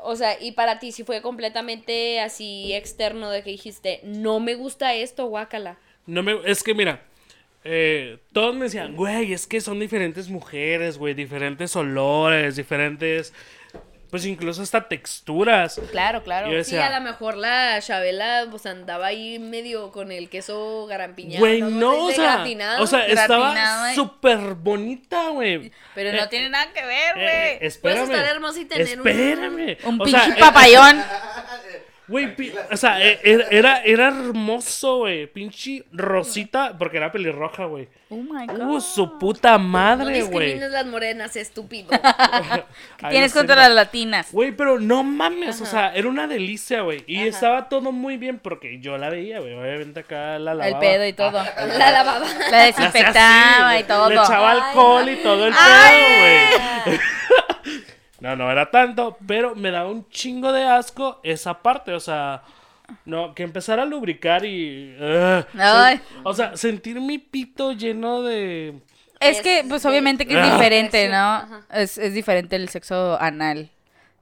O 0.04 0.16
sea, 0.16 0.42
y 0.42 0.54
para 0.54 0.80
ti 0.80 0.92
si 0.92 1.04
fue 1.04 1.22
completamente 1.22 2.20
así 2.20 2.74
externo 2.74 3.30
de 3.30 3.44
que 3.44 3.52
dijiste, 3.52 4.00
no 4.04 4.40
me 4.40 4.56
gusta 4.56 4.96
esto, 4.96 5.26
guácala. 5.28 5.78
No 6.08 6.24
me, 6.24 6.40
es 6.46 6.64
que 6.64 6.74
mira, 6.74 7.04
eh, 7.64 8.18
todos 8.34 8.56
me 8.56 8.66
decían, 8.66 8.96
güey, 8.96 9.34
es 9.34 9.46
que 9.46 9.62
son 9.62 9.80
diferentes 9.80 10.30
mujeres, 10.30 10.98
güey, 10.98 11.14
diferentes 11.14 11.76
olores, 11.76 12.56
diferentes, 12.56 13.34
pues 14.12 14.26
incluso 14.26 14.62
hasta 14.62 14.88
texturas. 14.88 15.80
claro, 15.90 16.22
claro. 16.22 16.50
Sí, 16.50 16.54
decía, 16.56 16.88
a 16.88 17.00
lo 17.00 17.04
mejor 17.06 17.38
la 17.38 17.80
Chabela 17.82 18.46
pues 18.52 18.66
andaba 18.66 19.08
ahí 19.08 19.40
medio 19.40 19.92
con 19.92 20.12
el 20.12 20.30
queso 20.30 20.86
garampiñado. 20.86 21.40
Güey, 21.40 21.62
¿cómo 21.62 21.72
no, 21.80 21.94
se 21.94 22.00
o 22.00 22.12
sea, 22.16 22.34
Gratinado. 22.36 22.84
o 22.84 22.88
sea, 22.88 23.06
estaba 23.08 23.92
eh. 23.92 23.96
súper 23.96 24.38
bonita, 24.56 25.30
güey. 25.30 25.72
Pero 25.96 26.10
Eh, 26.10 26.18
no 26.20 26.28
tiene 26.30 26.50
nada 26.50 26.72
que 26.74 26.86
ver, 26.86 27.14
güey. 27.16 27.26
Eh, 27.26 27.58
espérame. 27.62 28.04
estar 28.12 28.26
hermosa 28.26 28.60
y 28.60 28.66
tener 28.66 29.00
un- 29.02 29.08
espérame. 29.08 29.78
un 29.86 30.02
O 30.02 30.04
pinche 30.04 30.20
sea, 30.20 30.30
eh, 30.36 30.40
papayón. 30.40 31.02
Güey, 32.12 32.36
o 32.70 32.76
sea, 32.76 33.02
e- 33.02 33.20
era, 33.24 33.48
era, 33.50 33.84
era 33.84 34.08
hermoso, 34.10 34.98
güey. 34.98 35.28
Pinche 35.28 35.86
rosita, 35.94 36.78
porque 36.78 36.98
era 36.98 37.10
pelirroja, 37.10 37.66
güey. 37.66 37.88
Oh 38.10 38.18
my 38.18 38.46
god. 38.48 38.60
Uh, 38.60 38.82
su 38.82 39.18
puta 39.18 39.54
No 39.54 39.60
madre, 39.60 40.24
güey. 40.24 40.48
discrimines 40.48 40.72
las 40.72 40.86
morenas, 40.86 41.36
estúpido. 41.38 41.88
¿Qué 42.98 43.06
Ay, 43.06 43.12
tienes 43.12 43.34
contra 43.34 43.56
las 43.56 43.72
latinas? 43.72 44.28
Güey, 44.34 44.52
pero 44.52 44.78
no 44.78 45.04
mames, 45.04 45.62
o 45.62 45.66
sea, 45.66 45.96
era 45.96 46.10
una 46.10 46.28
delicia, 46.28 46.82
güey. 46.82 47.06
Y 47.08 47.22
estaba 47.22 47.70
todo 47.70 47.94
muy 47.94 48.18
bien 48.18 48.40
porque 48.40 48.80
yo 48.82 48.98
la 48.98 49.10
veía, 49.10 49.40
güey. 49.40 49.54
Obviamente 49.54 50.02
acá 50.02 50.38
la 50.38 50.54
lavaba. 50.54 50.68
El 50.68 50.78
pedo 50.80 51.08
y 51.08 51.14
todo. 51.14 51.32
La 51.78 51.92
lavaba. 51.92 52.28
La 52.28 52.50
La 52.50 52.68
hacía 52.68 52.68
así, 52.68 52.82
desinfectaba 52.82 53.80
y 53.80 53.84
todo. 53.84 54.10
Le 54.10 54.16
echaba 54.16 54.52
alcohol 54.52 55.10
y 55.10 55.16
todo 55.24 55.48
el 55.48 55.54
pedo, 55.54 56.20
güey. 56.20 57.00
No, 58.22 58.36
no 58.38 58.50
era 58.52 58.72
tanto, 58.72 59.18
pero 59.28 59.56
me 59.56 59.72
daba 59.72 59.90
un 59.90 60.08
chingo 60.10 60.52
de 60.54 60.64
asco 60.64 61.20
esa 61.24 61.62
parte, 61.62 61.92
o 61.94 62.00
sea, 62.00 62.44
no, 63.06 63.34
que 63.36 63.44
empezara 63.44 63.82
a 63.84 63.86
lubricar 63.86 64.46
y... 64.46 64.96
sen- 64.98 66.02
o 66.24 66.34
sea, 66.34 66.56
sentir 66.56 67.02
mi 67.02 67.18
pito 67.18 67.74
lleno 67.74 68.22
de... 68.22 68.76
Es 69.20 69.42
que, 69.42 69.64
pues 69.68 69.86
obviamente 69.86 70.26
que 70.26 70.34
es 70.34 70.40
Ah. 70.48 70.54
diferente, 70.54 71.10
¿no? 71.10 71.64
Es, 71.74 71.98
es 71.98 72.14
diferente 72.14 72.56
el 72.56 72.70
sexo 72.70 73.20
anal. 73.20 73.70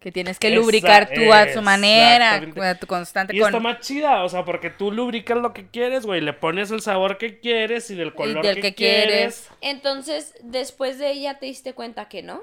Que 0.01 0.13
tienes 0.13 0.39
que 0.39 0.47
Esa- 0.47 0.55
lubricar 0.55 1.09
tú 1.13 1.33
a 1.33 1.51
su 1.51 1.61
manera, 1.61 2.35
a 2.63 2.75
tu 2.75 2.87
constante 2.87 3.35
Y 3.35 3.39
con... 3.39 3.49
está 3.49 3.59
más 3.59 3.81
chida, 3.81 4.23
o 4.23 4.29
sea, 4.29 4.45
porque 4.45 4.69
tú 4.69 4.93
lubricas 4.93 5.37
lo 5.37 5.51
que 5.51 5.67
quieres, 5.67 6.05
güey, 6.05 6.21
le 6.21 6.31
pones 6.31 6.71
el 6.71 6.81
sabor 6.81 7.17
que 7.17 7.39
quieres 7.41 7.91
y 7.91 7.95
del 7.95 8.13
color 8.13 8.41
del 8.45 8.55
que, 8.55 8.61
que 8.61 8.75
quieres. 8.75 9.05
quieres. 9.09 9.49
Entonces, 9.59 10.35
después 10.41 10.99
de 10.99 11.11
ella 11.11 11.37
te 11.39 11.47
diste 11.47 11.73
cuenta 11.73 12.07
que 12.07 12.23
no. 12.23 12.39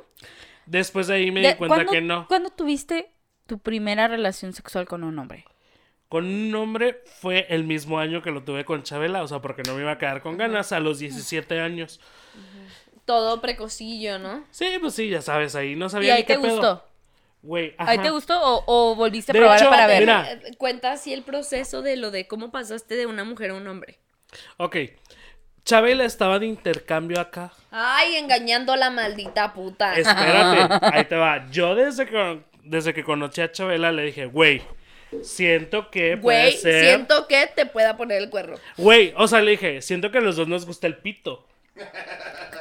Después 0.67 1.07
de 1.07 1.15
ahí 1.15 1.31
me 1.31 1.41
De- 1.41 1.49
di 1.49 1.55
cuenta 1.55 1.77
¿cuándo- 1.77 1.93
que 1.93 2.01
no. 2.01 2.27
¿Cuándo 2.29 2.51
tuviste 2.51 3.11
tu 3.47 3.59
primera 3.59 4.09
relación 4.09 4.53
sexual 4.53 4.87
con 4.87 5.05
un 5.05 5.19
hombre? 5.19 5.45
Con 6.09 6.25
un 6.27 6.55
hombre 6.55 7.03
fue 7.21 7.47
el 7.49 7.65
mismo 7.65 7.99
año 7.99 8.23
que 8.23 8.31
lo 8.31 8.43
tuve 8.45 8.65
con 8.65 8.83
Chabela, 8.85 9.23
o 9.23 9.29
sea, 9.29 9.41
porque 9.41 9.63
no 9.67 9.75
me 9.75 9.83
iba 9.83 9.93
a 9.93 9.99
quedar 9.99 10.23
con 10.23 10.37
ganas 10.37 10.71
a 10.73 10.79
los 10.81 10.99
17 11.01 11.61
años. 11.61 12.01
Todo 13.05 13.41
precocillo, 13.41 14.19
¿no? 14.19 14.45
Sí, 14.51 14.67
pues 14.81 14.95
sí, 14.95 15.09
ya 15.09 15.23
sabes, 15.23 15.55
ahí 15.55 15.77
no 15.77 15.87
¿Y 15.87 15.91
sabía 15.91 16.15
ahí 16.15 16.21
ni 16.23 16.27
qué 16.27 16.35
te 16.35 16.41
pedo. 16.41 16.53
gustó? 16.53 16.85
Güey, 17.43 17.75
¿Ahí 17.79 17.99
te 17.99 18.11
gustó 18.11 18.41
o, 18.41 18.65
o 18.67 18.95
volviste 18.97 19.31
a 19.31 19.35
De 19.35 19.39
probar 19.39 19.61
hecho, 19.61 19.71
para 19.71 19.87
ver? 19.87 20.01
mira. 20.01 20.33
Eh, 20.33 20.57
Cuenta 20.59 20.91
así 20.93 21.13
el 21.13 21.23
proceso 21.23 21.83
de 21.83 21.97
lo 21.97 22.11
de 22.11 22.27
cómo 22.27 22.51
pasaste 22.51 22.97
de 22.97 23.07
una 23.07 23.23
mujer 23.23 23.51
a 23.51 23.55
un 23.55 23.67
hombre. 23.69 23.99
Ok. 24.57 24.77
Chabela 25.67 26.05
estaba 26.05 26.39
de 26.39 26.47
intercambio 26.47 27.21
acá. 27.21 27.53
Ay, 27.73 28.15
engañando 28.17 28.73
a 28.73 28.77
la 28.77 28.89
maldita 28.91 29.53
puta. 29.53 29.95
Espérate, 29.97 30.87
ahí 30.97 31.05
te 31.05 31.17
va. 31.17 31.51
Yo 31.51 31.75
desde 31.75 32.07
que, 32.07 32.39
desde 32.63 32.95
que 32.95 33.03
conocí 33.03 33.41
a 33.41 33.51
Chabela 33.51 33.91
le 33.91 34.03
dije, 34.05 34.27
güey, 34.27 34.63
siento 35.23 35.91
que 35.91 36.17
puede 36.17 36.51
Güey, 36.51 36.57
ser... 36.57 36.85
siento 36.85 37.27
que 37.27 37.49
te 37.55 37.67
pueda 37.67 37.97
poner 37.97 38.23
el 38.23 38.31
cuerno. 38.31 38.57
Güey, 38.77 39.13
o 39.17 39.27
sea, 39.27 39.41
le 39.41 39.51
dije, 39.53 39.83
siento 39.83 40.13
que 40.13 40.19
a 40.19 40.21
los 40.21 40.37
dos 40.37 40.47
nos 40.47 40.65
gusta 40.65 40.87
el 40.87 40.97
pito. 40.99 41.45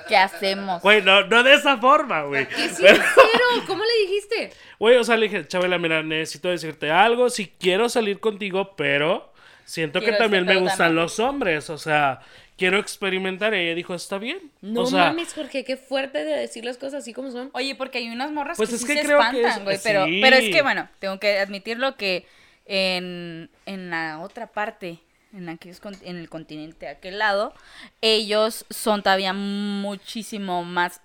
¿Qué 0.08 0.18
hacemos? 0.18 0.82
Güey, 0.82 1.04
no, 1.04 1.26
no 1.28 1.44
de 1.44 1.54
esa 1.54 1.78
forma, 1.78 2.24
güey. 2.24 2.48
¿Qué 2.48 2.70
Pero-? 2.82 3.04
¿Cómo 3.68 3.84
le 3.84 4.08
dijiste? 4.08 4.52
Güey, 4.80 4.98
o 4.98 5.04
sea, 5.04 5.16
le 5.16 5.28
dije, 5.30 5.48
Chabela, 5.48 5.78
mira, 5.78 6.02
necesito 6.02 6.50
decirte 6.50 6.90
algo. 6.90 7.30
Si 7.30 7.48
quiero 7.48 7.88
salir 7.88 8.20
contigo, 8.20 8.76
pero 8.76 9.32
siento 9.64 10.00
Quiero 10.00 10.14
que 10.14 10.20
también 10.22 10.46
me 10.46 10.56
gustan 10.58 10.78
también. 10.78 10.96
los 11.04 11.20
hombres. 11.20 11.70
O 11.70 11.78
sea, 11.78 12.20
quiero 12.58 12.80
experimentar. 12.80 13.54
Y 13.54 13.58
ella 13.60 13.76
dijo, 13.76 13.94
está 13.94 14.18
bien. 14.18 14.52
No 14.62 14.82
o 14.82 14.86
sea, 14.86 15.06
mames, 15.06 15.34
Jorge, 15.34 15.64
qué 15.64 15.78
fuerte 15.78 16.24
de 16.24 16.36
decir 16.38 16.66
las 16.66 16.78
cosas 16.78 16.96
así 17.02 17.14
como 17.14 17.32
son. 17.32 17.50
Oye, 17.54 17.76
porque 17.76 17.98
hay 18.00 18.10
unas 18.10 18.32
morras 18.32 18.58
Pues 18.58 18.70
que 18.70 18.76
es 18.76 18.82
sí 18.82 18.88
que 18.88 18.96
se 18.96 19.04
creo 19.04 19.20
espantan, 19.20 19.60
es- 19.60 19.64
güey. 19.64 19.80
Pero, 19.84 20.06
sí. 20.06 20.20
pero 20.22 20.36
es 20.36 20.50
que, 20.54 20.62
bueno, 20.62 20.88
tengo 21.00 21.20
que 21.20 21.40
admitirlo 21.40 21.96
que 21.98 22.26
en, 22.66 23.50
en 23.66 23.90
la 23.90 24.20
otra 24.22 24.48
parte, 24.48 25.00
en, 25.34 25.50
aquellos, 25.50 25.82
en 26.02 26.18
el 26.18 26.30
continente, 26.30 26.88
aquel 26.88 27.20
lado, 27.20 27.54
ellos 28.02 28.66
son 28.70 29.04
todavía 29.04 29.34
muchísimo 29.34 30.64
más 30.64 31.02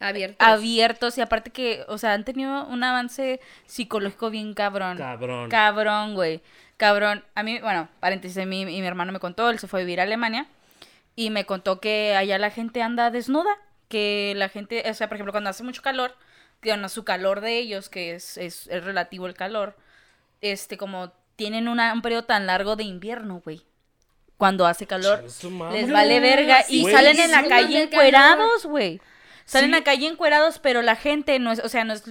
Abiertos. 0.00 0.46
abiertos 0.46 1.18
y 1.18 1.20
aparte 1.20 1.50
que, 1.50 1.84
o 1.88 1.98
sea, 1.98 2.12
han 2.12 2.24
tenido 2.24 2.66
un 2.66 2.82
avance 2.84 3.40
psicológico 3.66 4.30
bien 4.30 4.54
cabrón. 4.54 4.98
Cabrón. 4.98 5.48
Cabrón, 5.50 6.14
güey. 6.14 6.40
Cabrón. 6.76 7.24
A 7.34 7.42
mí, 7.42 7.58
bueno, 7.60 7.88
paréntesis, 8.00 8.36
a 8.38 8.44
mí 8.44 8.62
y 8.62 8.64
mi 8.80 8.86
hermano 8.86 9.12
me 9.12 9.20
contó, 9.20 9.48
él 9.50 9.58
se 9.58 9.66
fue 9.68 9.80
a 9.80 9.84
vivir 9.84 10.00
a 10.00 10.02
Alemania 10.02 10.46
y 11.16 11.30
me 11.30 11.46
contó 11.46 11.80
que 11.80 12.16
allá 12.16 12.38
la 12.38 12.50
gente 12.50 12.82
anda 12.82 13.10
desnuda, 13.10 13.56
que 13.88 14.32
la 14.36 14.48
gente, 14.48 14.82
o 14.88 14.94
sea, 14.94 15.08
por 15.08 15.16
ejemplo, 15.16 15.32
cuando 15.32 15.50
hace 15.50 15.62
mucho 15.62 15.82
calor, 15.82 16.16
que 16.60 16.70
bueno, 16.70 16.88
su 16.88 17.04
calor 17.04 17.40
de 17.40 17.58
ellos, 17.58 17.88
que 17.88 18.14
es, 18.14 18.36
es, 18.36 18.66
es 18.68 18.84
relativo 18.84 19.26
el 19.26 19.34
calor, 19.34 19.76
este, 20.40 20.76
como 20.76 21.12
tienen 21.36 21.68
una, 21.68 21.92
un 21.92 22.02
periodo 22.02 22.24
tan 22.24 22.46
largo 22.46 22.76
de 22.76 22.84
invierno, 22.84 23.40
güey. 23.44 23.62
Cuando 24.36 24.66
hace 24.66 24.86
calor, 24.86 25.24
les 25.72 25.90
vale 25.90 26.18
verga 26.20 26.64
y 26.68 26.84
salen 26.90 27.18
en 27.20 27.30
la 27.30 27.46
calle 27.46 27.82
encuerados, 27.84 28.66
güey. 28.66 29.00
Salen 29.44 29.70
Sí. 29.70 29.74
a 29.76 29.78
la 29.78 29.84
calle 29.84 30.06
encuerados, 30.08 30.58
pero 30.58 30.82
la 30.82 30.96
gente 30.96 31.38
no 31.38 31.52
es, 31.52 31.60
o 31.60 31.68
sea, 31.68 31.84
no 31.84 31.92
es... 31.92 32.02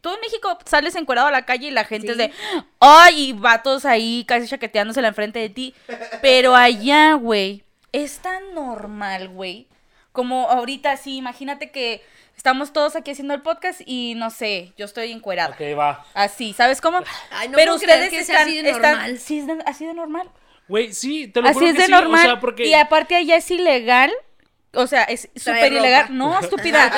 Tú 0.00 0.12
en 0.12 0.20
México 0.20 0.58
sales 0.66 0.96
encuerado 0.96 1.28
a 1.28 1.32
la 1.32 1.46
calle 1.46 1.68
y 1.68 1.70
la 1.70 1.84
gente 1.84 2.12
es 2.12 2.18
de, 2.18 2.32
ay, 2.80 3.28
y 3.28 3.32
vatos 3.32 3.84
ahí 3.84 4.24
casi 4.26 4.48
chaqueteándose 4.48 5.00
la 5.00 5.08
enfrente 5.08 5.38
de 5.38 5.48
ti. 5.48 5.74
Pero 6.20 6.56
allá, 6.56 7.14
güey, 7.14 7.64
es 7.92 8.18
tan 8.18 8.54
normal, 8.54 9.28
güey. 9.28 9.68
Como 10.12 10.48
ahorita, 10.50 10.96
sí, 10.96 11.16
imagínate 11.16 11.70
que 11.70 12.02
estamos 12.36 12.72
todos 12.72 12.96
aquí 12.96 13.10
haciendo 13.12 13.34
el 13.34 13.42
podcast 13.42 13.80
y 13.86 14.14
no 14.16 14.30
sé, 14.30 14.72
yo 14.76 14.84
estoy 14.84 15.10
encuerada. 15.12 15.54
Ok, 15.54 15.78
va. 15.78 16.04
Así, 16.14 16.52
¿sabes 16.52 16.80
cómo? 16.80 16.98
Ay, 17.30 17.48
no 17.48 17.56
pero 17.56 17.74
ustedes 17.76 18.10
que 18.10 18.18
están, 18.20 18.42
así 18.42 18.60
de 18.62 18.70
están- 18.70 18.92
normal. 18.92 19.18
sí, 19.18 19.38
es 19.38 19.46
de- 19.46 19.62
así 19.66 19.86
de 19.86 19.94
normal. 19.94 20.28
Güey, 20.68 20.92
sí, 20.92 21.28
te 21.28 21.40
lo 21.40 21.48
Así 21.48 21.54
juro 21.54 21.66
es 21.68 21.72
que 21.74 21.78
de 21.80 21.86
sí, 21.86 21.92
normal. 21.92 22.20
O 22.20 22.22
sea, 22.22 22.40
porque... 22.40 22.66
Y 22.66 22.74
aparte 22.74 23.14
allá 23.16 23.36
es 23.36 23.50
ilegal. 23.50 24.12
O 24.74 24.86
sea, 24.86 25.02
es 25.04 25.28
súper 25.36 25.72
ilegal. 25.72 26.16
No, 26.16 26.38
estúpida. 26.40 26.90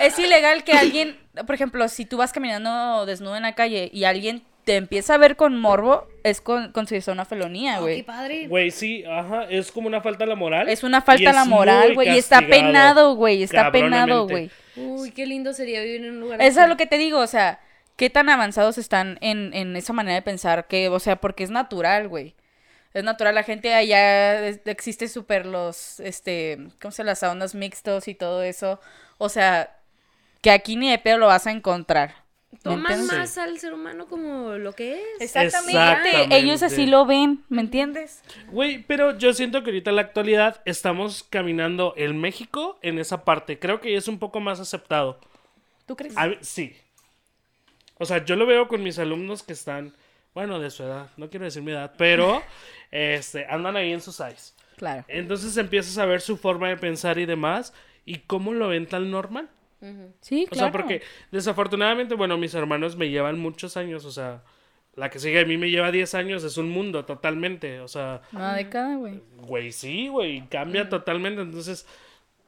es 0.00 0.18
ilegal 0.18 0.64
que 0.64 0.72
alguien, 0.72 1.18
por 1.46 1.54
ejemplo, 1.54 1.88
si 1.88 2.04
tú 2.04 2.16
vas 2.16 2.32
caminando 2.32 3.06
desnudo 3.06 3.36
en 3.36 3.42
la 3.42 3.54
calle 3.54 3.90
y 3.92 4.04
alguien 4.04 4.42
te 4.66 4.74
empieza 4.74 5.14
a 5.14 5.18
ver 5.18 5.36
con 5.36 5.60
morbo, 5.60 6.08
es 6.24 6.40
con, 6.40 6.72
considerado 6.72 7.12
una 7.12 7.24
felonía, 7.24 7.78
Oh, 7.78 7.82
güey. 7.82 7.98
qué 7.98 8.04
padre. 8.04 8.48
Güey, 8.48 8.72
sí, 8.72 9.04
ajá, 9.04 9.44
es 9.44 9.70
como 9.70 9.86
una 9.86 10.00
falta 10.00 10.24
a 10.24 10.26
la 10.26 10.34
moral. 10.34 10.68
es 10.68 10.82
una 10.82 11.00
falta 11.02 11.30
a 11.30 11.32
la 11.32 11.44
moral, 11.44 11.94
güey. 11.94 12.08
Y 12.10 12.18
está 12.18 12.40
penado, 12.40 13.14
güey. 13.14 13.44
Está 13.44 13.70
penado, 13.70 14.26
güey. 14.26 14.50
Uy, 14.74 15.12
qué 15.12 15.24
lindo 15.24 15.52
sería 15.52 15.80
vivir 15.82 16.04
en 16.04 16.14
un 16.14 16.20
lugar 16.20 16.42
Eso 16.42 16.60
es 16.62 16.68
lo 16.68 16.76
que 16.76 16.86
te 16.86 16.98
digo, 16.98 17.20
o 17.20 17.26
sea, 17.28 17.60
qué 17.94 18.10
tan 18.10 18.28
avanzados 18.28 18.76
están 18.76 19.18
en, 19.20 19.54
en 19.54 19.76
esa 19.76 19.92
manera 19.92 20.16
de 20.16 20.22
pensar 20.22 20.66
que, 20.66 20.88
o 20.88 20.98
sea, 20.98 21.14
porque 21.14 21.44
es 21.44 21.50
natural, 21.50 22.08
güey. 22.08 22.34
Es 22.92 23.04
natural, 23.04 23.36
la 23.36 23.44
gente 23.44 23.72
allá 23.72 24.48
existe 24.48 25.06
súper 25.06 25.46
los, 25.46 26.00
este, 26.00 26.58
¿cómo 26.82 26.90
se 26.90 27.02
llama? 27.04 27.10
Las 27.12 27.22
ondas 27.22 27.54
mixtos 27.54 28.08
y 28.08 28.16
todo 28.16 28.42
eso. 28.42 28.80
O 29.18 29.28
sea, 29.28 29.76
que 30.40 30.50
aquí 30.50 30.74
ni 30.74 30.90
de 30.90 30.98
pedo 30.98 31.18
lo 31.18 31.28
vas 31.28 31.46
a 31.46 31.52
encontrar. 31.52 32.25
¿Me 32.52 32.58
Toman 32.58 32.78
entiendes? 32.92 33.18
más 33.18 33.38
al 33.38 33.58
ser 33.58 33.74
humano 33.74 34.06
como 34.06 34.54
lo 34.54 34.72
que 34.72 34.94
es. 34.94 35.20
Exactamente. 35.20 35.72
Exactamente. 35.72 36.36
Ellos 36.36 36.62
así 36.62 36.86
lo 36.86 37.06
ven, 37.06 37.44
¿me 37.48 37.60
entiendes? 37.60 38.22
Güey, 38.50 38.82
pero 38.84 39.16
yo 39.18 39.32
siento 39.32 39.62
que 39.62 39.70
ahorita 39.70 39.90
en 39.90 39.96
la 39.96 40.02
actualidad 40.02 40.62
estamos 40.64 41.24
caminando 41.24 41.94
en 41.96 42.20
México 42.20 42.78
en 42.82 42.98
esa 42.98 43.24
parte. 43.24 43.58
Creo 43.58 43.80
que 43.80 43.96
es 43.96 44.08
un 44.08 44.18
poco 44.18 44.40
más 44.40 44.60
aceptado. 44.60 45.20
¿Tú 45.86 45.96
crees? 45.96 46.16
A 46.16 46.30
sí. 46.40 46.76
O 47.98 48.04
sea, 48.04 48.24
yo 48.24 48.36
lo 48.36 48.46
veo 48.46 48.68
con 48.68 48.82
mis 48.82 48.98
alumnos 48.98 49.42
que 49.42 49.52
están, 49.54 49.94
bueno, 50.34 50.58
de 50.58 50.70
su 50.70 50.82
edad, 50.82 51.08
no 51.16 51.30
quiero 51.30 51.44
decir 51.46 51.62
mi 51.62 51.72
edad, 51.72 51.94
pero 51.96 52.42
este, 52.90 53.46
andan 53.46 53.76
ahí 53.76 53.92
en 53.92 54.02
sus 54.02 54.20
eyes. 54.20 54.54
Claro. 54.76 55.04
Entonces 55.08 55.56
empiezas 55.56 55.96
a 55.96 56.04
ver 56.04 56.20
su 56.20 56.36
forma 56.36 56.68
de 56.68 56.76
pensar 56.76 57.18
y 57.18 57.24
demás 57.24 57.72
y 58.04 58.18
cómo 58.18 58.52
lo 58.52 58.68
ven 58.68 58.86
tan 58.86 59.10
normal. 59.10 59.48
Sí, 60.20 60.44
O 60.46 60.50
claro. 60.50 60.66
sea, 60.66 60.72
porque 60.72 61.02
desafortunadamente, 61.30 62.14
bueno, 62.14 62.36
mis 62.38 62.54
hermanos 62.54 62.96
me 62.96 63.08
llevan 63.10 63.38
muchos 63.38 63.76
años, 63.76 64.04
o 64.04 64.10
sea, 64.10 64.42
la 64.94 65.10
que 65.10 65.18
sigue 65.18 65.40
a 65.40 65.44
mí 65.44 65.56
me 65.58 65.70
lleva 65.70 65.92
10 65.92 66.14
años, 66.14 66.42
es 66.44 66.56
un 66.56 66.70
mundo 66.70 67.04
totalmente, 67.04 67.80
o 67.80 67.88
sea, 67.88 68.22
Una 68.32 68.54
década, 68.56 68.96
güey. 68.96 69.20
güey, 69.36 69.72
sí, 69.72 70.08
güey, 70.08 70.46
cambia 70.48 70.88
totalmente, 70.88 71.42
entonces 71.42 71.86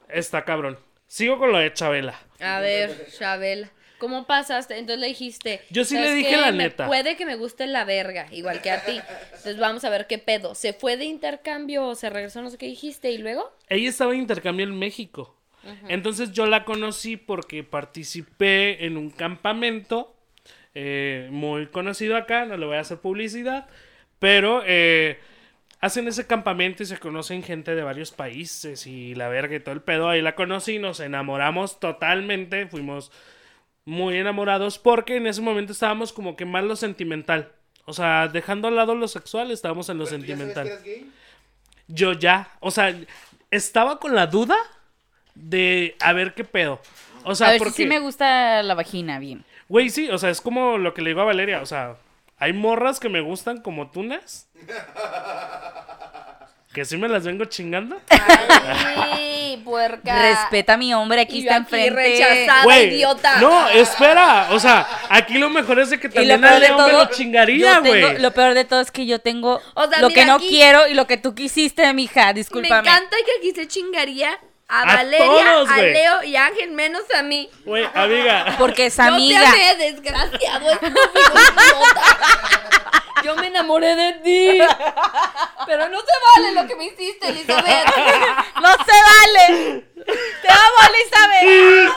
está 0.09 0.45
cabrón. 0.45 0.79
Sigo 1.07 1.39
con 1.39 1.53
lo 1.53 1.59
de 1.59 1.72
Chabela. 1.72 2.18
A 2.41 2.61
ver, 2.61 3.09
Chabela. 3.18 3.70
¿Cómo 3.99 4.26
pasaste? 4.26 4.79
Entonces 4.79 5.01
le 5.01 5.09
dijiste. 5.09 5.61
Yo 5.70 5.85
sí 5.85 5.95
le 5.97 6.03
"¿Sabes 6.03 6.16
dije 6.16 6.31
qué? 6.31 6.37
la 6.37 6.53
Me- 6.53 6.64
neta". 6.64 6.87
Puede 6.87 7.16
que 7.16 7.26
me 7.26 7.35
guste 7.35 7.66
la 7.66 7.85
verga, 7.85 8.26
igual 8.31 8.62
que 8.62 8.70
a 8.70 8.85
ti. 8.85 9.01
Entonces 9.24 9.59
vamos 9.59 9.85
a 9.85 9.91
ver 9.91 10.07
qué 10.07 10.18
pedo. 10.18 10.55
¿Se 10.55 10.72
fue 10.72 10.97
de 10.97 11.05
intercambio 11.07 11.85
o 11.85 11.95
se 11.97 12.09
regresó? 12.09 12.41
No 12.43 12.51
sé 12.51 12.59
qué 12.59 12.66
dijiste. 12.66 13.11
¿Y 13.11 13.18
luego? 13.18 13.51
Ella 13.68 13.89
estaba 13.89 14.12
en 14.14 14.20
intercambio 14.20 14.64
en 14.66 14.79
México. 14.79 15.35
Entonces 15.89 16.33
yo 16.33 16.47
la 16.47 16.64
conocí 16.64 17.16
porque 17.16 17.64
participé 17.64 18.85
en 18.87 18.97
un 18.97 19.11
campamento 19.11 20.14
eh, 20.75 21.29
muy 21.31 21.66
conocido 21.66 22.16
acá, 22.16 22.45
no 22.45 22.57
le 22.57 22.66
voy 22.66 22.77
a 22.77 22.81
hacer 22.81 22.99
publicidad, 22.99 23.66
pero 24.19 24.62
eh, 24.66 25.19
hacen 25.81 26.09
ese 26.09 26.27
campamento 26.27 26.83
y 26.83 26.87
se 26.87 26.99
conocen 26.99 27.43
gente 27.43 27.75
de 27.75 27.83
varios 27.83 28.11
países 28.11 28.87
y 28.87 29.14
la 29.14 29.29
verga 29.29 29.57
y 29.57 29.61
todo 29.61 29.75
el 29.75 29.83
pedo. 29.83 30.09
Ahí 30.09 30.23
la 30.23 30.35
conocí, 30.35 30.79
nos 30.79 31.01
enamoramos 31.01 31.81
totalmente, 31.81 32.66
fuimos 32.66 33.11
muy 33.85 34.19
enamorados 34.19 34.79
porque 34.79 35.16
en 35.16 35.27
ese 35.27 35.41
momento 35.41 35.73
estábamos 35.73 36.12
como 36.12 36.37
que 36.37 36.45
más 36.45 36.64
lo 36.64 36.77
sentimental. 36.77 37.53
O 37.85 37.93
sea, 37.93 38.29
dejando 38.29 38.69
al 38.69 38.77
lado 38.77 38.95
lo 38.95 39.09
sexual, 39.09 39.51
estábamos 39.51 39.89
en 39.89 39.99
lo 39.99 40.05
¿Pero 40.05 40.19
tú 40.19 40.27
ya 40.27 40.37
sabes 40.37 40.47
que 40.47 40.55
sentimental. 40.55 40.66
eras 40.66 40.85
gay? 40.85 41.11
Yo 41.89 42.12
ya, 42.12 42.53
o 42.61 42.71
sea, 42.71 42.95
estaba 43.51 43.99
con 43.99 44.14
la 44.14 44.27
duda 44.27 44.57
de 45.43 45.97
a 46.01 46.12
ver 46.12 46.34
qué 46.34 46.45
pedo. 46.45 46.80
O 47.24 47.34
sea, 47.34 47.49
a 47.49 47.51
ver 47.53 47.59
porque, 47.59 47.72
si 47.74 47.82
sí 47.82 47.89
me 47.89 47.99
gusta 47.99 48.62
la 48.62 48.74
vagina, 48.74 49.18
bien. 49.18 49.45
güey, 49.68 49.91
sí, 49.91 50.09
o 50.11 50.18
sea, 50.18 50.30
es 50.30 50.41
como 50.41 50.78
lo 50.78 50.95
que 50.95 51.03
le 51.03 51.11
digo 51.11 51.20
a 51.20 51.24
Valeria, 51.24 51.61
o 51.62 51.66
sea, 51.66 51.97
hay 52.39 52.53
morras 52.53 53.01
que 53.01 53.09
me 53.09 53.20
gustan 53.20 53.61
como 53.61 53.91
tunas. 53.91 54.47
Que 56.72 56.84
sí 56.84 56.97
me 56.97 57.09
las 57.09 57.24
vengo 57.24 57.45
chingando. 57.47 57.99
Ay, 58.11 59.61
puerca. 59.64 60.22
Respeta 60.22 60.74
a 60.74 60.76
mi 60.76 60.93
hombre, 60.95 61.22
aquí 61.22 61.39
Y 61.39 61.41
está 61.41 61.57
enfrente. 61.57 61.91
rechazada. 61.91 62.64
Güey, 62.64 62.95
idiota. 62.95 63.41
No, 63.41 63.68
espera, 63.70 64.49
o 64.53 64.61
sea, 64.61 64.86
aquí 65.09 65.39
lo 65.39 65.49
mejor 65.49 65.78
es 65.80 65.91
de 65.91 65.99
que 65.99 66.09
también 66.09 66.41
peor 66.41 66.53
a 66.53 66.55
de 66.55 66.61
Leo 66.61 66.76
me 66.76 66.76
todo, 66.93 67.05
lo 67.05 67.11
chingaría, 67.11 67.78
güey. 67.80 68.18
Lo 68.18 68.30
peor 68.32 68.55
de 68.55 68.64
todo 68.64 68.80
es 68.80 68.91
que 68.91 69.07
yo 69.07 69.18
tengo 69.18 69.61
O 69.74 69.86
sea, 69.89 70.01
lo 70.01 70.09
mira 70.09 70.20
que 70.22 70.26
no 70.26 70.34
aquí- 70.36 70.49
quiero 70.51 70.86
y 70.89 70.95
lo 70.95 71.07
que 71.07 71.16
tú 71.16 71.34
quisiste, 71.34 71.91
mija. 71.95 72.26
Me 72.28 72.34
Discúlpame. 72.34 72.89
encanta 72.89 73.16
que 73.24 73.32
aquí 73.39 73.59
se 73.59 73.66
chingaría 73.66 74.39
a, 74.69 74.83
A 74.83 74.97
Valeria, 74.97 75.27
todos, 75.27 75.71
a 75.71 75.75
güey. 75.77 75.93
Leo 75.95 76.23
y 76.25 76.37
a 76.37 76.47
Ángel, 76.47 76.71
menos 76.73 77.03
a 77.16 77.23
mí. 77.23 77.51
Güey, 77.64 77.89
amiga. 77.95 78.55
Porque 78.59 78.87
es 78.87 78.99
amiga. 78.99 79.41
te 79.41 79.47
amé, 79.47 79.77
desgraciado. 79.77 80.79
Yo 83.25 83.35
me 83.37 83.47
enamoré 83.49 83.97
de 83.97 84.12
ti. 84.25 84.61
Pero 85.66 85.89
no 85.89 85.99
se 85.99 86.12
vale 86.37 86.53
lo 86.53 86.66
que 86.66 86.77
me 86.77 86.85
hiciste, 86.85 87.29
Elizabeth. 87.29 87.87
¡No 88.61 88.71
se 88.73 89.03
vale! 89.09 89.85
¡Te 90.43 90.49
amo, 90.49 90.79
Elizabeth! 90.89 91.93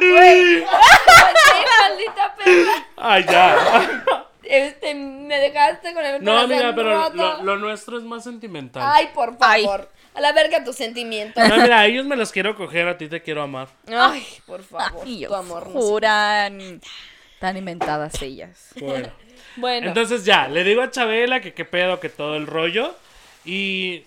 Ay, 0.00 1.64
maldita 1.80 2.34
perra. 2.36 2.86
Ay, 2.96 3.24
ya. 3.28 4.26
Este, 4.50 4.96
me 4.96 5.38
dejaste 5.38 5.94
con 5.94 6.04
el 6.04 6.24
No, 6.24 6.36
amiga, 6.38 6.74
pero 6.74 7.10
lo, 7.10 7.42
lo 7.44 7.56
nuestro 7.56 7.96
es 7.96 8.02
más 8.02 8.24
sentimental. 8.24 8.82
Ay, 8.84 9.08
por 9.14 9.36
Ay. 9.38 9.62
favor. 9.62 9.88
A 10.12 10.20
la 10.20 10.32
verga 10.32 10.64
tus 10.64 10.74
sentimientos. 10.74 11.48
No, 11.48 11.56
mira, 11.58 11.78
a 11.78 11.86
ellos 11.86 12.04
me 12.04 12.16
los 12.16 12.32
quiero 12.32 12.56
coger, 12.56 12.88
a 12.88 12.98
ti 12.98 13.06
te 13.08 13.22
quiero 13.22 13.42
amar. 13.42 13.68
Ay, 13.86 14.26
por 14.46 14.64
favor. 14.64 15.04
Ay, 15.06 15.24
tu 15.24 15.34
amor. 15.34 15.68
no 15.68 15.80
juran. 15.80 16.80
Tan 17.38 17.56
inventadas 17.56 18.20
ellas. 18.22 18.70
Bueno. 18.80 19.08
Bueno. 19.54 19.86
Entonces 19.86 20.24
ya, 20.24 20.48
le 20.48 20.64
digo 20.64 20.82
a 20.82 20.90
Chabela 20.90 21.40
que 21.40 21.54
qué 21.54 21.64
pedo, 21.64 22.00
que 22.00 22.08
todo 22.08 22.34
el 22.36 22.48
rollo. 22.48 22.96
Y 23.44 24.02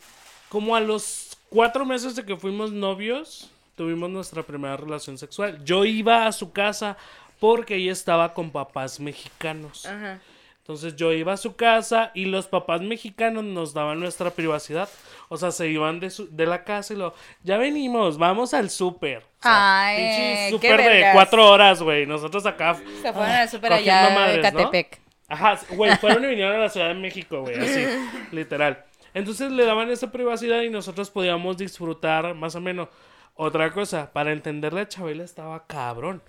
como 0.49 0.75
a 0.75 0.81
los 0.81 1.37
cuatro 1.49 1.85
meses 1.85 2.15
de 2.15 2.25
que 2.25 2.35
fuimos 2.35 2.73
novios, 2.73 3.49
tuvimos 3.77 4.09
nuestra 4.09 4.43
primera 4.43 4.75
relación 4.75 5.17
sexual. 5.17 5.63
Yo 5.63 5.85
iba 5.85 6.27
a 6.27 6.33
su 6.33 6.51
casa 6.51 6.97
porque 7.39 7.75
ella 7.75 7.93
estaba 7.93 8.33
con 8.33 8.51
papás 8.51 8.99
mexicanos. 8.99 9.85
Ajá. 9.85 10.19
Entonces 10.63 10.95
yo 10.95 11.11
iba 11.11 11.33
a 11.33 11.37
su 11.37 11.57
casa 11.57 12.11
y 12.13 12.23
los 12.23 12.47
papás 12.47 12.79
mexicanos 12.79 13.43
nos 13.43 13.73
daban 13.73 13.99
nuestra 13.99 14.29
privacidad. 14.31 14.87
O 15.27 15.35
sea, 15.35 15.51
se 15.51 15.67
iban 15.67 15.99
de, 15.99 16.09
su- 16.09 16.33
de 16.33 16.45
la 16.45 16.63
casa 16.63 16.93
y 16.93 16.97
lo, 16.97 17.13
ya 17.43 17.57
venimos, 17.57 18.17
vamos 18.17 18.53
al 18.53 18.69
súper. 18.69 19.17
O 19.17 19.43
sea, 19.43 19.87
Ay, 19.87 20.49
súper 20.51 20.81
de 20.81 21.09
cuatro 21.11 21.49
horas, 21.51 21.81
güey. 21.81 22.05
Nosotros 22.05 22.45
acá 22.45 22.75
Se 23.01 23.11
fueron 23.11 23.31
al 23.31 23.49
súper 23.49 23.73
allá 23.73 24.07
de 24.09 24.15
madres, 24.15 24.53
¿no? 24.53 24.59
Catepec. 24.59 25.01
Ajá, 25.27 25.59
güey, 25.71 25.97
fueron 25.97 26.23
y 26.23 26.27
vinieron 26.29 26.55
a 26.55 26.59
la 26.59 26.69
Ciudad 26.69 26.87
de 26.87 26.93
México, 26.93 27.41
güey, 27.41 27.59
así, 27.59 27.85
literal. 28.31 28.85
Entonces 29.13 29.51
le 29.51 29.65
daban 29.65 29.91
esa 29.91 30.11
privacidad 30.13 30.61
y 30.61 30.69
nosotros 30.69 31.09
podíamos 31.09 31.57
disfrutar 31.57 32.33
más 32.35 32.55
o 32.55 32.61
menos. 32.61 32.87
Otra 33.35 33.71
cosa, 33.71 34.13
para 34.13 34.31
entenderle 34.31 34.79
a 34.81 34.87
Chabela 34.87 35.23
estaba 35.25 35.65
cabrón, 35.67 36.21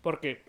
porque 0.00 0.44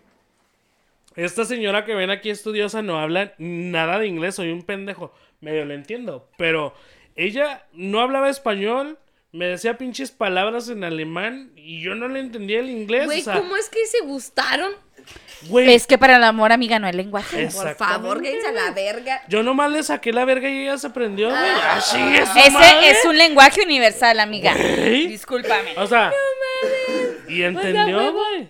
esta 1.15 1.45
señora 1.45 1.85
que 1.85 1.95
ven 1.95 2.09
aquí 2.09 2.29
estudiosa 2.29 2.81
no 2.81 2.99
habla 2.99 3.33
nada 3.37 3.99
de 3.99 4.07
inglés, 4.07 4.35
soy 4.35 4.51
un 4.51 4.63
pendejo, 4.63 5.13
medio 5.41 5.65
lo 5.65 5.73
entiendo, 5.73 6.29
pero 6.37 6.73
ella 7.15 7.65
no 7.73 7.99
hablaba 8.01 8.29
español, 8.29 8.97
me 9.31 9.45
decía 9.47 9.77
pinches 9.77 10.11
palabras 10.11 10.69
en 10.69 10.83
alemán 10.83 11.51
y 11.55 11.81
yo 11.81 11.95
no 11.95 12.07
le 12.07 12.19
entendía 12.19 12.59
el 12.59 12.69
inglés, 12.69 13.05
Güey, 13.05 13.21
o 13.21 13.23
sea, 13.23 13.35
¿cómo 13.35 13.55
es 13.55 13.69
que 13.69 13.85
se 13.87 14.01
gustaron? 14.05 14.71
güey, 15.49 15.73
Es 15.73 15.85
que 15.87 15.97
para 15.97 16.17
el 16.17 16.23
amor, 16.23 16.51
amiga, 16.51 16.79
no 16.79 16.87
hay 16.87 16.93
lenguaje. 16.93 17.49
Por 17.53 17.75
favor, 17.75 18.21
quédense 18.21 18.47
a 18.47 18.51
la 18.51 18.71
verga. 18.71 19.21
Yo 19.27 19.43
nomás 19.43 19.71
le 19.71 19.83
saqué 19.83 20.13
la 20.13 20.23
verga 20.23 20.49
y 20.49 20.61
ella 20.61 20.77
se 20.77 20.89
prendió, 20.91 21.29
güey. 21.29 21.51
Así 21.71 21.97
es. 21.97 22.29
su 22.29 22.37
Ese 22.39 22.51
madre. 22.51 22.89
es 22.91 23.05
un 23.05 23.17
lenguaje 23.17 23.61
universal, 23.63 24.19
amiga. 24.19 24.53
Güey. 24.55 25.07
Discúlpame. 25.07 25.73
O 25.77 25.87
sea. 25.87 26.13
Y 27.27 27.41
entendió, 27.43 28.13
güey. 28.13 28.49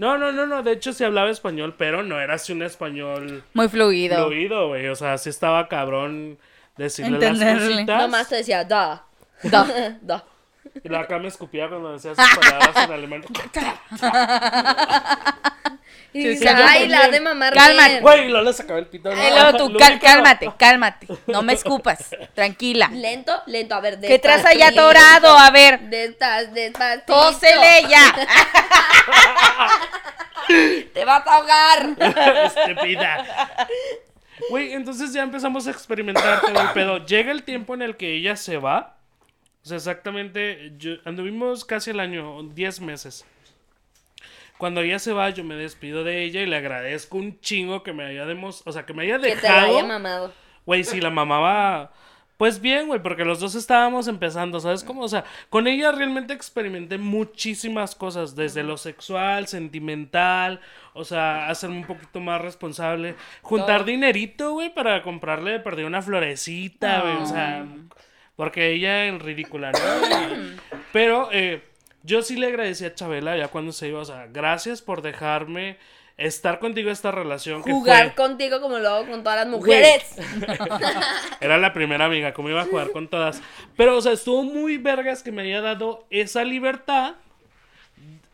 No, 0.00 0.16
no, 0.16 0.32
no, 0.32 0.46
no. 0.46 0.62
De 0.62 0.72
hecho, 0.72 0.94
sí 0.94 1.04
hablaba 1.04 1.28
español, 1.30 1.74
pero 1.76 2.02
no 2.02 2.18
era 2.18 2.34
así 2.34 2.52
un 2.52 2.62
español 2.62 3.44
Muy 3.52 3.68
fluido. 3.68 4.26
fluido, 4.26 4.68
güey. 4.68 4.88
O 4.88 4.96
sea, 4.96 5.18
sí 5.18 5.28
estaba 5.28 5.68
cabrón 5.68 6.38
decirle 6.78 7.18
las 7.18 7.22
Entenderle. 7.22 7.72
cositas. 7.74 8.02
Nomás 8.02 8.28
te 8.30 8.36
decía, 8.36 8.64
da. 8.64 9.04
Da. 9.42 9.98
Da. 10.00 10.24
Y 10.82 10.88
la 10.88 11.00
acá 11.00 11.18
me 11.18 11.28
escupía 11.28 11.68
cuando 11.68 11.92
decía 11.92 12.14
sus 12.14 12.38
palabras 12.38 12.76
en 12.84 12.92
alemán. 12.92 13.22
Y 16.12 16.26
ay, 16.46 16.88
la 16.88 17.08
de 17.08 17.20
mamar 17.20 17.54
Cálmate. 17.54 18.00
Güey, 18.00 18.28
luego 18.28 18.44
le 18.46 18.52
sacaba 18.52 18.78
el 18.80 18.86
tú, 18.88 18.98
Lo 18.98 19.78
cal- 19.78 19.92
ubicaba. 19.92 19.98
cálmate, 20.00 20.52
cálmate. 20.58 21.06
No 21.26 21.42
me 21.42 21.52
escupas. 21.52 22.10
Tranquila. 22.34 22.88
Lento, 22.92 23.42
lento, 23.46 23.74
a 23.74 23.80
ver, 23.80 24.00
¿Qué 24.00 24.18
traes 24.18 24.44
allá 24.44 24.68
atorado? 24.68 25.36
A 25.38 25.50
ver. 25.50 25.80
Despacito. 25.90 26.80
Tósele 27.06 27.82
ya. 27.88 28.14
Te 30.92 31.04
vas 31.04 31.26
a 31.26 31.36
ahogar. 31.36 31.90
Estúpida. 32.44 33.46
Güey, 34.48 34.72
entonces 34.72 35.12
ya 35.12 35.22
empezamos 35.22 35.66
a 35.66 35.70
experimentar 35.70 36.40
todo 36.40 36.60
el 36.60 36.70
pedo. 36.70 37.04
Llega 37.04 37.30
el 37.30 37.42
tiempo 37.44 37.74
en 37.74 37.82
el 37.82 37.96
que 37.96 38.16
ella 38.16 38.36
se 38.36 38.56
va. 38.56 38.96
O 39.62 39.68
sea, 39.68 39.76
exactamente, 39.76 40.72
yo, 40.78 40.92
anduvimos 41.04 41.64
casi 41.64 41.90
el 41.90 42.00
año, 42.00 42.42
10 42.42 42.80
meses. 42.80 43.26
Cuando 44.60 44.82
ella 44.82 44.98
se 44.98 45.14
va, 45.14 45.30
yo 45.30 45.42
me 45.42 45.54
despido 45.54 46.04
de 46.04 46.22
ella 46.22 46.42
y 46.42 46.46
le 46.46 46.54
agradezco 46.56 47.16
un 47.16 47.40
chingo 47.40 47.82
que 47.82 47.94
me 47.94 48.04
haya 48.04 48.26
demos, 48.26 48.62
o 48.66 48.72
sea, 48.72 48.84
que 48.84 48.92
me 48.92 49.04
haya 49.04 49.18
Que 49.18 49.34
te 49.34 49.48
lo 49.48 49.54
haya 49.54 49.66
dejado. 49.66 49.86
mamado. 49.88 50.32
Güey, 50.66 50.84
si 50.84 51.00
la 51.00 51.08
mamaba, 51.08 51.92
pues 52.36 52.60
bien, 52.60 52.86
güey, 52.86 53.02
porque 53.02 53.24
los 53.24 53.40
dos 53.40 53.54
estábamos 53.54 54.06
empezando, 54.06 54.60
¿sabes 54.60 54.84
cómo? 54.84 55.00
O 55.00 55.08
sea, 55.08 55.24
con 55.48 55.66
ella 55.66 55.92
realmente 55.92 56.34
experimenté 56.34 56.98
muchísimas 56.98 57.94
cosas, 57.94 58.36
desde 58.36 58.62
lo 58.62 58.76
sexual, 58.76 59.46
sentimental, 59.48 60.60
o 60.92 61.04
sea, 61.04 61.48
hacerme 61.48 61.78
un 61.78 61.86
poquito 61.86 62.20
más 62.20 62.42
responsable, 62.42 63.14
juntar 63.40 63.86
dinerito, 63.86 64.52
güey, 64.52 64.72
para 64.74 65.02
comprarle, 65.02 65.58
perdí 65.60 65.84
una 65.84 66.02
florecita, 66.02 67.00
güey, 67.00 67.16
o 67.16 67.26
sea, 67.26 67.66
porque 68.36 68.72
ella 68.72 69.06
es 69.06 69.22
ridícula, 69.22 69.72
¿no? 69.72 69.78
Pero, 70.92 71.30
eh, 71.32 71.62
yo 72.02 72.22
sí 72.22 72.36
le 72.36 72.48
agradecí 72.48 72.84
a 72.84 72.94
Chabela 72.94 73.36
ya 73.36 73.48
cuando 73.48 73.72
se 73.72 73.88
iba, 73.88 74.00
o 74.00 74.04
sea, 74.04 74.26
gracias 74.32 74.82
por 74.82 75.02
dejarme 75.02 75.78
estar 76.16 76.58
contigo 76.58 76.90
esta 76.90 77.10
relación 77.10 77.62
que 77.62 77.72
Jugar 77.72 78.12
fue... 78.14 78.14
contigo 78.14 78.60
como 78.60 78.78
lo 78.78 78.88
hago 78.90 79.06
con 79.06 79.22
todas 79.22 79.38
las 79.40 79.48
mujeres. 79.48 80.16
Era 81.40 81.56
la 81.56 81.72
primera 81.72 82.04
amiga, 82.04 82.34
como 82.34 82.50
iba 82.50 82.62
a 82.62 82.66
jugar 82.66 82.90
con 82.92 83.08
todas. 83.08 83.40
Pero, 83.76 83.96
o 83.96 84.00
sea, 84.00 84.12
estuvo 84.12 84.42
muy 84.42 84.76
vergas 84.76 85.22
que 85.22 85.32
me 85.32 85.42
haya 85.42 85.62
dado 85.62 86.06
esa 86.10 86.44
libertad 86.44 87.14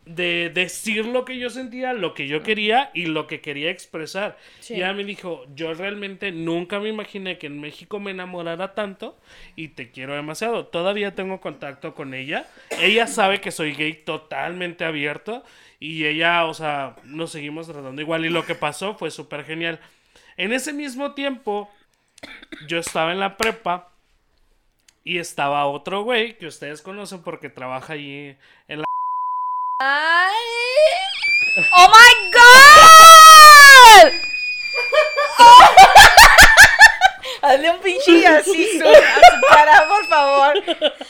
de 0.07 0.51
decir 0.53 1.05
lo 1.05 1.25
que 1.25 1.37
yo 1.37 1.49
sentía, 1.49 1.93
lo 1.93 2.13
que 2.13 2.27
yo 2.27 2.43
quería 2.43 2.91
y 2.93 3.05
lo 3.05 3.27
que 3.27 3.41
quería 3.41 3.69
expresar. 3.69 4.37
Sí. 4.59 4.75
Y 4.75 4.77
ella 4.77 4.93
me 4.93 5.03
dijo, 5.03 5.45
yo 5.55 5.73
realmente 5.73 6.31
nunca 6.31 6.79
me 6.79 6.89
imaginé 6.89 7.37
que 7.37 7.47
en 7.47 7.59
México 7.59 7.99
me 7.99 8.11
enamorara 8.11 8.73
tanto 8.73 9.17
y 9.55 9.69
te 9.69 9.91
quiero 9.91 10.15
demasiado. 10.15 10.67
Todavía 10.67 11.15
tengo 11.15 11.39
contacto 11.41 11.93
con 11.93 12.13
ella. 12.13 12.47
Ella 12.81 13.07
sabe 13.07 13.41
que 13.41 13.51
soy 13.51 13.73
gay 13.73 13.93
totalmente 13.93 14.85
abierto 14.85 15.43
y 15.79 16.05
ella, 16.05 16.45
o 16.45 16.53
sea, 16.53 16.95
nos 17.03 17.31
seguimos 17.31 17.67
tratando 17.67 18.01
igual 18.01 18.25
y 18.25 18.29
lo 18.29 18.45
que 18.45 18.55
pasó 18.55 18.95
fue 18.95 19.11
súper 19.11 19.43
genial. 19.43 19.79
En 20.37 20.53
ese 20.53 20.73
mismo 20.73 21.13
tiempo, 21.13 21.69
yo 22.67 22.79
estaba 22.79 23.11
en 23.11 23.19
la 23.19 23.37
prepa 23.37 23.91
y 25.03 25.19
estaba 25.19 25.65
otro 25.65 26.03
güey 26.03 26.37
que 26.37 26.47
ustedes 26.47 26.81
conocen 26.81 27.23
porque 27.23 27.49
trabaja 27.49 27.93
allí 27.93 28.35
en 28.67 28.79
la... 28.81 28.86
Ay. 29.79 30.33
¡Oh 31.71 31.87
my 31.87 32.13
God! 32.33 34.11
Hazle 37.43 37.69
un 37.69 37.79
pinche 37.81 38.25
así 38.25 38.81
a 38.81 38.83
su 38.83 39.41
cara, 39.47 39.87
por 39.87 40.07
favor. 40.07 40.55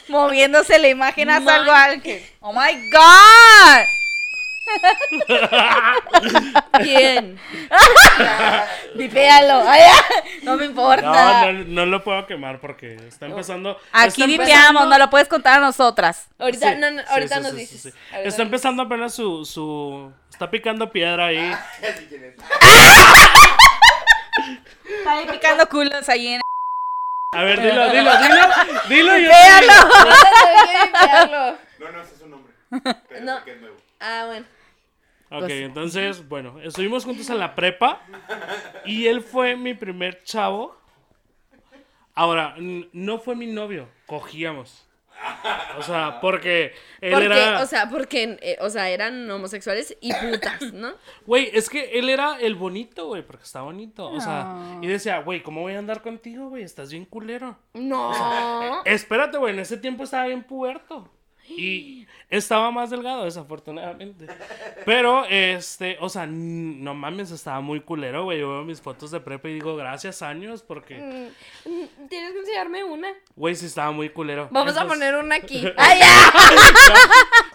Moviéndose 0.10 0.80
la 0.80 0.90
imagen, 0.90 1.30
haz 1.30 1.48
algo 1.48 1.72
al 1.72 2.02
que. 2.02 2.30
¡Oh 2.42 2.52
my 2.52 2.90
God! 2.92 3.86
¿Quién? 6.84 7.40
Vipéalo. 8.96 9.64
No 10.48 10.56
me 10.58 10.66
importa. 10.66 11.02
No, 11.02 11.54
no, 11.54 11.64
no 11.66 11.86
lo 11.86 12.04
puedo 12.04 12.26
quemar 12.26 12.60
porque 12.60 12.96
está 13.08 13.26
empezando. 13.28 13.78
Aquí 13.92 14.08
está 14.22 14.26
vipeamos, 14.26 14.88
no 14.88 14.98
lo 14.98 15.10
puedes 15.10 15.28
contar 15.28 15.58
a 15.60 15.62
nosotras. 15.62 16.28
Ahorita, 16.40 16.74
Sí, 16.74 16.80
no, 16.80 16.92
no, 16.92 17.02
ahorita 17.10 17.36
sí, 17.38 17.42
nos 17.42 17.52
sí, 17.52 17.58
dices. 17.58 17.84
ver, 18.12 18.28
Está 18.28 18.42
empezando 18.44 18.84
apenas 18.84 19.14
su, 19.14 19.44
su... 19.46 20.12
Está 20.30 20.50
picando 20.50 20.90
piedra 20.92 21.26
ahí. 21.28 21.54
Es. 21.82 22.00
Está 25.00 25.32
picando 25.32 25.68
culos 25.70 26.08
ahí 26.10 26.28
en. 26.28 26.42
A 27.36 27.44
ver, 27.44 27.62
dilo, 27.62 27.90
dilo, 27.90 28.12
dilo. 28.18 28.48
Dilo 28.90 29.18
yo. 29.18 29.30
Véalo. 29.30 29.74
No, 31.80 31.92
no, 31.92 32.02
ese 32.02 32.16
es 32.16 32.22
un 32.22 32.32
nombre. 32.32 32.54
Pero 33.10 33.26
No. 33.26 33.38
sé 33.40 33.44
que 33.46 33.52
es 33.52 33.62
nuevo. 33.62 33.76
Ah, 34.00 34.24
bueno. 34.28 34.46
Ok, 35.30 35.40
Pues- 35.40 35.52
entonces, 35.52 36.28
bueno, 36.28 36.60
estuvimos 36.62 37.04
juntos 37.06 37.30
en 37.30 37.40
la 37.40 37.54
prepa 37.56 38.02
y 38.86 39.08
él 39.08 39.22
fue 39.22 39.56
mi 39.56 39.74
primer 39.74 40.24
chavo. 40.24 40.76
Ahora, 42.14 42.56
no 42.58 43.20
fue 43.20 43.36
mi 43.36 43.46
novio, 43.48 43.88
cogíamos. 44.06 44.84
O 45.78 45.82
sea, 45.82 46.20
porque 46.22 46.74
él 47.02 47.12
Porque, 47.12 47.26
era... 47.26 47.62
o 47.62 47.66
sea, 47.66 47.90
porque, 47.90 48.38
eh, 48.42 48.58
o 48.62 48.70
sea, 48.70 48.90
eran 48.90 49.30
homosexuales 49.30 49.98
y 50.00 50.14
putas, 50.14 50.74
¿no? 50.74 50.94
Güey, 51.26 51.50
es 51.54 51.70
que 51.70 51.98
él 52.00 52.08
era 52.10 52.40
el 52.40 52.54
bonito, 52.56 53.08
güey, 53.08 53.24
porque 53.26 53.44
está 53.44 53.62
bonito. 53.62 54.10
O 54.10 54.22
sea, 54.22 54.44
No. 54.44 54.80
y 54.84 54.88
decía, 54.88 55.20
güey, 55.22 55.42
¿cómo 55.42 55.62
voy 55.62 55.74
a 55.74 55.80
andar 55.80 56.02
contigo, 56.04 56.50
güey? 56.50 56.64
Estás 56.64 56.92
bien 56.92 57.06
culero. 57.06 57.58
No. 57.74 58.84
Espérate, 58.86 59.38
güey, 59.40 59.54
en 59.56 59.60
ese 59.60 59.78
tiempo 59.78 60.04
estaba 60.04 60.28
bien 60.28 60.44
puerto. 60.44 61.12
Y 61.50 62.06
estaba 62.30 62.72
más 62.72 62.90
delgado, 62.90 63.26
desafortunadamente. 63.26 64.28
Pero, 64.86 65.26
este, 65.26 65.98
o 66.02 66.10
sea, 66.10 66.26
no 66.28 66.94
mames, 66.94 67.32
estaba 67.32 67.62
muy 67.62 67.80
culero, 67.82 68.24
güey. 68.26 68.40
Yo 68.40 68.50
veo 68.50 68.64
mis 68.64 68.82
fotos 68.82 69.12
de 69.12 69.20
prepa 69.20 69.50
y 69.50 69.54
digo, 69.56 69.76
gracias 69.76 70.22
años, 70.22 70.62
porque, 70.64 70.96
Mm, 71.66 72.08
Tienes 72.10 72.32
que 72.34 72.40
enseñarme 72.40 72.84
una. 72.84 73.10
güey, 73.36 73.56
sí 73.56 73.66
estaba 73.66 73.92
muy 73.92 74.10
culero. 74.10 74.48
Vamos 74.52 74.76
a 74.78 74.82
Entonces- 74.82 74.88
poner 75.08 75.16
una 75.24 75.36
aquí. 75.36 75.66
¡Ay, 75.78 76.00
ya! 76.00 76.32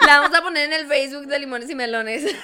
La 0.06 0.20
vamos 0.20 0.36
a 0.36 0.42
poner 0.42 0.64
en 0.66 0.72
el 0.72 0.86
Facebook 0.86 1.26
de 1.26 1.38
Limones 1.38 1.70
y 1.70 1.74
Melones. 1.74 2.34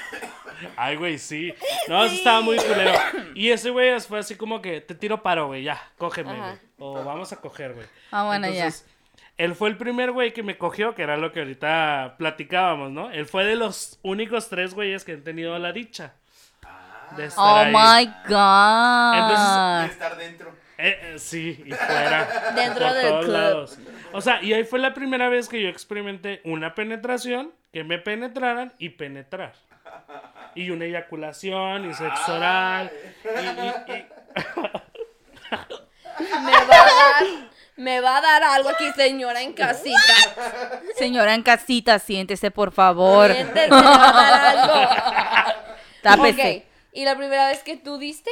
Ay, 0.76 0.96
güey, 0.96 1.18
sí. 1.18 1.52
No, 1.88 2.08
sí 2.08 2.16
estaba 2.16 2.40
muy 2.40 2.56
culero. 2.56 2.92
Y 3.34 3.50
ese 3.50 3.70
güey 3.70 3.98
fue 4.00 4.18
así 4.20 4.34
como 4.36 4.60
que, 4.62 4.80
te 4.80 4.94
tiro 4.94 5.22
paro, 5.22 5.46
güey, 5.48 5.62
ya, 5.64 5.80
cógeme, 5.98 6.36
güey. 6.36 6.52
O 6.78 7.04
vamos 7.04 7.32
a 7.32 7.36
coger, 7.36 7.74
güey. 7.74 7.86
Ah, 8.10 8.24
bueno, 8.24 8.48
ya. 8.50 8.70
Él 9.38 9.54
fue 9.54 9.68
el 9.70 9.76
primer 9.76 10.10
güey 10.12 10.32
que 10.32 10.42
me 10.42 10.58
cogió, 10.58 10.94
que 10.94 11.02
era 11.02 11.16
lo 11.16 11.32
que 11.32 11.38
ahorita 11.40 12.16
platicábamos, 12.18 12.90
¿no? 12.90 13.10
Él 13.10 13.24
fue 13.26 13.44
de 13.44 13.54
los 13.56 13.98
únicos 14.02 14.48
tres 14.48 14.74
güeyes 14.74 15.04
que 15.04 15.12
han 15.12 15.22
tenido 15.22 15.56
la 15.58 15.72
dicha. 15.72 16.14
De 17.16 17.26
estar 17.26 17.42
Oh 17.44 17.56
ahí. 17.56 17.72
my 18.06 18.12
god. 18.28 19.86
De 19.86 19.92
estar 19.92 20.16
dentro. 20.18 20.50
Eh, 20.76 20.98
eh, 21.14 21.18
sí, 21.18 21.62
y 21.66 21.72
fuera. 21.72 22.52
Dentro 22.54 22.84
por 22.86 22.94
del 22.94 23.08
todos 23.08 23.24
club. 23.24 23.34
lados. 23.34 23.78
O 24.12 24.20
sea, 24.20 24.42
y 24.42 24.52
ahí 24.52 24.62
fue 24.64 24.78
la 24.78 24.92
primera 24.94 25.28
vez 25.28 25.48
que 25.48 25.60
yo 25.62 25.68
experimenté 25.68 26.40
una 26.44 26.74
penetración, 26.74 27.52
que 27.72 27.82
me 27.84 27.98
penetraran 27.98 28.72
y 28.78 28.90
penetrar. 28.90 29.54
Y 30.54 30.70
una 30.70 30.84
eyaculación 30.84 31.88
y 31.90 31.94
sexo 31.94 32.34
oral. 32.34 32.90
Y, 33.24 33.28
y- 33.28 33.96
y- 33.96 34.06
Me 36.44 36.52
va 36.52 36.60
a 36.60 36.66
dar, 36.66 37.47
me 37.78 38.00
va 38.00 38.18
a 38.18 38.20
dar 38.20 38.42
algo 38.42 38.68
aquí, 38.68 38.90
señora 38.94 39.40
en 39.42 39.52
casita. 39.54 39.98
Señora 40.96 41.34
en 41.34 41.42
casita, 41.42 41.98
siéntese, 41.98 42.50
por 42.50 42.72
favor. 42.72 43.32
Siéntese, 43.32 43.70
me 43.70 43.76
va 43.82 44.08
a 44.08 44.12
dar 44.12 44.56
algo. 44.58 45.54
Tápese. 46.02 46.56
Ok. 46.58 46.64
¿Y 46.92 47.04
la 47.04 47.16
primera 47.16 47.48
vez 47.48 47.62
que 47.62 47.76
tú 47.76 47.98
diste? 47.98 48.30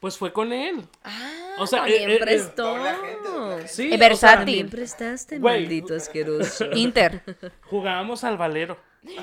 Pues 0.00 0.18
fue 0.18 0.32
con 0.32 0.52
él. 0.52 0.86
Ah, 1.04 1.54
O 1.58 1.66
sea, 1.66 1.80
también 1.80 2.10
eh, 2.10 2.14
eh, 2.16 2.18
prestó. 2.18 2.64
Toda 2.64 2.78
la 2.92 2.94
gente, 2.98 3.16
toda 3.24 3.46
la 3.48 3.54
gente. 3.56 3.68
Sí, 3.68 3.88
sea, 3.88 3.98
versátil. 3.98 4.38
También 4.38 4.70
prestaste, 4.70 5.38
Güey. 5.38 5.60
maldito 5.62 5.94
asqueroso. 5.94 6.66
Inter. 6.74 7.22
jugábamos 7.70 8.22
al 8.24 8.36
valero. 8.36 8.78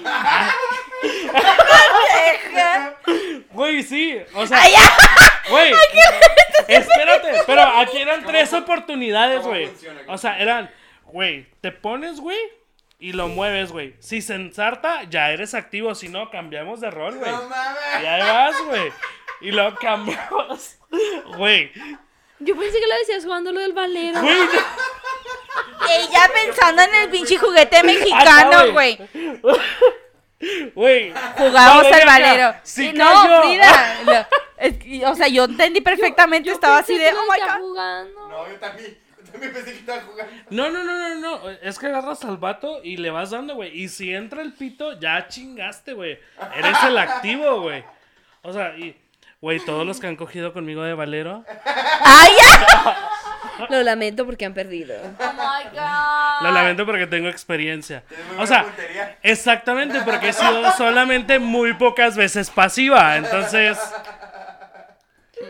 Güey, 3.51 3.84
sí. 3.84 4.18
O 4.34 4.47
sea, 4.47 4.60
güey. 5.49 5.72
Espérate, 6.68 7.32
pero 7.47 7.61
aquí 7.61 7.97
eran 7.97 8.26
tres 8.26 8.53
oportunidades, 8.53 9.39
¿Cómo 9.39 9.49
güey. 9.49 9.70
O 10.07 10.18
sea, 10.18 10.39
eran, 10.39 10.72
güey, 11.05 11.47
te 11.61 11.72
pones, 11.72 12.20
güey, 12.20 12.38
y 13.03 13.11
lo 13.11 13.28
mueves, 13.28 13.74
güey. 13.74 13.95
Si 13.99 14.22
se 14.22 14.36
ensarta, 14.36 15.03
ya 15.09 15.32
eres 15.32 15.53
activo. 15.53 15.93
Si 15.93 16.07
no, 16.07 16.30
cambiamos 16.30 16.80
de 16.80 16.89
rol, 16.89 17.18
güey. 17.18 17.32
No 17.32 17.49
mames. 17.49 18.01
Y 18.01 18.05
ahí 18.05 18.22
vas, 18.22 18.55
güey. 18.66 18.93
Y 19.41 19.51
lo 19.51 19.76
cambiamos. 19.76 20.78
Güey. 21.36 21.70
Yo 22.39 22.55
pensé 22.57 22.80
que 22.80 22.88
lo 22.88 22.97
decías 22.99 23.26
jugando 23.26 23.51
lo 23.51 23.59
del 23.59 23.74
valero. 23.74 24.22
Güey. 24.22 24.38
Ella 25.99 26.30
pensando 26.34 26.82
en 26.82 26.95
el 26.95 27.09
pinche 27.09 27.38
juguete 27.38 27.84
mexicano, 27.84 28.72
güey. 28.72 28.97
Güey. 30.74 31.14
Jugamos 31.38 31.86
al 31.86 32.05
valero. 32.05 32.55
Sí, 32.64 32.93
no. 32.93 33.41
Frida. 33.41 33.97
no, 34.05 34.28
es 34.64 34.78
que, 34.78 35.05
o 35.05 35.14
sea, 35.14 35.28
yo 35.28 35.43
entendí 35.43 35.82
perfectamente. 35.82 36.49
estaba 36.49 36.78
así 36.78 36.97
de, 36.97 37.11
oh 37.11 37.22
my 37.30 37.39
god. 37.39 37.59
jugando. 37.59 38.30
No, 38.30 38.47
yo 38.47 38.55
también. 38.55 38.97
Yo 39.18 39.32
también 39.32 39.51
pensé 39.51 39.72
que 39.74 39.80
estaba 39.80 40.01
jugando. 40.03 40.34
No, 40.51 40.72
no, 40.72 40.84
no, 40.86 40.97
no, 40.97 41.16
no. 41.16 41.49
Es 41.61 41.78
que 41.78 41.88
agarras 41.88 42.24
al 42.24 42.38
vato 42.38 42.80
y 42.82 42.95
le 42.95 43.09
vas 43.09 43.32
dando, 43.32 43.55
güey. 43.55 43.78
Y 43.78 43.89
si 43.89 44.14
entra 44.14 44.41
el 44.41 44.53
pito, 44.53 44.97
ya 44.97 45.28
chingaste, 45.28 45.91
güey. 45.91 46.18
Eres 46.55 46.78
el 46.88 46.97
activo, 46.97 47.59
güey. 47.59 47.84
O 48.41 48.53
sea, 48.53 48.78
y, 48.78 48.95
güey, 49.41 49.59
todos 49.59 49.86
los 49.86 49.99
que 49.99 50.07
han 50.07 50.16
cogido 50.16 50.53
conmigo 50.53 50.82
de 50.84 50.93
Valero, 50.93 51.43
¡Ay, 52.01 52.32
ya! 52.39 53.09
Lo 53.70 53.84
lamento 53.84 54.26
porque 54.26 54.45
han 54.45 54.53
perdido. 54.53 54.95
Oh 55.20 55.34
my 55.34 55.70
god. 55.72 56.41
lo 56.41 56.51
lamento 56.51 56.86
porque 56.86 57.05
tengo 57.05 57.28
experiencia. 57.30 58.03
O 58.39 58.47
sea, 58.47 58.64
puntería. 58.64 59.18
exactamente, 59.22 60.01
porque 60.01 60.30
he 60.30 60.34
sido 60.34 60.72
solamente 60.72 61.38
muy 61.38 61.74
pocas 61.74 62.16
veces 62.16 62.49
pasiva. 62.49 63.18
Entonces. 63.18 63.78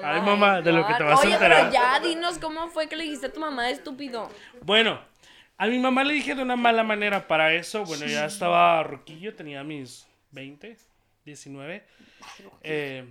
Ay, 0.03 0.21
mamá, 0.21 0.61
de 0.61 0.71
lo 0.71 0.87
que 0.87 0.93
te 0.93 1.03
vas 1.03 1.19
a 1.19 1.23
Oye, 1.23 1.33
enterar. 1.33 1.69
pero 1.69 1.73
ya 1.73 1.99
dinos 1.99 2.39
cómo 2.39 2.69
fue 2.69 2.87
que 2.87 2.95
le 2.95 3.03
dijiste 3.03 3.27
a 3.27 3.33
tu 3.33 3.39
mamá 3.39 3.69
estúpido. 3.69 4.29
Bueno, 4.61 4.99
a 5.57 5.67
mi 5.67 5.77
mamá 5.79 6.03
le 6.03 6.13
dije 6.13 6.35
de 6.35 6.41
una 6.41 6.55
mala 6.55 6.83
manera 6.83 7.27
para 7.27 7.53
eso. 7.53 7.83
Bueno, 7.85 8.05
ya 8.05 8.25
estaba 8.25 8.81
roquillo, 8.83 9.35
tenía 9.35 9.63
mis 9.63 10.07
20, 10.31 10.77
19. 11.25 11.83
Eh, 12.63 13.05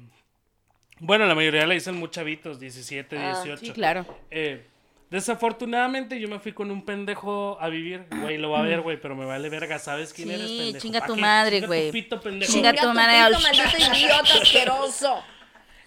bueno, 0.99 1.27
la 1.27 1.35
mayoría 1.35 1.67
le 1.67 1.75
dicen 1.75 1.97
muy 1.97 2.11
chavitos, 2.11 2.59
17, 2.61 3.19
Ah, 3.19 3.33
18. 3.43 3.57
Sí, 3.61 3.71
claro. 3.73 4.07
Eh, 4.31 4.67
desafortunadamente 5.11 6.19
yo 6.21 6.29
me 6.29 6.39
fui 6.39 6.53
con 6.53 6.71
un 6.71 6.85
pendejo 6.85 7.59
a 7.61 7.69
vivir. 7.69 8.07
Güey, 8.11 8.39
lo 8.39 8.51
va 8.51 8.61
a 8.61 8.63
ver, 8.63 8.81
güey, 8.83 9.01
pero 9.01 9.15
me 9.17 9.25
vale 9.25 9.49
verga. 9.49 9.79
¿Sabes 9.79 10.13
quién 10.13 10.29
Sí, 10.29 10.35
eres, 10.35 10.47
pendejo? 10.51 10.79
chinga 10.79 11.01
¿Pa 11.01 11.07
tu 11.07 11.17
madre, 11.17 11.57
Chinga 11.57 11.67
tu 11.67 11.73
güey. 11.73 11.93
pito, 11.93 12.21
pendejo. 12.21 12.53
Chinga 12.53 12.73
tu 12.75 12.93
madre. 12.93 13.35
pito, 13.37 13.41
maldito 13.41 13.97
idiota 13.97 14.35
asqueroso. 14.43 15.25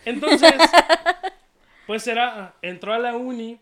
Entonces, 0.06 0.53
pues 1.88 2.08
era, 2.08 2.53
entró 2.62 2.93
a 2.93 2.99
la 2.99 3.16
uni. 3.16 3.60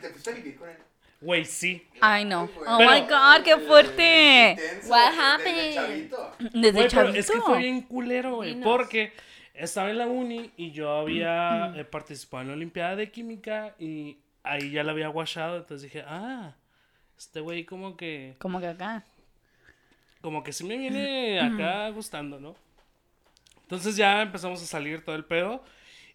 Te 0.00 0.10
fuiste 0.10 0.30
a 0.30 0.34
vivir 0.34 0.56
con 0.56 0.68
él. 0.68 0.76
Güey, 1.20 1.44
sí. 1.46 1.86
Ay, 2.00 2.24
no. 2.26 2.42
Oh 2.66 2.76
Pero- 2.78 2.90
my 2.90 3.00
god, 3.00 3.42
qué 3.44 3.56
fuerte. 3.58 4.50
Intenso, 4.50 4.88
What 4.90 5.10
desde 5.10 5.22
happened? 5.22 5.74
chavito. 5.74 6.32
Desde 6.38 6.60
Güey, 6.60 6.72
pero 6.72 6.88
chavito. 6.88 7.18
es 7.18 7.30
que 7.30 7.40
fue 7.40 7.58
bien 7.58 7.80
culero, 7.82 8.36
güey. 8.36 8.60
Porque 8.60 9.12
estaba 9.54 9.90
en 9.90 9.98
la 9.98 10.06
uni 10.06 10.50
y 10.56 10.72
yo 10.72 10.90
había 10.90 11.72
eh, 11.76 11.84
participado 11.84 12.42
en 12.42 12.48
la 12.48 12.54
Olimpiada 12.54 12.96
de 12.96 13.10
Química 13.10 13.74
y 13.78 14.18
ahí 14.42 14.70
ya 14.70 14.84
la 14.84 14.92
había 14.92 15.08
guachado. 15.08 15.56
Entonces 15.56 15.90
dije, 15.90 16.04
ah, 16.06 16.54
este 17.16 17.40
güey 17.40 17.64
como 17.64 17.96
que, 17.96 18.34
Como 18.38 18.60
que 18.60 18.66
acá. 18.68 19.02
como 20.20 20.42
que 20.42 20.52
sí 20.52 20.64
me 20.64 20.76
viene 20.76 21.40
acá 21.40 21.88
gustando, 21.88 22.38
¿no? 22.38 22.54
Entonces 23.74 23.96
ya 23.96 24.22
empezamos 24.22 24.62
a 24.62 24.66
salir 24.66 25.04
todo 25.04 25.16
el 25.16 25.24
pedo. 25.24 25.62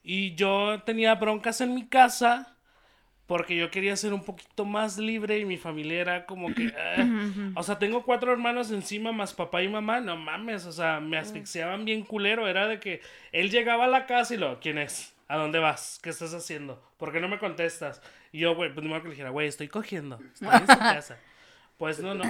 Y 0.03 0.35
yo 0.35 0.81
tenía 0.85 1.15
broncas 1.15 1.61
en 1.61 1.75
mi 1.75 1.87
casa 1.87 2.55
porque 3.27 3.55
yo 3.55 3.69
quería 3.69 3.95
ser 3.95 4.11
un 4.13 4.23
poquito 4.23 4.65
más 4.65 4.97
libre 4.97 5.37
y 5.37 5.45
mi 5.45 5.57
familia 5.57 6.01
era 6.01 6.25
como 6.25 6.53
que... 6.55 6.73
"Ah". 6.97 7.51
O 7.55 7.61
sea, 7.63 7.77
tengo 7.77 8.03
cuatro 8.03 8.31
hermanos 8.31 8.71
encima 8.71 9.11
más 9.11 9.33
papá 9.33 9.61
y 9.61 9.67
mamá. 9.67 9.99
No 9.99 10.15
mames, 10.17 10.65
o 10.65 10.71
sea, 10.71 10.99
me 10.99 11.17
asfixiaban 11.17 11.85
bien 11.85 12.03
culero. 12.03 12.47
Era 12.47 12.67
de 12.67 12.79
que 12.79 13.01
él 13.31 13.51
llegaba 13.51 13.85
a 13.85 13.89
la 13.89 14.05
casa 14.07 14.33
y 14.33 14.37
lo... 14.37 14.59
¿Quién 14.59 14.77
es? 14.79 15.13
¿A 15.27 15.37
dónde 15.37 15.59
vas? 15.59 15.99
¿Qué 16.01 16.09
estás 16.09 16.33
haciendo? 16.33 16.81
¿Por 16.97 17.11
qué 17.11 17.19
no 17.19 17.27
me 17.27 17.37
contestas? 17.37 18.01
Y 18.31 18.39
yo, 18.39 18.55
güey, 18.55 18.73
pues 18.73 18.83
no 18.83 18.91
me 18.93 18.99
que 19.01 19.09
le 19.09 19.11
dijera, 19.11 19.29
güey, 19.29 19.47
estoy 19.47 19.67
cogiendo. 19.67 20.19
Estoy 20.33 20.47
en 20.49 20.61
su 20.61 20.65
casa. 20.79 21.17
Pues 21.77 21.99
no, 21.99 22.15
no. 22.15 22.23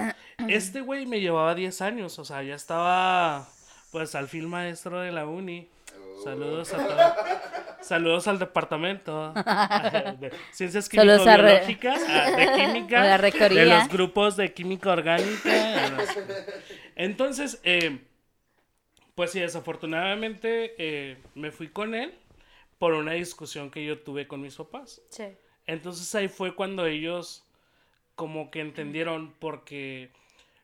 Este 0.48 0.82
güey 0.82 1.06
me 1.06 1.20
llevaba 1.20 1.54
10 1.54 1.80
años, 1.80 2.18
o 2.18 2.24
sea, 2.26 2.42
ya 2.42 2.54
estaba 2.54 3.48
pues 3.90 4.14
al 4.14 4.28
fin 4.28 4.48
maestro 4.48 5.00
de 5.00 5.12
la 5.12 5.26
uni. 5.26 5.68
Saludos 6.24 6.72
a 6.74 6.86
todos. 6.86 7.86
Saludos 7.86 8.28
al 8.28 8.38
departamento 8.38 9.32
de 10.20 10.30
ciencias 10.52 10.88
químico-biológicas, 10.88 12.02
a- 12.08 12.30
de 12.30 12.52
química, 12.56 13.04
la 13.04 13.18
de 13.18 13.64
los 13.64 13.88
grupos 13.88 14.36
de 14.36 14.52
química 14.52 14.90
orgánica. 14.92 15.96
Entonces, 16.96 17.60
eh, 17.64 18.00
Pues 19.14 19.32
sí, 19.32 19.40
desafortunadamente 19.40 20.74
eh, 20.78 21.18
me 21.34 21.50
fui 21.50 21.68
con 21.68 21.94
él 21.94 22.14
por 22.78 22.92
una 22.94 23.12
discusión 23.12 23.70
que 23.70 23.84
yo 23.84 23.98
tuve 24.00 24.26
con 24.26 24.40
mis 24.40 24.56
papás. 24.56 25.00
Sí. 25.10 25.24
Entonces 25.66 26.14
ahí 26.14 26.28
fue 26.28 26.54
cuando 26.54 26.86
ellos 26.86 27.44
como 28.14 28.50
que 28.50 28.60
entendieron 28.60 29.34
porque 29.38 30.10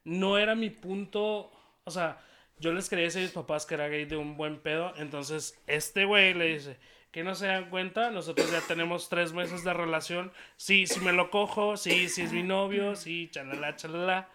no 0.05 0.39
era 0.39 0.55
mi 0.55 0.71
punto, 0.71 1.51
o 1.85 1.91
sea, 1.91 2.19
yo 2.59 2.73
les 2.73 2.89
decir 2.89 3.21
a 3.21 3.25
mis 3.25 3.33
papás 3.33 3.67
que 3.67 3.75
era 3.75 3.89
gay 3.89 4.05
de 4.05 4.17
un 4.17 4.37
buen 4.37 4.59
pedo, 4.59 4.95
entonces 4.97 5.59
este 5.67 6.05
güey 6.05 6.35
le 6.35 6.47
dice, 6.55 6.77
que 7.17 7.25
no 7.25 7.35
se 7.35 7.47
dan 7.47 7.71
cuenta, 7.71 8.11
nosotros 8.11 8.51
ya 8.51 8.61
tenemos 8.61 9.09
tres 9.09 9.33
meses 9.33 9.65
de 9.65 9.73
relación, 9.73 10.33
sí, 10.57 10.87
si 10.87 11.01
me 11.01 11.13
lo 11.13 11.31
cojo, 11.31 11.79
sí, 11.79 12.11
si 12.11 12.21
es 12.21 12.33
mi 12.33 12.43
novio, 12.43 12.95
sí, 12.95 13.29
chalala, 13.31 13.75
chalala. 13.75 14.29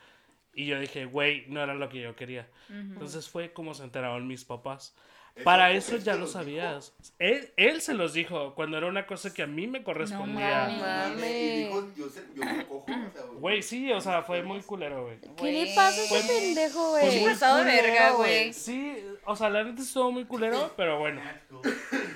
Y 0.55 0.65
yo 0.65 0.79
dije, 0.79 1.05
güey, 1.05 1.45
no 1.47 1.61
era 1.61 1.75
lo 1.75 1.89
que 1.89 2.01
yo 2.01 2.15
quería. 2.15 2.49
Entonces 2.69 3.29
fue 3.29 3.53
como 3.53 3.75
se 3.75 3.83
enteraron 3.83 4.27
mis 4.27 4.43
papás. 4.45 4.95
Para 5.43 5.71
eso 5.71 5.97
ya 5.97 6.15
lo 6.15 6.27
sabías. 6.27 6.93
Él, 7.17 7.51
él 7.57 7.81
se 7.81 7.93
los 7.93 8.13
dijo 8.13 8.53
cuando 8.53 8.77
era 8.77 8.87
una 8.87 9.05
cosa 9.07 9.33
que 9.33 9.41
a 9.43 9.47
mí 9.47 9.65
me 9.67 9.83
correspondía. 9.83 10.67
mames. 10.67 10.81
Mames. 10.81 11.31
Y 11.31 11.63
dijo, 11.65 11.87
yo, 11.97 12.09
se- 12.09 12.25
yo 12.35 12.43
me 12.45 12.57
lo 12.57 12.67
cojo. 12.67 12.85
O 12.91 13.11
sea, 13.13 13.23
Güey, 13.39 13.61
sí, 13.63 13.91
o 13.91 14.01
sea, 14.01 14.23
fue 14.23 14.43
muy 14.43 14.61
culero, 14.61 15.05
güey. 15.05 15.17
¿Qué 15.37 15.51
le 15.65 15.73
pasa 15.73 15.99
a 16.01 16.03
ese 16.03 16.09
Pues- 16.09 16.27
pendejo, 16.27 16.91
pues 16.91 17.05
güey? 17.05 17.19
muy 17.21 17.29
pasado 17.31 17.63
verga, 17.65 18.11
güey. 18.11 18.53
Sí, 18.53 18.97
o 19.25 19.35
sea, 19.35 19.49
la 19.49 19.63
neta 19.63 19.81
estuvo 19.81 20.11
muy 20.11 20.25
culero, 20.25 20.73
pero 20.77 20.99
bueno. 20.99 21.21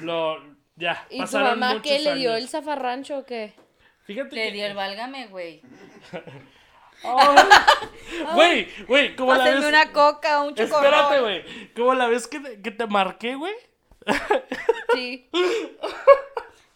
Lo, 0.01 0.37
ya, 0.75 1.05
¿Y 1.09 1.15
tu 1.17 1.23
pasaron 1.23 1.59
mamá 1.59 1.81
qué 1.81 1.99
le 1.99 2.15
dio 2.15 2.31
años. 2.33 2.43
el 2.43 2.49
zafarrancho 2.49 3.19
o 3.19 3.25
qué? 3.25 3.53
Fíjate 4.05 4.35
Le 4.35 4.45
que- 4.47 4.51
dio 4.51 4.65
el 4.67 4.73
válgame, 4.75 5.27
güey. 5.27 5.61
Güey, 8.33 8.85
güey, 8.85 9.15
como 9.15 9.33
la 9.33 9.43
vez... 9.43 9.65
una 9.65 9.91
coca, 9.91 10.41
un 10.41 10.55
chocorrol. 10.55 10.85
Espérate, 10.85 11.19
güey. 11.21 11.73
Como 11.73 11.93
la 11.95 12.07
vez 12.07 12.27
que 12.27 12.39
te, 12.39 12.61
que 12.61 12.71
te 12.71 12.87
marqué, 12.87 13.35
güey. 13.35 13.53
Sí. 14.93 15.29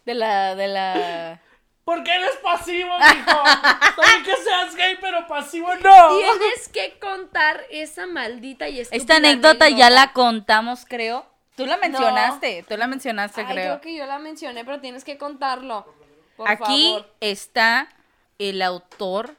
De 0.04 0.14
la, 0.14 0.54
de 0.54 0.68
la... 0.68 1.40
Porque 1.84 2.14
eres 2.14 2.36
pasivo, 2.42 2.90
mijo. 2.98 3.42
Está 3.44 4.02
bien 4.06 4.22
que 4.24 4.36
seas 4.36 4.76
gay, 4.76 4.96
pero 5.00 5.26
pasivo 5.26 5.74
no. 5.76 6.18
Tienes 6.18 6.68
que 6.68 6.98
contar 6.98 7.64
esa 7.70 8.06
maldita 8.06 8.68
y 8.68 8.80
estúpida 8.80 9.02
Esta 9.02 9.16
anécdota 9.16 9.68
ya 9.68 9.90
la 9.90 10.12
contamos, 10.12 10.84
creo. 10.84 11.26
Tú 11.56 11.66
la 11.66 11.76
mencionaste, 11.76 12.64
tú 12.68 12.76
la 12.76 12.86
mencionaste, 12.86 13.40
Ay, 13.42 13.46
creo. 13.46 13.64
creo 13.64 13.80
que 13.80 13.94
yo 13.96 14.06
la 14.06 14.18
mencioné, 14.18 14.64
pero 14.64 14.80
tienes 14.80 15.04
que 15.04 15.18
contarlo. 15.18 15.84
Por 16.36 16.48
Aquí 16.50 16.92
favor. 16.94 17.14
está 17.20 17.88
el 18.38 18.62
autor, 18.62 19.36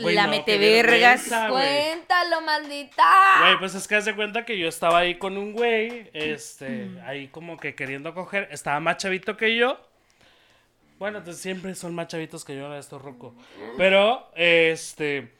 La 0.00 0.24
no, 0.24 0.30
metevergas. 0.30 1.24
Cuéntalo, 1.48 2.40
maldita. 2.42 3.04
Güey, 3.40 3.58
pues 3.58 3.74
es 3.74 3.86
que 3.86 3.96
haz 3.96 4.04
de 4.04 4.14
cuenta 4.14 4.44
que 4.44 4.58
yo 4.58 4.68
estaba 4.68 4.98
ahí 4.98 5.16
con 5.16 5.36
un 5.36 5.52
güey, 5.52 6.10
este, 6.12 6.90
ahí 7.06 7.28
como 7.28 7.56
que 7.56 7.74
queriendo 7.74 8.14
coger, 8.14 8.48
estaba 8.50 8.80
más 8.80 8.96
chavito 8.96 9.36
que 9.36 9.56
yo. 9.56 9.78
Bueno, 10.98 11.18
entonces 11.18 11.42
siempre 11.42 11.74
son 11.74 11.94
más 11.94 12.08
chavitos 12.08 12.44
que 12.44 12.56
yo, 12.56 12.74
esto 12.74 12.98
roco. 12.98 13.34
Pero, 13.78 14.30
este, 14.34 15.32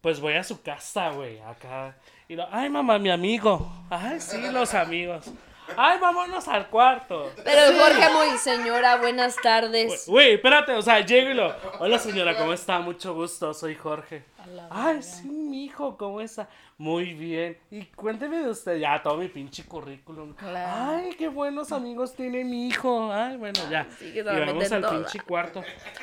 pues 0.00 0.18
voy 0.20 0.34
a 0.34 0.42
su 0.42 0.62
casa, 0.62 1.10
güey, 1.10 1.38
acá. 1.40 1.96
Y 2.28 2.34
lo, 2.34 2.48
ay, 2.50 2.68
mamá, 2.68 2.98
mi 2.98 3.10
amigo. 3.10 3.70
Ay, 3.90 4.20
sí, 4.20 4.40
los 4.50 4.74
amigos. 4.74 5.30
Ay, 5.76 5.98
vámonos 5.98 6.46
al 6.48 6.68
cuarto. 6.68 7.30
Pero 7.44 7.78
Jorge 7.78 8.08
muy, 8.12 8.38
señora, 8.38 8.96
buenas 8.96 9.36
tardes. 9.36 10.06
Güey, 10.06 10.34
espérate, 10.34 10.72
o 10.72 10.82
sea, 10.82 11.00
llego 11.00 11.30
y 11.30 11.34
lo. 11.34 11.54
Hola 11.78 11.98
señora, 11.98 12.36
¿cómo 12.36 12.52
está? 12.52 12.80
Mucho 12.80 13.14
gusto, 13.14 13.54
soy 13.54 13.74
Jorge. 13.74 14.24
Ay, 14.70 15.02
sí, 15.02 15.28
mi 15.28 15.64
hijo, 15.64 15.96
¿cómo 15.96 16.20
está? 16.20 16.48
Muy 16.78 17.12
bien. 17.12 17.58
Y 17.70 17.84
cuénteme 17.84 18.38
de 18.38 18.50
usted, 18.50 18.78
ya, 18.78 19.02
todo 19.02 19.16
mi 19.18 19.28
pinche 19.28 19.64
currículum. 19.64 20.34
Claro. 20.34 20.96
Ay, 20.96 21.14
qué 21.16 21.28
buenos 21.28 21.72
amigos 21.72 22.14
tiene 22.14 22.44
mi 22.44 22.68
hijo. 22.68 23.12
Ay, 23.12 23.36
bueno, 23.36 23.60
ya. 23.70 23.86
Sí, 23.98 24.12
que 24.12 24.20
y 24.20 24.22
vamos 24.22 24.72
al 24.72 24.80
toda. 24.80 24.92
pinche 24.94 25.20
cuarto. 25.20 25.62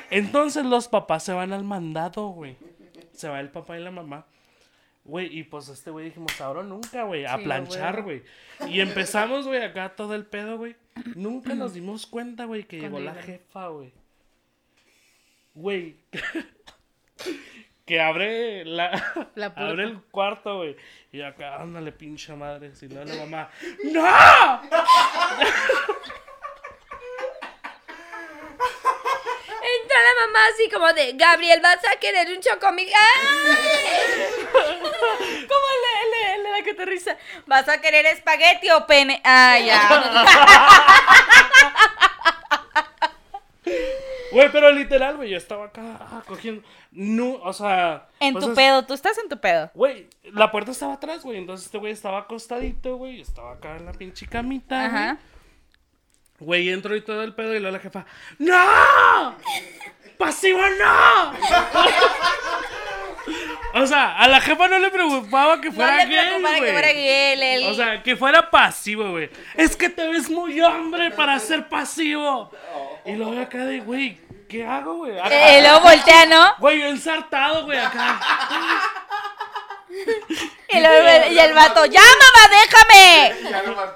Entonces 0.09 0.65
los 0.65 0.87
papás 0.87 1.23
se 1.23 1.33
van 1.33 1.51
al 1.51 1.63
mandado, 1.63 2.27
güey. 2.27 2.57
Se 3.11 3.27
va 3.27 3.39
el 3.39 3.49
papá 3.49 3.77
y 3.77 3.83
la 3.83 3.91
mamá. 3.91 4.25
Güey, 5.07 5.39
y 5.39 5.43
pues 5.43 5.69
este 5.69 5.89
güey 5.89 6.05
dijimos, 6.05 6.39
ahora 6.41 6.63
nunca, 6.63 7.03
güey, 7.03 7.23
a 7.23 7.37
Sí, 7.37 7.43
planchar, 7.45 8.03
güey. 8.03 8.23
Y 8.67 8.81
empezamos, 8.81 9.47
güey, 9.47 9.63
acá 9.63 9.95
todo 9.95 10.13
el 10.13 10.25
pedo, 10.25 10.57
güey. 10.57 10.75
Nunca 11.15 11.55
nos 11.55 11.73
dimos 11.73 12.05
cuenta, 12.05 12.43
güey, 12.43 12.65
que 12.65 12.81
llegó 12.81 12.99
la 12.99 13.15
jefa, 13.15 13.69
güey. 13.69 13.93
Güey. 15.53 15.95
que 17.85 18.01
abre 18.01 18.65
la, 18.65 18.91
La 19.35 19.55
puerta. 19.55 19.61
abre 19.69 19.83
el 19.85 20.01
cuarto, 20.11 20.57
güey. 20.57 20.75
Y 21.13 21.21
acá, 21.21 21.61
ándale, 21.61 21.93
pinche 21.93 22.35
madre. 22.35 22.75
Si 22.75 22.89
no, 22.89 23.05
la 23.05 23.15
mamá. 23.15 23.49
¡No! 23.85 24.61
Entra 29.67 29.97
la 30.03 30.06
mamá 30.25 30.39
así 30.53 30.69
como 30.69 30.91
de, 30.93 31.13
Gabriel, 31.13 31.59
¿vas 31.61 31.79
a 31.85 31.99
querer 31.99 32.29
un 32.29 32.41
chocomil? 32.41 32.87
¡Ay! 32.87 33.55
¿Cómo 35.47 35.67
le, 35.83 36.37
le, 36.37 36.43
le 36.43 36.49
da 36.49 36.61
que 36.63 36.73
te 36.73 36.85
risa? 36.85 37.17
¿Vas 37.45 37.67
a 37.69 37.79
querer 37.81 38.05
espagueti 38.05 38.69
o 38.71 38.85
pene? 38.85 39.21
Ah, 39.23 39.57
ya. 39.59 39.87
Güey, 44.31 44.51
pero 44.51 44.71
literal, 44.71 45.15
güey, 45.15 45.29
yo 45.29 45.37
estaba 45.37 45.65
acá 45.65 45.97
ah, 45.99 46.23
cogiendo. 46.27 46.61
No, 46.91 47.35
o 47.35 47.53
sea. 47.53 48.07
en 48.19 48.33
pues 48.33 48.45
tu 48.45 48.53
pedo, 48.53 48.85
tú 48.85 48.93
estás 48.93 49.17
en 49.17 49.29
tu 49.29 49.39
pedo. 49.39 49.71
Güey, 49.73 50.09
la 50.23 50.51
puerta 50.51 50.71
estaba 50.71 50.93
atrás, 50.93 51.23
güey. 51.23 51.37
Entonces 51.37 51.67
este 51.67 51.77
güey 51.77 51.93
estaba 51.93 52.19
acostadito, 52.19 52.97
güey. 52.97 53.21
Estaba 53.21 53.53
acá 53.53 53.77
en 53.77 53.85
la 53.85 53.93
pinche 53.93 54.27
camita, 54.27 54.75
güey. 54.75 54.87
Ajá. 54.87 55.17
Güey, 56.39 56.69
entro 56.69 56.95
y 56.95 57.01
todo 57.01 57.23
el 57.23 57.33
pedo 57.33 57.55
y 57.55 57.59
luego 57.59 57.75
la 57.75 57.81
jefa, 57.81 58.05
¡No! 58.37 59.35
¡Pasivo 60.17 60.59
no! 60.59 61.33
o 63.81 63.85
sea, 63.85 64.17
a 64.17 64.27
la 64.27 64.41
jefa 64.41 64.67
no 64.67 64.79
le 64.79 64.89
preocupaba 64.89 65.61
que 65.61 65.69
No 65.69 65.75
fuera 65.75 66.05
le 66.05 66.05
gay, 66.15 66.29
que 66.29 66.39
güey. 66.41 66.71
fuera 66.71 66.87
gay, 66.93 67.33
el- 67.33 67.43
el- 67.43 67.63
O 67.69 67.73
sea, 67.75 68.01
que 68.01 68.15
fuera 68.15 68.49
pasivo, 68.49 69.11
güey. 69.11 69.29
Es 69.55 69.75
que 69.75 69.89
te 69.89 70.07
ves 70.07 70.29
muy 70.29 70.59
hombre 70.61 71.11
para 71.11 71.37
ser 71.39 71.67
pasivo. 71.67 72.51
Y 73.05 73.13
luego 73.13 73.39
acá 73.39 73.59
de, 73.65 73.79
güey, 73.81 74.19
¿qué 74.49 74.65
hago, 74.65 74.95
güey? 74.95 75.19
Acá- 75.19 75.29
Eh, 75.57 75.61
luego 75.61 75.81
voltea, 75.81 76.25
¿no? 76.25 76.55
Güey, 76.57 76.79
yo 76.81 76.87
ensartado, 76.87 77.65
güey, 77.65 77.77
acá. 77.79 78.19
Y, 80.69 80.79
luego- 80.81 81.31
y 81.31 81.39
el 81.39 81.53
vato, 81.53 81.85
¡ya, 81.85 82.01
mamá, 82.01 82.49
déjame! 82.51 83.35
Y 83.39 83.49
ya 83.49 83.61
nomás. 83.63 83.89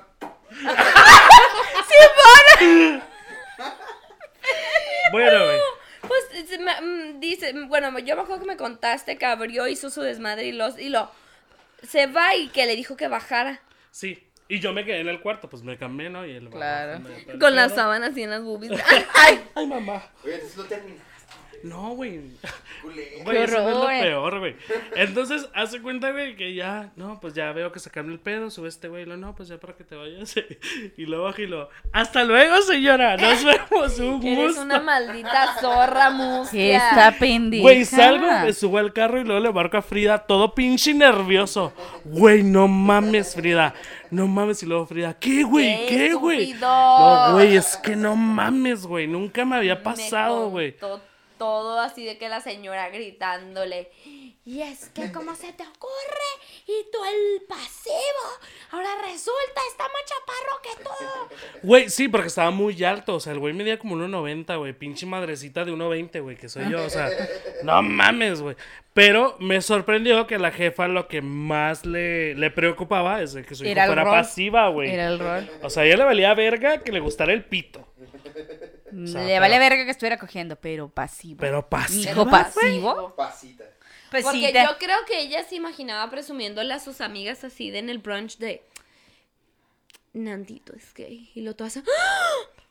Bueno, 5.11 5.45
güey. 5.45 5.59
Pues 6.07 6.47
se 6.49 6.57
me- 6.57 6.81
mm, 6.81 7.19
dice, 7.19 7.53
bueno, 7.67 7.97
yo 7.99 8.15
me 8.15 8.21
acuerdo 8.23 8.41
que 8.43 8.47
me 8.47 8.57
contaste 8.57 9.17
que 9.17 9.25
abrió, 9.25 9.67
hizo 9.67 9.89
su 9.89 10.01
desmadre 10.01 10.45
y, 10.47 10.51
los, 10.51 10.77
y 10.79 10.89
lo... 10.89 11.09
Se 11.83 12.07
va 12.07 12.35
y 12.35 12.49
que 12.49 12.65
le 12.65 12.75
dijo 12.75 12.95
que 12.97 13.07
bajara. 13.07 13.61
Sí. 13.91 14.27
Y 14.47 14.59
yo 14.59 14.73
me 14.73 14.83
quedé 14.83 14.99
en 14.99 15.07
el 15.07 15.21
cuarto, 15.21 15.49
pues 15.49 15.63
me 15.63 15.77
cambié, 15.77 16.09
¿no? 16.09 16.25
Y 16.25 16.31
él 16.31 16.47
va 16.47 16.51
Claro. 16.51 17.03
Con 17.39 17.55
las 17.55 17.73
sábanas 17.73 18.11
así 18.11 18.23
en 18.23 18.31
las 18.31 18.41
boobies. 18.41 18.71
¡Ay! 19.15 19.41
Ay, 19.55 19.65
mamá. 19.67 20.03
Oye, 20.23 20.33
entonces 20.35 20.57
lo 20.57 20.65
terminaste, 20.65 21.03
No, 21.63 21.89
güey. 21.91 22.21
Güey, 23.23 23.37
eso 23.37 23.59
no 23.61 23.69
es 23.69 23.75
lo 23.75 23.87
peor, 23.87 24.39
güey. 24.39 24.55
Entonces, 24.95 25.47
hace 25.53 25.81
cuenta, 25.81 26.11
güey, 26.11 26.35
que 26.35 26.53
ya, 26.53 26.91
no, 26.95 27.19
pues 27.19 27.33
ya 27.33 27.51
veo 27.51 27.71
que 27.71 27.79
sacaron 27.79 28.11
el 28.11 28.19
pedo, 28.19 28.49
sube 28.49 28.67
este 28.69 28.87
güey, 28.87 29.05
lo 29.05 29.17
no, 29.17 29.35
pues 29.35 29.49
ya 29.49 29.57
para 29.59 29.73
que 29.75 29.83
te 29.83 29.95
vayas. 29.95 30.35
Y 30.97 31.05
lo 31.05 31.23
baja 31.23 31.41
y 31.41 31.47
lo. 31.47 31.69
Hasta 31.91 32.23
luego, 32.23 32.61
señora. 32.61 33.15
Nos 33.17 33.43
vemos, 33.71 33.99
un 33.99 34.25
Eres 34.25 34.47
gusto. 34.47 34.61
una 34.63 34.79
maldita 34.79 35.55
zorra 35.59 36.09
mustia. 36.09 36.77
Esta 36.77 37.15
pendeja. 37.17 37.61
Güey, 37.61 37.85
salgo, 37.85 38.27
me 38.43 38.53
subo 38.53 38.77
al 38.77 38.93
carro 38.93 39.19
y 39.19 39.23
luego 39.23 39.41
le 39.41 39.51
marco 39.51 39.77
a 39.77 39.81
Frida, 39.81 40.19
todo 40.19 40.53
pinche 40.53 40.93
nervioso. 40.93 41.73
Güey, 42.03 42.43
no 42.43 42.67
mames, 42.67 43.35
Frida. 43.35 43.73
No 44.09 44.27
mames, 44.27 44.61
y 44.63 44.65
luego 44.65 44.85
Frida, 44.85 45.17
¿qué, 45.17 45.43
güey? 45.43 45.85
¡Qué 45.87 46.01
¿Qué, 46.01 46.13
güey? 46.13 46.53
No, 46.53 47.33
güey, 47.33 47.55
es 47.55 47.77
que 47.77 47.95
no 47.95 48.15
mames, 48.15 48.85
güey. 48.85 49.07
Nunca 49.07 49.45
me 49.45 49.55
había 49.55 49.81
pasado, 49.83 50.49
güey. 50.49 50.75
Todo 51.41 51.79
así 51.79 52.05
de 52.05 52.19
que 52.19 52.29
la 52.29 52.39
señora 52.39 52.89
gritándole. 52.89 53.89
Y 54.45 54.61
es 54.61 54.89
que, 54.89 55.11
¿cómo 55.11 55.33
se 55.33 55.51
te 55.53 55.63
ocurre? 55.63 56.29
Y 56.67 56.85
tú 56.91 56.99
el 57.03 57.41
pasivo. 57.47 58.23
Ahora 58.69 58.89
resulta, 59.01 59.61
está 59.67 59.85
más 59.85 60.05
chaparro 60.05 60.61
que 60.61 60.83
tú. 60.83 61.67
Güey, 61.67 61.89
sí, 61.89 62.07
porque 62.09 62.27
estaba 62.27 62.51
muy 62.51 62.83
alto. 62.83 63.15
O 63.15 63.19
sea, 63.19 63.33
el 63.33 63.39
güey 63.39 63.55
medía 63.55 63.79
como 63.79 63.95
1.90, 63.95 64.55
güey. 64.59 64.73
Pinche 64.73 65.07
madrecita 65.07 65.65
de 65.65 65.73
1.20, 65.73 66.21
güey, 66.21 66.37
que 66.37 66.47
soy 66.47 66.69
yo. 66.69 66.85
O 66.85 66.89
sea, 66.91 67.09
no 67.63 67.81
mames, 67.81 68.39
güey. 68.43 68.55
Pero 68.93 69.35
me 69.39 69.63
sorprendió 69.63 70.27
que 70.27 70.37
la 70.37 70.51
jefa 70.51 70.87
lo 70.87 71.07
que 71.07 71.23
más 71.23 71.87
le, 71.87 72.35
le 72.35 72.51
preocupaba 72.51 73.19
es 73.23 73.33
de 73.33 73.43
que 73.43 73.55
su 73.55 73.65
hijo 73.65 73.73
fuera 73.73 74.03
rol. 74.03 74.13
pasiva, 74.13 74.67
güey. 74.69 74.91
Era 74.91 75.07
el 75.07 75.17
rol. 75.17 75.49
O 75.63 75.71
sea, 75.71 75.81
a 75.81 75.85
ella 75.87 75.97
le 75.97 76.03
valía 76.03 76.35
verga 76.35 76.83
que 76.83 76.91
le 76.91 76.99
gustara 76.99 77.33
el 77.33 77.45
pito. 77.45 77.90
Sea, 79.07 79.23
Le 79.23 79.39
vale 79.39 79.59
verga 79.59 79.85
que 79.85 79.91
estuviera 79.91 80.17
cogiendo, 80.17 80.55
pero 80.55 80.89
pasivo. 80.89 81.37
Pero 81.39 81.67
pasiva. 81.69 82.11
Hijo 82.11 82.29
pasivo. 82.29 83.15
Pasita. 83.15 83.65
Pues 84.09 84.23
Porque 84.23 84.39
sí, 84.47 84.53
te- 84.53 84.63
yo 84.63 84.77
creo 84.77 84.97
que 85.07 85.21
ella 85.21 85.43
se 85.43 85.55
imaginaba 85.55 86.09
presumiéndole 86.11 86.73
a 86.73 86.79
sus 86.79 86.99
amigas 87.01 87.43
así 87.45 87.71
de 87.71 87.79
en 87.79 87.89
el 87.89 87.99
brunch 87.99 88.37
de 88.37 88.61
Nandito 90.13 90.73
es 90.75 90.93
gay. 90.93 91.31
Y 91.33 91.41
lo 91.41 91.55
todo 91.55 91.67
hace. 91.69 91.79
¡Ah! 91.79 91.83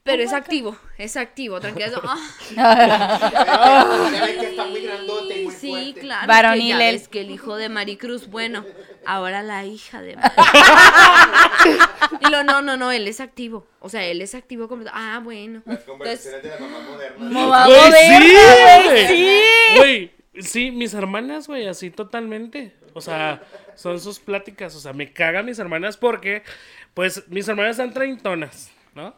Pero 0.03 0.23
es 0.23 0.33
activo, 0.33 0.77
es 0.99 1.17
activo, 1.17 1.61
tranquila. 1.61 1.87
eso, 1.87 2.03
¡ah! 2.05 4.09
Ven 4.11 4.41
que 4.41 4.47
está 4.51 4.65
muy 4.67 4.81
grandote 4.81 5.41
y 5.41 5.45
muy 5.45 5.55
Sí, 5.55 5.71
fuerte. 5.71 6.01
claro. 6.01 6.27
Varonil, 6.27 6.73
que 6.75 6.79
ya 6.79 6.89
él. 6.91 6.97
ves 6.97 7.09
que 7.09 7.21
el 7.21 7.31
hijo 7.31 7.57
de 7.57 7.69
Maricruz, 7.69 8.29
bueno, 8.29 8.65
ahora 9.05 9.43
la 9.43 9.65
hija 9.65 10.01
de 10.03 10.17
Y 12.21 12.31
lo, 12.31 12.45
no, 12.45 12.63
no, 12.63 12.77
no, 12.77 12.93
él 12.93 13.09
es 13.09 13.21
activo. 13.21 13.67
O 13.81 13.89
sea, 13.89 14.05
él 14.05 14.21
es 14.23 14.35
activo 14.35 14.69
como. 14.69 14.85
Ah, 14.93 15.21
bueno. 15.23 15.63
Las 15.67 15.81
Entonces, 15.81 15.87
conversaciones 15.87 16.43
de 16.43 16.51
la 16.51 16.59
mamá 16.59 16.81
moderna. 16.81 17.17
Güey, 17.19 17.31
mover, 17.33 17.93
sí, 17.93 18.35
güey, 18.35 18.85
güey. 18.85 19.07
sí. 19.07 19.41
Güey, 19.77 20.13
sí, 20.43 20.71
mis 20.71 20.95
hermanas, 20.95 21.47
güey, 21.47 21.67
así 21.67 21.91
totalmente. 21.91 22.75
O 22.95 23.01
sea, 23.01 23.43
son 23.75 24.01
sus 24.01 24.19
pláticas. 24.19 24.75
O 24.75 24.81
sea, 24.81 24.93
me 24.93 25.13
cagan 25.13 25.47
mis 25.47 25.59
hermanas 25.59 25.97
porque, 25.97 26.43
pues, 26.95 27.29
mis 27.29 27.47
hermanas 27.49 27.73
están 27.73 27.93
treintonas, 27.93 28.71
¿no? 28.95 29.15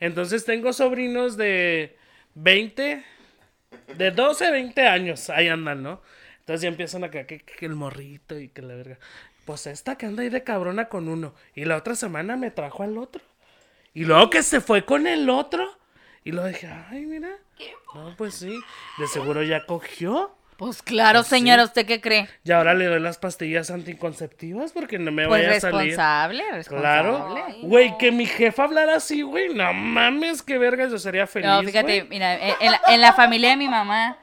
Entonces 0.00 0.44
tengo 0.44 0.72
sobrinos 0.72 1.36
de 1.36 1.96
20, 2.34 3.04
de 3.96 4.10
12, 4.10 4.50
20 4.50 4.86
años. 4.86 5.30
Ahí 5.30 5.48
andan, 5.48 5.82
¿no? 5.82 6.02
Entonces 6.46 6.62
ya 6.62 6.68
empiezan 6.68 7.02
acá 7.02 7.26
que, 7.26 7.40
que 7.40 7.66
el 7.66 7.74
morrito 7.74 8.38
y 8.38 8.48
que 8.48 8.62
la 8.62 8.76
verga. 8.76 8.98
Pues 9.44 9.66
esta 9.66 9.96
que 9.98 10.06
anda 10.06 10.22
ahí 10.22 10.28
de 10.28 10.44
cabrona 10.44 10.88
con 10.88 11.08
uno. 11.08 11.34
Y 11.56 11.64
la 11.64 11.76
otra 11.76 11.96
semana 11.96 12.36
me 12.36 12.52
trajo 12.52 12.84
al 12.84 12.96
otro. 12.98 13.20
Y 13.94 14.04
luego 14.04 14.30
que 14.30 14.44
se 14.44 14.60
fue 14.60 14.84
con 14.84 15.08
el 15.08 15.28
otro. 15.28 15.66
Y 16.22 16.30
lo 16.30 16.44
dije, 16.44 16.68
ay, 16.88 17.04
mira. 17.04 17.30
No, 17.96 18.14
pues 18.16 18.34
sí. 18.36 18.56
De 18.98 19.08
seguro 19.08 19.42
ya 19.42 19.66
cogió. 19.66 20.36
Pues 20.56 20.82
claro, 20.82 21.24
señora, 21.24 21.64
¿usted 21.64 21.84
qué 21.84 22.00
cree? 22.00 22.28
Y 22.44 22.52
ahora 22.52 22.74
le 22.74 22.86
doy 22.86 23.00
las 23.00 23.18
pastillas 23.18 23.70
anticonceptivas 23.70 24.72
porque 24.72 24.98
no 25.00 25.10
me 25.12 25.26
Pues 25.26 25.42
vaya 25.44 25.56
a 25.56 25.60
salir. 25.60 25.78
responsable, 25.90 26.44
Claro. 26.68 27.12
responsable. 27.12 27.58
Güey, 27.66 27.98
que 27.98 28.12
mi 28.12 28.24
jefa 28.24 28.64
hablara 28.64 28.94
así, 28.96 29.22
güey. 29.22 29.52
No 29.52 29.72
mames, 29.74 30.42
qué 30.42 30.58
verga, 30.58 30.86
yo 30.88 30.98
sería 30.98 31.26
feliz. 31.26 31.48
No, 31.48 31.60
fíjate, 31.62 31.98
güey. 32.02 32.08
mira, 32.08 32.34
en, 32.38 32.54
en 32.60 32.70
la, 32.72 32.80
en 32.88 33.00
la 33.00 33.12
familia 33.14 33.50
de 33.50 33.56
mi 33.56 33.68
mamá, 33.68 34.16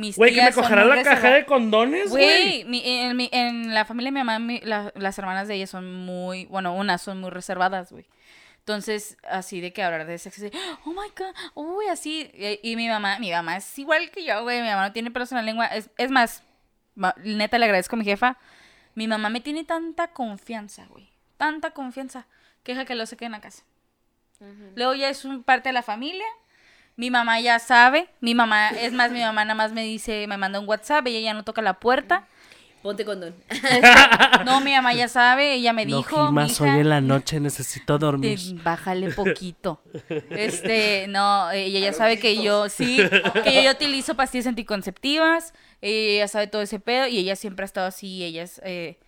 mis 0.00 0.16
Güey, 0.16 0.34
que 0.34 0.40
me 0.40 0.50
muy 0.50 0.96
la 0.96 1.02
caja 1.04 1.30
de 1.30 1.44
condones, 1.46 2.10
güey. 2.10 2.64
Güey, 2.64 2.82
en, 2.84 3.16
mi- 3.16 3.28
en 3.32 3.74
la 3.74 3.84
familia 3.84 4.08
de 4.08 4.12
mi 4.12 4.20
mamá, 4.20 4.38
mi- 4.38 4.60
la- 4.60 4.92
las 4.96 5.18
hermanas 5.18 5.46
de 5.48 5.54
ella 5.54 5.66
son 5.66 5.94
muy, 6.04 6.46
bueno, 6.46 6.74
unas 6.74 7.00
son 7.02 7.20
muy 7.20 7.30
reservadas, 7.30 7.92
güey. 7.92 8.06
Entonces, 8.58 9.16
así 9.28 9.60
de 9.60 9.72
que 9.72 9.82
hablar 9.82 10.06
de 10.06 10.18
sexo, 10.18 10.44
así, 10.46 10.56
oh 10.84 10.90
my 10.90 11.08
god, 11.16 11.34
uy, 11.54 11.86
así. 11.88 12.30
Y, 12.34 12.72
y 12.72 12.76
mi 12.76 12.88
mamá, 12.88 13.18
mi 13.18 13.30
mamá 13.30 13.56
es 13.56 13.78
igual 13.78 14.10
que 14.10 14.24
yo, 14.24 14.42
güey. 14.42 14.60
Mi 14.60 14.68
mamá 14.68 14.88
no 14.88 14.92
tiene 14.92 15.10
pelos 15.10 15.32
en 15.32 15.36
la 15.36 15.42
lengua. 15.42 15.66
Es, 15.66 15.90
es 15.96 16.10
más, 16.10 16.42
neta 17.24 17.58
le 17.58 17.64
agradezco 17.64 17.96
a 17.96 17.98
mi 17.98 18.04
jefa. 18.04 18.36
Mi 18.94 19.08
mamá 19.08 19.28
me 19.30 19.40
tiene 19.40 19.64
tanta 19.64 20.08
confianza, 20.08 20.86
güey. 20.86 21.08
Tanta 21.36 21.70
confianza. 21.70 22.26
Que 22.62 22.72
deja 22.72 22.84
que 22.84 22.94
lo 22.94 23.06
seque 23.06 23.24
en 23.24 23.32
la 23.32 23.40
casa. 23.40 23.62
Luego 24.74 24.94
ya 24.94 25.08
es 25.08 25.24
un 25.24 25.42
parte 25.42 25.68
de 25.70 25.72
la 25.72 25.82
familia. 25.82 26.26
Mi 27.00 27.10
mamá 27.10 27.40
ya 27.40 27.58
sabe. 27.58 28.08
Mi 28.20 28.34
mamá, 28.34 28.68
es 28.70 28.92
más, 28.92 29.10
mi 29.10 29.20
mamá 29.20 29.42
nada 29.46 29.54
más 29.54 29.72
me 29.72 29.82
dice, 29.82 30.26
me 30.26 30.36
manda 30.36 30.60
un 30.60 30.68
WhatsApp, 30.68 31.06
ella 31.06 31.20
ya 31.20 31.32
no 31.34 31.44
toca 31.44 31.62
la 31.62 31.80
puerta. 31.80 32.26
ponte 32.82 33.04
condón. 33.06 33.34
No, 34.44 34.60
mi 34.60 34.72
mamá 34.72 34.92
ya 34.94 35.08
sabe, 35.08 35.54
ella 35.54 35.72
me 35.72 35.84
No 35.86 35.96
dijo. 35.98 36.30
"Mija, 36.32 36.64
hoy 36.64 36.80
en 36.80 36.88
la 36.88 37.00
noche, 37.00 37.40
necesito 37.40 37.98
dormir. 37.98 38.38
te- 38.38 38.54
bájale 38.62 39.10
poquito. 39.12 39.80
Este, 40.30 41.06
no, 41.08 41.50
ella 41.50 41.80
ya 41.80 41.92
sabe 41.94 42.18
que 42.18 42.42
yo, 42.42 42.68
sí, 42.68 42.98
que 43.44 43.62
yo, 43.64 43.70
utilizo 43.70 44.14
pastillas 44.14 44.46
anticonceptivas, 44.46 45.54
ella 45.80 46.24
ya 46.24 46.28
sabe 46.28 46.46
todo 46.48 46.62
ese 46.62 46.80
pedo 46.80 47.06
y 47.06 47.18
ella 47.18 47.34
siempre 47.36 47.64
ha 47.64 47.66
estado 47.66 47.86
así, 47.86 48.24
ellas, 48.24 48.60
eh, 48.64 48.98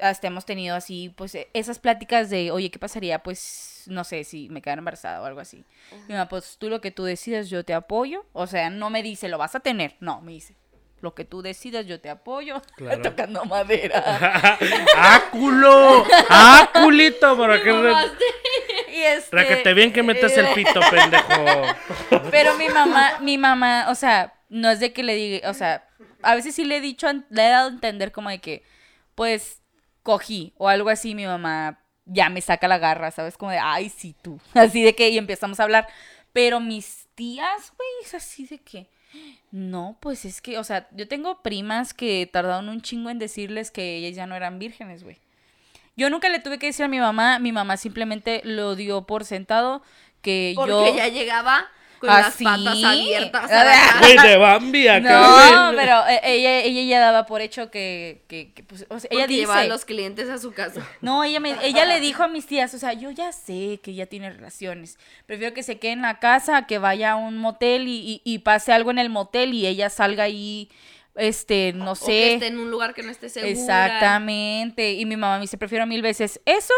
hasta 0.00 0.26
hemos 0.26 0.44
tenido 0.46 0.74
así, 0.76 1.12
pues, 1.16 1.34
eh, 1.34 1.48
esas 1.54 1.78
pláticas 1.78 2.28
de, 2.30 2.50
oye, 2.50 2.70
¿qué 2.70 2.78
pasaría? 2.78 3.18
Pues, 3.22 3.71
no 3.88 4.04
sé, 4.04 4.24
si 4.24 4.48
me 4.48 4.62
quedara 4.62 4.80
embarazada 4.80 5.20
o 5.22 5.24
algo 5.24 5.40
así. 5.40 5.64
Mi 6.08 6.14
mamá, 6.14 6.28
pues, 6.28 6.56
tú 6.58 6.68
lo 6.68 6.80
que 6.80 6.90
tú 6.90 7.04
decidas, 7.04 7.48
yo 7.50 7.64
te 7.64 7.74
apoyo. 7.74 8.24
O 8.32 8.46
sea, 8.46 8.70
no 8.70 8.90
me 8.90 9.02
dice, 9.02 9.28
lo 9.28 9.38
vas 9.38 9.54
a 9.54 9.60
tener, 9.60 9.96
no, 10.00 10.20
me 10.20 10.32
dice. 10.32 10.56
Lo 11.00 11.14
que 11.14 11.24
tú 11.24 11.42
decidas, 11.42 11.86
yo 11.86 12.00
te 12.00 12.10
apoyo. 12.10 12.62
Claro. 12.76 13.02
Tocando 13.02 13.44
madera. 13.44 14.02
¡Ah, 14.96 15.22
culo! 15.32 16.04
¡Ah, 16.30 16.70
culito! 16.72 17.36
Para 17.36 17.60
que, 17.62 17.72
re- 17.72 17.92
Y 18.92 19.02
este, 19.02 19.30
para 19.30 19.48
que 19.48 19.56
te 19.56 19.74
bien 19.74 19.92
que 19.92 20.02
metes 20.02 20.36
el 20.38 20.46
pito, 20.54 20.80
pendejo. 20.90 22.24
Pero 22.30 22.54
mi 22.56 22.68
mamá, 22.68 23.18
mi 23.20 23.36
mamá, 23.38 23.86
o 23.88 23.94
sea, 23.94 24.34
no 24.48 24.70
es 24.70 24.78
de 24.80 24.92
que 24.92 25.02
le 25.02 25.14
diga, 25.16 25.50
o 25.50 25.54
sea, 25.54 25.88
a 26.22 26.34
veces 26.36 26.54
sí 26.54 26.64
le 26.64 26.76
he 26.76 26.80
dicho, 26.80 27.08
le 27.30 27.46
he 27.46 27.50
dado 27.50 27.68
a 27.68 27.72
entender 27.72 28.12
como 28.12 28.30
de 28.30 28.38
que, 28.40 28.62
pues, 29.16 29.60
cogí 30.04 30.52
o 30.56 30.68
algo 30.68 30.88
así, 30.88 31.14
mi 31.14 31.26
mamá 31.26 31.80
ya 32.12 32.28
me 32.28 32.40
saca 32.40 32.68
la 32.68 32.78
garra, 32.78 33.10
¿sabes? 33.10 33.36
Como 33.36 33.50
de, 33.50 33.58
ay, 33.58 33.88
sí, 33.88 34.14
tú. 34.22 34.38
Así 34.54 34.82
de 34.82 34.94
que, 34.94 35.08
y 35.08 35.18
empezamos 35.18 35.60
a 35.60 35.64
hablar. 35.64 35.88
Pero 36.32 36.60
mis 36.60 37.06
tías, 37.14 37.72
güey, 37.76 37.88
es 38.02 38.14
así 38.14 38.46
de 38.46 38.58
que, 38.58 38.88
no, 39.50 39.98
pues 40.00 40.24
es 40.24 40.40
que, 40.40 40.56
o 40.56 40.64
sea, 40.64 40.88
yo 40.92 41.06
tengo 41.06 41.42
primas 41.42 41.92
que 41.92 42.26
tardaron 42.26 42.70
un 42.70 42.80
chingo 42.80 43.10
en 43.10 43.18
decirles 43.18 43.70
que 43.70 43.96
ellas 43.96 44.16
ya 44.16 44.26
no 44.26 44.34
eran 44.34 44.58
vírgenes, 44.58 45.04
güey. 45.04 45.18
Yo 45.94 46.08
nunca 46.08 46.30
le 46.30 46.38
tuve 46.38 46.58
que 46.58 46.66
decir 46.66 46.86
a 46.86 46.88
mi 46.88 47.00
mamá, 47.00 47.38
mi 47.38 47.52
mamá 47.52 47.76
simplemente 47.76 48.40
lo 48.44 48.76
dio 48.76 49.02
por 49.06 49.26
sentado 49.26 49.82
que 50.22 50.54
Porque 50.56 50.72
yo... 50.72 50.96
ya 50.96 51.08
llegaba 51.08 51.68
con 52.02 52.10
¿Así? 52.10 52.42
las 52.42 52.58
patas 52.64 52.84
abiertas. 52.84 53.50
Güey, 54.00 54.18
de 54.18 54.36
Bambi 54.36 54.88
acá, 54.88 55.70
No, 55.70 55.76
pero 55.76 56.06
eh, 56.08 56.20
ella, 56.24 56.60
ella 56.62 56.82
ya 56.82 57.00
daba 57.00 57.26
por 57.26 57.40
hecho 57.40 57.70
que, 57.70 58.24
que, 58.26 58.52
que, 58.52 58.64
pues, 58.64 58.84
o 58.88 58.98
sea, 58.98 59.08
ella 59.12 59.20
Porque 59.22 59.36
llevaba 59.36 59.60
a 59.60 59.62
dice, 59.62 59.72
los 59.72 59.84
clientes 59.84 60.28
a 60.28 60.38
su 60.38 60.52
casa. 60.52 60.82
no, 61.00 61.22
ella 61.22 61.38
me, 61.38 61.54
ella 61.64 61.84
le 61.84 62.00
dijo 62.00 62.24
a 62.24 62.28
mis 62.28 62.46
tías, 62.46 62.74
o 62.74 62.78
sea, 62.78 62.92
yo 62.92 63.12
ya 63.12 63.30
sé 63.30 63.78
que 63.82 63.92
ella 63.92 64.06
tiene 64.06 64.30
relaciones, 64.30 64.98
prefiero 65.26 65.54
que 65.54 65.62
se 65.62 65.78
quede 65.78 65.92
en 65.92 66.02
la 66.02 66.18
casa, 66.18 66.66
que 66.66 66.78
vaya 66.78 67.12
a 67.12 67.16
un 67.16 67.38
motel 67.38 67.86
y, 67.86 68.20
y, 68.24 68.32
y 68.34 68.38
pase 68.40 68.72
algo 68.72 68.90
en 68.90 68.98
el 68.98 69.08
motel 69.08 69.54
y 69.54 69.66
ella 69.68 69.88
salga 69.88 70.24
ahí, 70.24 70.68
este, 71.14 71.72
no 71.72 71.92
O 71.92 71.94
que 71.94 72.00
sé, 72.04 72.34
esté 72.34 72.46
en 72.48 72.58
un 72.58 72.70
lugar 72.70 72.94
que 72.94 73.02
no 73.04 73.10
esté 73.12 73.28
segura. 73.28 73.50
exactamente, 73.52 74.92
y 74.94 75.06
mi 75.06 75.16
mamá 75.16 75.36
me 75.36 75.42
dice, 75.42 75.58
prefiero 75.58 75.86
mil 75.86 76.02
veces 76.02 76.40
eso 76.46 76.74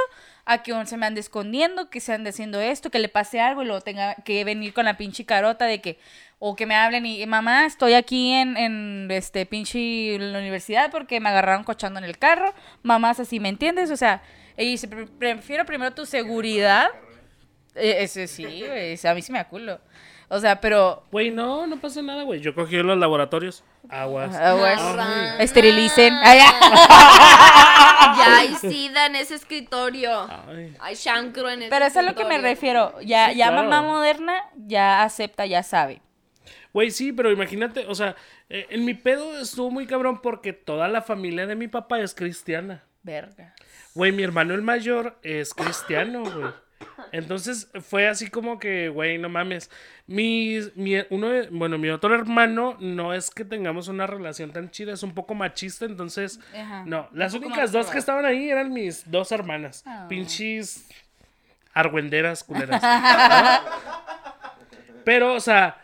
a 0.47 0.63
que 0.63 0.73
se 0.87 0.97
me 0.97 1.07
ande 1.07 1.21
escondiendo, 1.21 1.89
que 1.91 2.01
se 2.01 2.13
ande 2.13 2.31
haciendo 2.31 2.61
esto, 2.61 2.91
que 2.91 2.99
le 2.99 3.09
pase 3.09 3.41
algo 3.41 3.63
y 3.63 3.67
luego 3.67 3.81
tenga 3.81 4.15
que 4.17 4.45
venir 4.45 4.73
con 4.75 4.85
la 4.85 4.97
pinche 4.97 5.25
carota 5.25 5.65
de 5.65 5.81
que, 5.81 5.99
o 6.39 6.55
que 6.55 6.67
me 6.67 6.75
hablen 6.75 7.07
y, 7.07 7.25
mamá, 7.27 7.65
estoy 7.67 7.95
aquí 7.95 8.33
en, 8.33 8.57
en 8.57 9.09
este 9.11 9.47
pinche 9.47 10.19
la 10.19 10.39
universidad 10.39 10.91
porque 10.91 11.19
me 11.21 11.31
agarraron 11.31 11.65
cochando 11.65 11.99
en 11.99 12.05
el 12.05 12.19
carro, 12.19 12.53
mamás 12.83 13.21
así, 13.21 13.41
¿me 13.41 13.49
entiendes? 13.49 13.91
O 13.91 13.97
sea, 13.97 14.23
ella 14.57 14.71
dice, 14.71 14.89
"Pre- 14.89 15.07
prefiero 15.07 15.65
primero 15.65 15.93
tu 15.95 16.05
seguridad. 16.07 16.89
Eh, 17.75 17.97
Ese 18.05 18.27
sí, 18.29 18.65
a 19.07 19.15
mí 19.15 19.23
sí 19.23 19.33
me 19.33 19.39
da 19.39 19.49
culo. 19.49 19.81
O 20.29 20.41
sea, 20.41 20.61
pero 20.61 21.03
Güey, 21.13 21.31
no, 21.31 21.67
no 21.67 21.77
pasa 21.79 22.03
nada, 22.03 22.23
güey. 22.23 22.41
Yo 22.41 22.55
cogí 22.55 22.77
en 22.77 22.87
los 22.87 22.99
laboratorios. 22.99 23.63
Aguas. 23.89 24.35
aguas, 24.35 24.83
Marra. 24.83 25.37
esterilicen. 25.43 26.15
Ay, 26.23 26.39
Ya 28.17 28.37
hay 28.39 28.55
sida 28.55 29.07
en 29.07 29.17
ese 29.17 29.35
escritorio. 29.35 30.27
Ay. 30.49 30.77
Hay 30.81 30.97
chancro 30.97 31.51
en 31.51 31.63
ese 31.63 31.71
Pero 31.71 31.85
eso 31.87 32.01
es 32.01 32.07
a 32.07 32.11
lo 32.11 32.15
que 32.17 32.25
me 32.25 32.39
refiero. 32.39 33.01
Ya, 33.03 33.31
Sí, 33.31 33.37
ya 33.37 33.49
claro. 33.49 33.69
mamá 33.69 33.83
moderna 33.83 34.35
ya 34.57 35.03
acepta, 35.03 35.47
ya 35.47 35.63
sabe. 35.63 36.01
Güey, 36.73 36.91
sí, 36.91 37.13
pero 37.13 37.31
imagínate, 37.31 37.87
o 37.87 37.95
sea, 37.95 38.17
eh, 38.49 38.67
en 38.71 38.85
mi 38.85 38.95
pedo 38.95 39.39
estuvo 39.39 39.71
muy 39.71 39.87
cabrón 39.87 40.21
porque 40.21 40.53
toda 40.53 40.89
la 40.89 41.03
familia 41.03 41.47
de 41.47 41.55
mi 41.55 41.69
papá 41.69 42.01
es 42.01 42.15
cristiana. 42.15 42.83
Verga. 43.03 43.55
Güey, 43.95 44.11
mi 44.11 44.23
hermano 44.25 44.55
el 44.55 44.63
mayor 44.63 45.19
es 45.23 45.55
cristiano, 45.55 46.23
güey. 46.25 46.53
Entonces 47.13 47.69
fue 47.81 48.09
así 48.09 48.29
como 48.31 48.59
que, 48.59 48.89
güey, 48.89 49.19
no 49.19 49.29
mames. 49.29 49.71
Mi, 50.07 50.59
mi, 50.75 50.97
uno 51.11 51.29
de- 51.29 51.49
bueno, 51.51 51.79
mi 51.79 51.89
otro 51.91 52.15
hermano 52.15 52.77
no 52.81 53.15
es 53.15 53.31
que 53.31 53.45
tengamos 53.45 53.89
una 53.89 54.07
relación 54.07 54.53
tan 54.53 54.71
chida, 54.71 54.93
es 54.93 55.03
un 55.03 55.15
poco 55.15 55.35
machista, 55.35 55.85
entonces, 55.85 56.41
Ajá. 56.57 56.85
no. 56.87 57.09
Las 57.13 57.35
únicas 57.35 57.73
dos 57.73 57.87
que 57.89 57.99
estaban 57.99 58.25
ahí 58.27 58.49
eran 58.51 58.73
mis 58.73 59.11
dos 59.11 59.33
hermanas. 59.33 59.83
Ah. 59.87 60.07
Pinches 60.09 60.89
argüenderas 61.73 62.45
culeras. 62.45 62.83
Pero, 65.05 65.35
o 65.35 65.41
sea, 65.41 65.79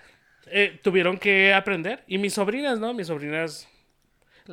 eh, 0.47 0.79
tuvieron 0.83 1.19
que 1.19 1.53
aprender. 1.53 2.03
Y 2.07 2.19
mis 2.19 2.35
sobrinas, 2.35 2.79
¿no? 2.79 2.95
Mis 2.95 3.07
sobrinas 3.09 3.69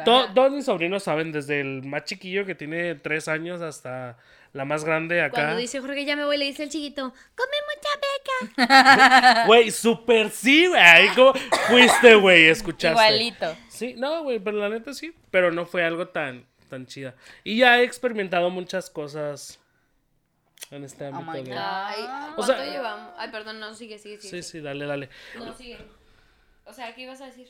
Claro. 0.04 0.28
To- 0.28 0.34
todos 0.34 0.52
mis 0.52 0.66
sobrinos 0.66 1.04
saben, 1.04 1.32
desde 1.32 1.62
el 1.62 1.84
más 1.84 2.04
chiquillo 2.06 2.45
que 2.45 2.56
tiene 2.56 2.95
tres 2.95 3.28
años 3.28 3.62
hasta 3.62 4.18
la 4.54 4.66
más 4.66 4.84
grande 4.86 5.22
acá. 5.22 5.32
Cuando 5.41 5.58
dice 5.58 5.80
Jorge, 5.80 6.06
ya 6.06 6.16
me 6.16 6.26
voy, 6.26 6.38
le 6.38 6.45
dice 6.45 6.64
el 6.64 6.70
chiquito, 6.70 7.14
come 7.36 7.58
mucha 7.76 8.66
beca. 8.66 9.45
Güey, 9.45 9.72
súper 9.72 10.30
sí, 10.32 10.68
güey. 10.68 11.10
Como 11.16 11.34
fuiste, 11.68 12.16
güey, 12.16 12.48
escuchaste. 12.48 12.89
Igualito. 12.91 13.56
Sí, 13.70 13.93
no, 13.98 14.24
güey, 14.24 14.39
pero 14.39 14.58
la 14.58 14.70
neta 14.70 14.93
sí. 14.93 15.14
Pero 15.32 15.52
no 15.52 15.66
fue 15.66 15.84
algo 15.86 16.08
tan, 16.08 16.45
tan 16.70 16.86
chida. 16.88 17.14
Y 17.43 17.58
ya 17.60 17.80
he 17.80 17.84
experimentado 17.84 18.50
muchas 18.50 18.89
cosas 18.89 19.60
en 20.72 20.84
este 20.84 21.06
Oh 21.06 21.16
ámbito. 21.16 21.32
my 21.32 21.39
güey. 21.41 21.52
God. 21.54 21.58
Ay, 21.64 22.04
O 22.04 22.36
¿cuánto 22.36 22.43
sea- 22.56 22.66
llevamos? 22.66 23.14
Ay, 23.18 23.30
perdón, 23.32 23.60
no, 23.60 23.74
sigue, 23.76 24.00
sigue, 24.00 24.18
sigue. 24.20 24.41
Sí, 24.41 24.50
sí, 24.50 24.60
dale, 24.62 24.86
dale. 24.86 25.10
No, 25.38 25.54
sigue. 25.54 25.78
O 26.66 26.74
sea, 26.74 26.93
¿qué 26.95 27.02
ibas 27.04 27.22
a 27.22 27.26
decir? 27.28 27.48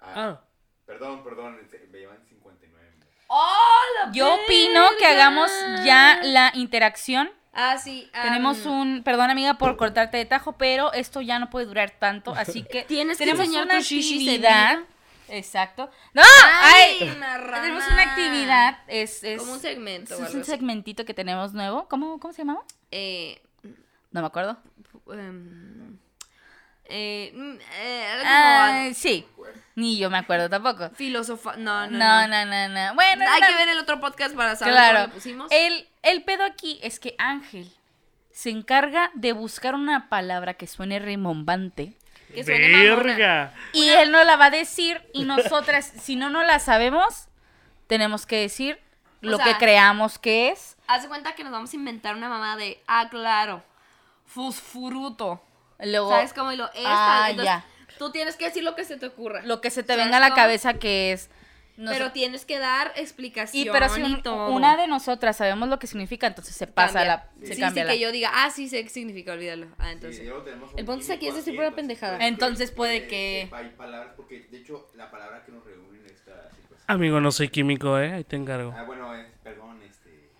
Ah, 0.00 0.40
Perdón, 0.88 1.22
perdón, 1.22 1.58
me 1.92 1.98
llevan 1.98 2.18
59. 2.28 2.88
Yo 4.14 4.34
opino 4.34 4.86
que 4.98 5.04
hagamos 5.06 5.50
ya 5.84 6.18
la 6.22 6.50
interacción. 6.54 7.30
Ah, 7.52 7.76
sí. 7.76 8.08
ah, 8.14 8.22
Tenemos 8.22 8.64
un, 8.64 9.02
perdón 9.02 9.28
amiga 9.30 9.54
por 9.54 9.76
cortarte 9.76 10.16
de 10.16 10.24
tajo, 10.24 10.52
pero 10.52 10.92
esto 10.94 11.20
ya 11.20 11.38
no 11.38 11.50
puede 11.50 11.66
durar 11.66 11.90
tanto, 11.90 12.32
así 12.34 12.62
que 12.62 12.82
Tienes 12.88 13.18
que 13.18 13.24
tenemos 13.24 13.44
enseñar 13.46 13.64
una 13.66 13.78
actividad. 13.78 14.78
Exacto. 15.28 15.90
No, 16.14 16.22
¡Ay, 16.62 16.96
ay, 17.02 17.18
tenemos 17.52 17.86
una 17.86 18.02
actividad, 18.02 18.78
es, 18.86 19.22
es 19.22 19.38
Como 19.40 19.52
un 19.52 19.60
segmento. 19.60 20.14
es 20.14 20.34
un 20.34 20.44
segmentito 20.44 21.04
que 21.04 21.12
tenemos 21.12 21.52
nuevo. 21.52 21.86
¿Cómo, 21.88 22.18
cómo 22.18 22.32
se 22.32 22.42
llamaba? 22.42 22.64
Eh, 22.90 23.42
No 24.10 24.22
me 24.22 24.26
acuerdo. 24.26 24.56
em, 25.12 25.98
eh, 26.88 27.32
mm, 27.34 27.54
eh, 27.80 28.22
Ah, 28.24 28.88
sí. 28.94 29.26
Ni 29.74 29.96
yo 29.98 30.10
me 30.10 30.18
acuerdo 30.18 30.48
tampoco. 30.50 30.90
filosofa. 30.96 31.56
No, 31.56 31.86
no, 31.86 31.98
No, 31.98 32.26
no. 32.26 32.44
no, 32.44 32.46
no, 32.46 32.68
no. 32.68 32.94
Bueno, 32.94 33.24
Hay 33.30 33.40
no, 33.40 33.46
que 33.46 33.54
ver 33.54 33.68
el 33.68 33.78
otro 33.78 34.00
podcast 34.00 34.34
para 34.34 34.56
saber 34.56 34.74
Claro. 34.74 34.94
cómo 34.98 35.06
le 35.08 35.12
pusimos. 35.14 35.48
El, 35.52 35.88
el 36.02 36.24
pedo 36.24 36.44
aquí 36.44 36.80
es 36.82 36.98
que 36.98 37.14
Ángel 37.18 37.70
se 38.32 38.50
encarga 38.50 39.10
de 39.14 39.32
buscar 39.32 39.74
una 39.74 40.08
palabra 40.08 40.54
que 40.54 40.66
suene 40.66 40.98
rimbombante. 40.98 41.96
que 42.34 42.44
suene. 42.44 42.68
Verga. 42.68 43.54
Y 43.72 43.88
él 43.88 44.10
no 44.10 44.22
la 44.24 44.36
va 44.36 44.46
a 44.46 44.50
decir 44.50 45.00
y 45.12 45.24
nosotras, 45.24 45.92
si 46.02 46.16
no 46.16 46.28
no 46.30 46.42
la 46.42 46.58
sabemos, 46.58 47.28
tenemos 47.86 48.26
que 48.26 48.36
decir 48.40 48.78
O 49.22 49.26
lo 49.28 49.36
sea, 49.36 49.46
que 49.46 49.54
creamos 49.58 50.18
que 50.18 50.48
es. 50.50 50.76
Haz 50.88 51.02
de 51.02 51.08
cuenta 51.08 51.34
que 51.34 51.42
nos 51.44 51.52
vamos 51.52 51.72
a 51.72 51.76
inventar 51.76 52.16
una 52.16 52.28
mamá 52.28 52.56
de, 52.56 52.82
ah, 52.86 53.08
claro, 53.10 53.62
fosfuruto. 54.26 55.42
Luego, 55.80 56.10
¿Sabes 56.10 56.32
cómo? 56.32 56.52
Y 56.52 56.56
lo 56.56 56.66
esta. 56.66 56.80
Ah, 57.24 57.30
entonces, 57.30 57.44
ya. 57.54 57.64
Tú 57.98 58.10
tienes 58.12 58.36
que 58.36 58.44
decir 58.46 58.62
lo 58.64 58.74
que 58.74 58.84
se 58.84 58.96
te 58.96 59.06
ocurra. 59.06 59.42
lo 59.42 59.60
que 59.60 59.70
se 59.70 59.82
te 59.82 59.88
¿Sabes 59.94 60.04
venga 60.06 60.16
a 60.18 60.20
la 60.20 60.26
cómo? 60.28 60.36
cabeza 60.36 60.74
que 60.74 61.12
es. 61.12 61.30
Nos- 61.76 61.94
Pero 61.94 62.10
tienes 62.10 62.44
que 62.44 62.58
dar 62.58 62.92
explicación 62.96 63.64
y 63.64 63.68
y, 63.68 63.70
pero 63.70 63.88
si 63.88 64.02
un- 64.02 64.20
todo. 64.22 64.50
una 64.50 64.76
de 64.76 64.88
nosotras 64.88 65.36
sabemos 65.36 65.68
lo 65.68 65.78
que 65.78 65.86
significa, 65.86 66.26
entonces 66.26 66.56
se 66.56 66.66
pasa 66.66 66.94
Cambia. 66.94 67.04
la. 67.14 67.30
Sí, 67.40 67.46
Se 67.46 67.54
sí, 67.54 67.60
cambia 67.60 67.84
la- 67.84 67.92
que 67.92 68.00
yo 68.00 68.10
diga, 68.10 68.30
ah, 68.34 68.50
sí 68.50 68.68
sé 68.68 68.82
qué 68.82 68.88
significa, 68.90 69.32
olvídalo. 69.32 69.68
Ah, 69.78 69.92
entonces. 69.92 70.20
Sí, 70.20 70.26
El 70.26 70.32
un 70.32 70.86
punto 70.86 71.12
aquí 71.12 71.28
es 71.28 71.34
decir 71.36 71.54
15%, 71.54 71.56
pura 71.56 71.70
pendejada. 71.76 72.16
puede- 72.16 72.28
Entonces 72.28 72.70
puede 72.72 73.06
que- 73.06 73.48
Hay 73.52 73.68
palabras, 73.76 74.12
porque 74.16 74.40
de 74.50 74.58
hecho 74.58 74.90
la 74.96 75.08
palabra 75.08 75.44
que 75.44 75.52
nos 75.52 75.64
reúnen 75.64 76.04
está 76.06 76.32
así 76.50 76.56
pues. 76.68 76.80
Amigo, 76.88 77.20
no 77.20 77.30
soy 77.30 77.48
químico, 77.48 77.96
¿eh? 78.00 78.12
Ahí 78.12 78.24
te 78.24 78.34
encargo. 78.34 78.74
Ah, 78.76 78.82
bueno, 78.82 79.14
es, 79.14 79.26
perdón, 79.44 79.80
este. 79.88 80.30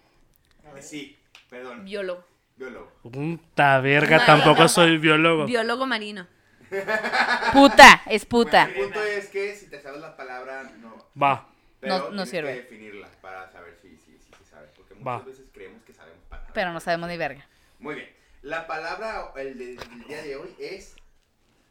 eh, 0.76 0.82
Sí, 0.82 1.16
perdón. 1.48 1.84
Biólogo. 1.84 2.24
Biólogo. 2.58 2.92
Puta 3.02 3.80
verga, 3.80 4.24
tampoco 4.26 4.66
soy 4.68 4.98
biólogo. 4.98 5.46
Biólogo 5.46 5.86
marino. 5.86 6.26
Puta, 7.52 8.02
es 8.06 8.26
puta. 8.26 8.64
Bueno, 8.66 8.78
el 8.80 8.84
punto 8.84 9.02
es 9.04 9.28
que 9.28 9.54
si 9.54 9.66
te 9.70 9.80
sabes 9.80 10.00
la 10.00 10.16
palabra, 10.16 10.64
no. 10.80 11.06
Va. 11.20 11.48
Pero 11.80 11.94
No- 11.96 12.04
no 12.04 12.08
tienes 12.24 12.28
sirve. 12.30 12.48
que 12.54 12.60
definirla 12.62 13.08
para 13.22 13.50
saber 13.50 13.76
si, 13.80 13.96
si, 13.96 14.18
si 14.18 14.32
se 14.36 14.44
sabe. 14.44 14.66
Porque 14.76 14.94
muchas 14.94 15.06
Va. 15.06 15.18
veces 15.24 15.46
creemos 15.52 15.82
que 15.84 15.94
sabemos 15.94 16.18
palabras. 16.28 16.52
Pero 16.54 16.72
no 16.72 16.80
sabemos 16.80 17.08
ni 17.08 17.16
verga. 17.16 17.46
Muy 17.78 17.94
bien. 17.94 18.08
La 18.42 18.66
palabra 18.66 19.32
el 19.36 19.56
de- 19.56 19.76
del 19.76 20.04
día 20.06 20.22
de 20.22 20.36
hoy 20.36 20.54
es 20.58 20.94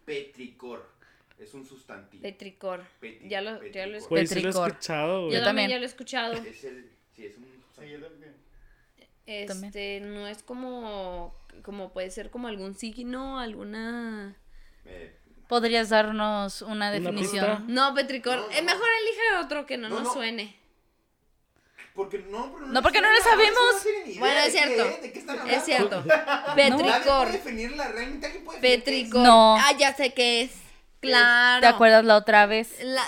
petricor. 0.05 0.89
Es 1.37 1.53
un 1.53 1.65
sustantivo. 1.65 2.23
Petricor. 2.23 2.83
Peti- 3.01 3.27
Ya 3.29 3.41
lo, 3.41 3.61
ya 3.67 3.85
lo 3.85 3.93
petricor. 3.93 3.95
escuché. 3.97 4.09
Güey, 4.09 4.27
sí 4.27 4.33
lo 4.35 4.39
he 4.39 4.43
Petricor. 4.43 4.69
escuchado, 4.71 5.07
Yo 5.19 5.25
güey. 5.25 5.33
Yo 5.37 5.43
también 5.43 5.45
también. 5.45 5.69
ya 5.69 5.77
lo 5.77 5.83
he 5.83 5.85
escuchado. 5.87 6.33
Es 6.33 6.63
el. 6.63 6.89
Sí, 7.15 7.25
es 7.25 7.37
un 7.37 7.45
sustantivo. 7.61 8.07
Este, 9.27 9.99
no 9.99 10.25
es 10.27 10.41
como, 10.41 11.35
como 11.61 11.91
puede 11.93 12.09
ser 12.11 12.29
como 12.31 12.47
algún 12.47 12.73
signo, 12.75 13.39
alguna... 13.39 14.35
Eh, 14.85 15.13
¿Podrías 15.47 15.89
darnos 15.89 16.61
una 16.61 16.91
definición? 16.91 17.65
No, 17.67 17.93
petricor. 17.93 18.37
No, 18.37 18.51
Eh, 18.51 18.61
no. 18.61 18.65
mejor 18.65 18.87
elige 19.01 19.45
otro 19.45 19.65
que 19.65 19.77
no, 19.77 19.89
No, 19.89 19.95
nos 19.95 20.03
no. 20.05 20.13
suene. 20.13 20.57
porque 21.93 22.19
no, 22.19 22.51
pero 22.53 22.67
No, 22.67 22.81
porque 22.81 23.01
no 23.01 23.11
lo 23.11 23.21
sabemos. 23.21 23.53
no 24.15 24.19
Bueno, 24.19 24.39
es 24.39 24.53
de 24.53 24.59
qué 24.59 24.65
cierto. 24.65 24.85
es, 24.89 25.01
¿De 25.01 25.11
qué 25.11 25.19
están 25.19 25.39
hablando? 25.39 25.57
Es 25.57 25.65
cierto. 25.65 26.03
Petricor. 26.55 27.31
definirla, 27.31 27.87
realmente 27.89 28.29
puede? 28.45 28.59
Petricor. 28.59 29.21
No. 29.21 29.55
Ah, 29.57 29.71
ya 29.77 29.93
sé 29.95 30.13
qué 30.13 30.41
es. 30.43 30.51
Claro. 30.99 31.61
¿Te 31.61 31.67
acuerdas 31.67 32.05
la 32.05 32.15
otra 32.17 32.45
vez? 32.45 32.75
La, 32.83 33.03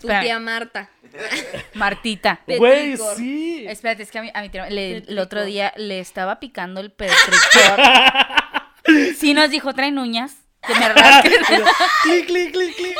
tu 0.00 0.08
tía 0.08 0.38
Marta. 0.40 0.90
Martita. 1.74 2.40
Güey, 2.46 2.90
Petricor. 2.92 3.16
sí. 3.16 3.64
Espérate, 3.68 4.02
es 4.02 4.10
que 4.10 4.18
a 4.18 4.22
mi, 4.22 4.30
a 4.34 4.40
mi 4.42 4.48
tía- 4.48 4.68
le- 4.68 4.96
el 4.96 5.00
Petricor. 5.02 5.22
otro 5.24 5.44
día 5.44 5.72
le 5.76 6.00
estaba 6.00 6.40
picando 6.40 6.80
el 6.80 6.90
petricor. 6.92 7.78
sí 9.18 9.32
nos 9.34 9.50
dijo, 9.50 9.72
traen 9.74 9.98
uñas. 9.98 10.34
Que 10.66 10.74
me 10.74 10.88
rasquen. 10.88 11.32
clic, 12.04 12.26
clic, 12.26 12.52
clic, 12.52 12.74
clic. 12.76 12.96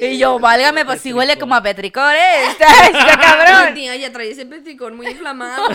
y 0.00 0.18
yo, 0.18 0.38
válgame, 0.38 0.84
pues 0.84 1.00
si 1.00 1.12
huele 1.12 1.36
como 1.38 1.54
a 1.54 1.62
petricor, 1.62 2.14
¿eh? 2.14 2.46
Está, 2.48 2.66
está 2.86 3.16
Mi 3.16 3.22
cabrón. 3.22 3.74
tía 3.74 3.96
ya 3.96 4.12
trae 4.12 4.30
ese 4.30 4.46
petricor 4.46 4.92
muy 4.94 5.06
inflamado. 5.08 5.68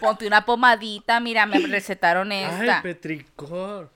Ponte 0.00 0.26
una 0.26 0.44
pomadita, 0.44 1.20
mira, 1.20 1.46
me 1.46 1.58
recetaron 1.66 2.30
Ay, 2.32 2.44
esta. 2.44 2.82
petricor. 2.82 3.90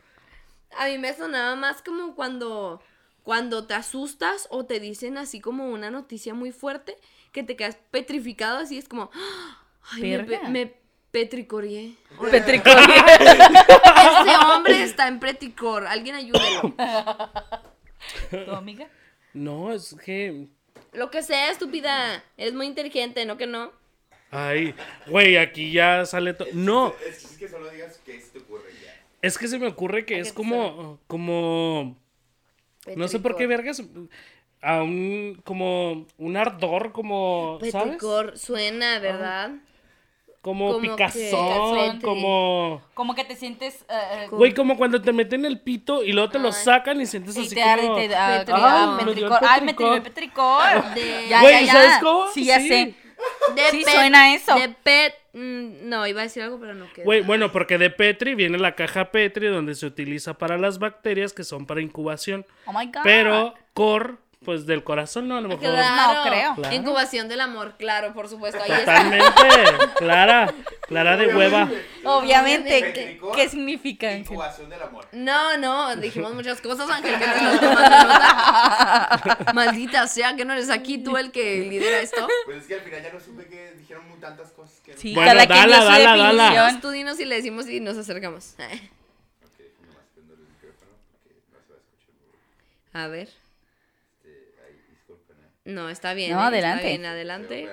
A 0.79 0.87
mí 0.87 0.99
me 0.99 1.14
sonaba 1.14 1.57
más 1.57 1.83
como 1.83 2.14
cuando, 2.14 2.83
cuando 3.22 3.66
te 3.66 3.75
asustas 3.75 4.47
o 4.51 4.64
te 4.64 4.81
dicen 4.81 5.18
así 5.18 5.41
como 5.41 5.70
una 5.70 5.91
noticia 5.91 6.35
muy 6.35 6.53
fuerte 6.53 6.97
que 7.33 7.43
te 7.43 7.57
quedas 7.57 7.79
petrificado 7.91 8.59
así, 8.59 8.79
es 8.79 8.89
como, 8.89 9.11
ay, 9.93 10.03
me, 10.03 10.51
me 10.51 10.75
petricorié. 11.11 11.95
Petricor. 12.31 12.77
Ese 12.79 14.37
hombre 14.37 14.83
está 14.85 15.07
en 15.09 15.20
petricor, 15.20 15.87
alguien 15.87 16.16
ayúdelo. 16.16 16.75
¿Tu 18.31 18.51
amiga? 18.51 18.89
No, 19.33 19.72
es 19.72 19.97
que. 20.05 20.49
Lo 20.93 21.11
que 21.11 21.22
sea, 21.22 21.51
estúpida, 21.51 22.22
es 22.37 22.53
muy 22.53 22.66
inteligente, 22.66 23.25
¿no 23.27 23.37
que 23.37 23.47
no? 23.47 23.72
Ay, 24.31 24.75
güey, 25.07 25.37
aquí 25.37 25.70
ya 25.70 26.05
sale 26.07 26.35
todo. 26.35 26.49
No, 26.53 26.93
Es, 27.07 27.25
es 27.25 27.39
que 27.39 27.49
solo 27.49 27.70
digas 27.70 28.01
que 28.05 28.18
ya. 28.18 28.44
Es 29.27 29.39
que 29.39 29.49
se 29.49 29.59
me 29.59 29.66
ocurre 29.66 30.05
que 30.05 30.16
¿A 30.16 30.18
es 30.18 30.33
como. 30.33 30.99
Como. 31.07 31.97
No 32.97 33.09
sé 33.09 33.18
por 33.20 33.37
qué 33.37 33.47
vergas. 33.47 33.83
A 34.62 34.83
un. 34.83 35.41
Como. 35.45 36.07
Un 36.18 36.37
ardor, 36.37 36.93
como. 36.93 37.59
¿Sabes? 37.70 37.75
Petricor 37.87 38.39
suena, 38.39 38.99
¿verdad? 38.99 39.53
Como, 40.41 40.72
Como 40.72 40.81
que- 40.83 40.89
picazón, 40.91 41.99
que- 42.01 42.05
como. 42.05 42.83
Como 42.93 43.14
que 43.14 43.25
te 43.25 43.35
sientes... 43.35 43.83
eh, 43.89 44.27
Güey, 44.31 44.53
como 44.53 44.77
cuando 44.77 45.01
te 45.01 45.11
meten 45.11 45.47
el 45.47 45.59
pito 45.61 46.05
y 46.05 46.12
luego 46.12 46.29
te 46.29 46.39
lo 46.39 46.53
sacan 46.53 47.01
y 47.01 47.07
sientes 47.07 47.35
y 47.39 47.41
así 47.47 47.55
te 47.55 47.62
como... 47.62 47.99
y 47.99 48.09
te 48.09 48.14
ah, 48.14 48.37
Petricor. 48.41 48.61
ah, 48.62 48.97
Ay, 49.01 49.05
me 49.07 49.14
dio 49.14 49.29
petricor. 49.31 49.49
Ay, 49.49 49.61
me 49.62 49.72
dio 49.72 49.95
el 49.95 50.03
petricor. 50.03 50.62
petricor. 50.83 50.95
De- 50.95 51.29
Ya, 51.31 51.41
Güey, 51.41 51.55
ya, 51.55 51.61
ya. 51.66 51.72
¿sabes 51.72 51.93
cómo? 52.03 52.27
Sí, 52.31 52.45
ya 52.45 52.61
Sí. 52.61 52.68
sé. 52.68 52.95
De 53.55 53.62
Sí, 53.70 53.85
pet- 53.85 53.95
suena 53.95 54.35
eso. 54.35 54.55
De 54.57 54.68
pet. 54.70 55.14
mm, 55.33 55.89
No, 55.89 56.07
iba 56.07 56.20
a 56.20 56.25
decir 56.25 56.43
algo, 56.43 56.59
pero 56.59 56.75
no 56.75 56.91
quedó. 56.93 57.05
Güey, 57.05 57.20
bueno, 57.22 57.53
porque 57.53 57.79
de 57.79 57.91
Petri 57.91 58.35
viene 58.35 58.59
la 58.59 58.75
caja 58.75 59.11
Petri 59.11 59.47
donde 59.49 59.75
se 59.75 59.87
utiliza 59.87 60.35
para 60.39 60.57
las 60.59 60.79
bacterias 60.79 61.33
que 61.33 61.45
son 61.45 61.66
para 61.66 61.81
incubación. 61.81 62.47
Oh 62.66 62.72
my 62.72 62.87
God. 62.87 63.03
Pero 63.05 63.55
cor, 63.75 64.18
pues 64.45 64.67
del 64.67 64.85
corazón, 64.85 65.27
¿no? 65.27 65.37
A 65.37 65.41
lo 65.41 65.49
mejor. 65.49 65.65
Claro. 65.65 66.15
No 66.15 66.23
creo. 66.31 66.55
Claro. 66.55 66.77
Incubación 66.77 67.29
del 67.29 67.41
amor, 67.41 67.75
claro, 67.79 68.13
por 68.13 68.29
supuesto. 68.29 68.63
Ahí 68.63 68.71
está. 68.71 68.97
Totalmente. 68.97 69.27
Clara. 69.97 70.55
Clara 70.87 71.17
de 71.17 71.35
hueva. 71.35 71.69
Obviamente. 72.05 73.19
¿Qué, 73.35 73.49
significa? 73.49 74.09
Ángel? 74.09 74.21
Incubación 74.23 74.69
del 74.71 74.83
amor. 74.83 75.09
No, 75.13 75.57
no, 75.57 75.97
dijimos 75.97 76.35
muchas 76.35 76.61
cosas, 76.61 76.89
Ángel, 76.91 77.19
que 77.19 77.27
no. 77.27 77.35
Maldita 79.55 80.07
sea, 80.07 80.37
que 80.37 80.45
no 80.45 80.53
eres 80.53 80.69
aquí 80.71 80.99
tú 80.99 81.17
el 81.17 81.33
que 81.33 81.61
lidera 81.69 82.01
esto. 82.01 82.27
Pues 82.45 82.59
es 82.59 82.67
que 82.67 82.75
al 82.75 82.81
final 82.81 83.03
ya 83.03 83.13
no 83.13 83.21
supe 83.21 83.47
que 83.47 83.73
dijeron 83.79 84.07
muy 84.09 84.19
tantas 84.19 84.51
cosas 84.53 84.81
que 84.85 84.93
no. 84.93 84.99
Sí, 84.99 85.15
Bueno, 85.15 85.31
cada 85.31 85.47
quien 85.47 85.59
dala, 85.59 85.77
su 85.77 85.85
dala, 85.85 85.99
dala. 85.99 86.27
definición. 86.27 86.67
Dinos, 86.67 86.81
tú 86.83 86.91
dinos 86.91 87.21
y 87.21 87.25
le 87.25 87.37
decimos 87.37 87.69
y 87.69 87.81
nos 87.81 87.97
acercamos. 87.97 88.55
Ok, 88.55 88.61
nomás 92.93 93.29
No, 95.65 95.89
está 95.89 96.15
bien. 96.15 96.33
No, 96.33 96.41
¿eh? 96.41 96.47
adelante. 96.47 96.79
Está 96.79 96.89
bien, 96.89 97.01
Estoy 97.05 97.11
adelante. 97.15 97.69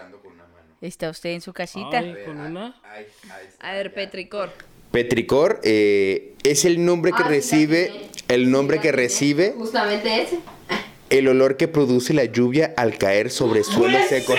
Está 0.82 1.10
usted 1.10 1.30
en 1.32 1.42
su 1.42 1.54
casita. 1.54 2.00
Ay. 2.00 2.10
A 2.10 2.14
ver, 2.14 2.26
¿Con 2.26 2.40
una? 2.40 2.82
ahí- 2.84 3.06
ahí 3.32 3.46
está, 3.48 3.70
A 3.70 3.74
ver. 3.74 3.94
Petricor. 3.94 4.52
Petricor 4.92 5.60
eh, 5.64 6.34
es 6.44 6.66
el 6.66 6.84
nombre 6.84 7.12
que 7.12 7.22
Ah, 7.24 7.28
sí, 7.28 7.30
recibe, 7.34 8.10
el 8.28 8.52
nombre 8.52 8.78
Sí, 8.78 8.82
que 8.84 8.92
recibe 8.92 9.54
Justamente 9.58 10.22
ese. 10.24 10.40
el 11.10 11.28
olor 11.30 11.56
que 11.56 11.68
produce 11.70 12.14
la 12.14 12.26
lluvia 12.26 12.74
al 12.76 12.98
caer 12.98 13.30
sobre 13.30 13.64
suelos 13.64 14.02
secos. 14.08 14.38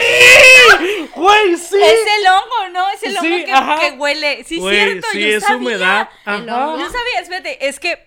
Güey, 1.15 1.57
sí. 1.57 1.77
Es 1.83 2.01
el 2.19 2.27
hongo, 2.27 2.73
¿no? 2.73 2.91
Es 2.91 3.03
el 3.03 3.17
hongo 3.17 3.29
Sí, 3.37 3.45
que, 3.81 3.91
huele. 3.99 4.45
Sí, 4.45 4.59
Güey, 4.59 4.77
cierto. 4.77 5.07
sí, 5.13 5.21
yo 5.21 5.27
es 5.39 5.43
sabía. 5.45 5.57
humedad. 5.59 6.09
Ajá. 6.25 6.45
Yo 6.45 6.87
sabía, 6.91 7.21
espérate, 7.21 7.67
es 7.69 7.79
que 7.79 7.99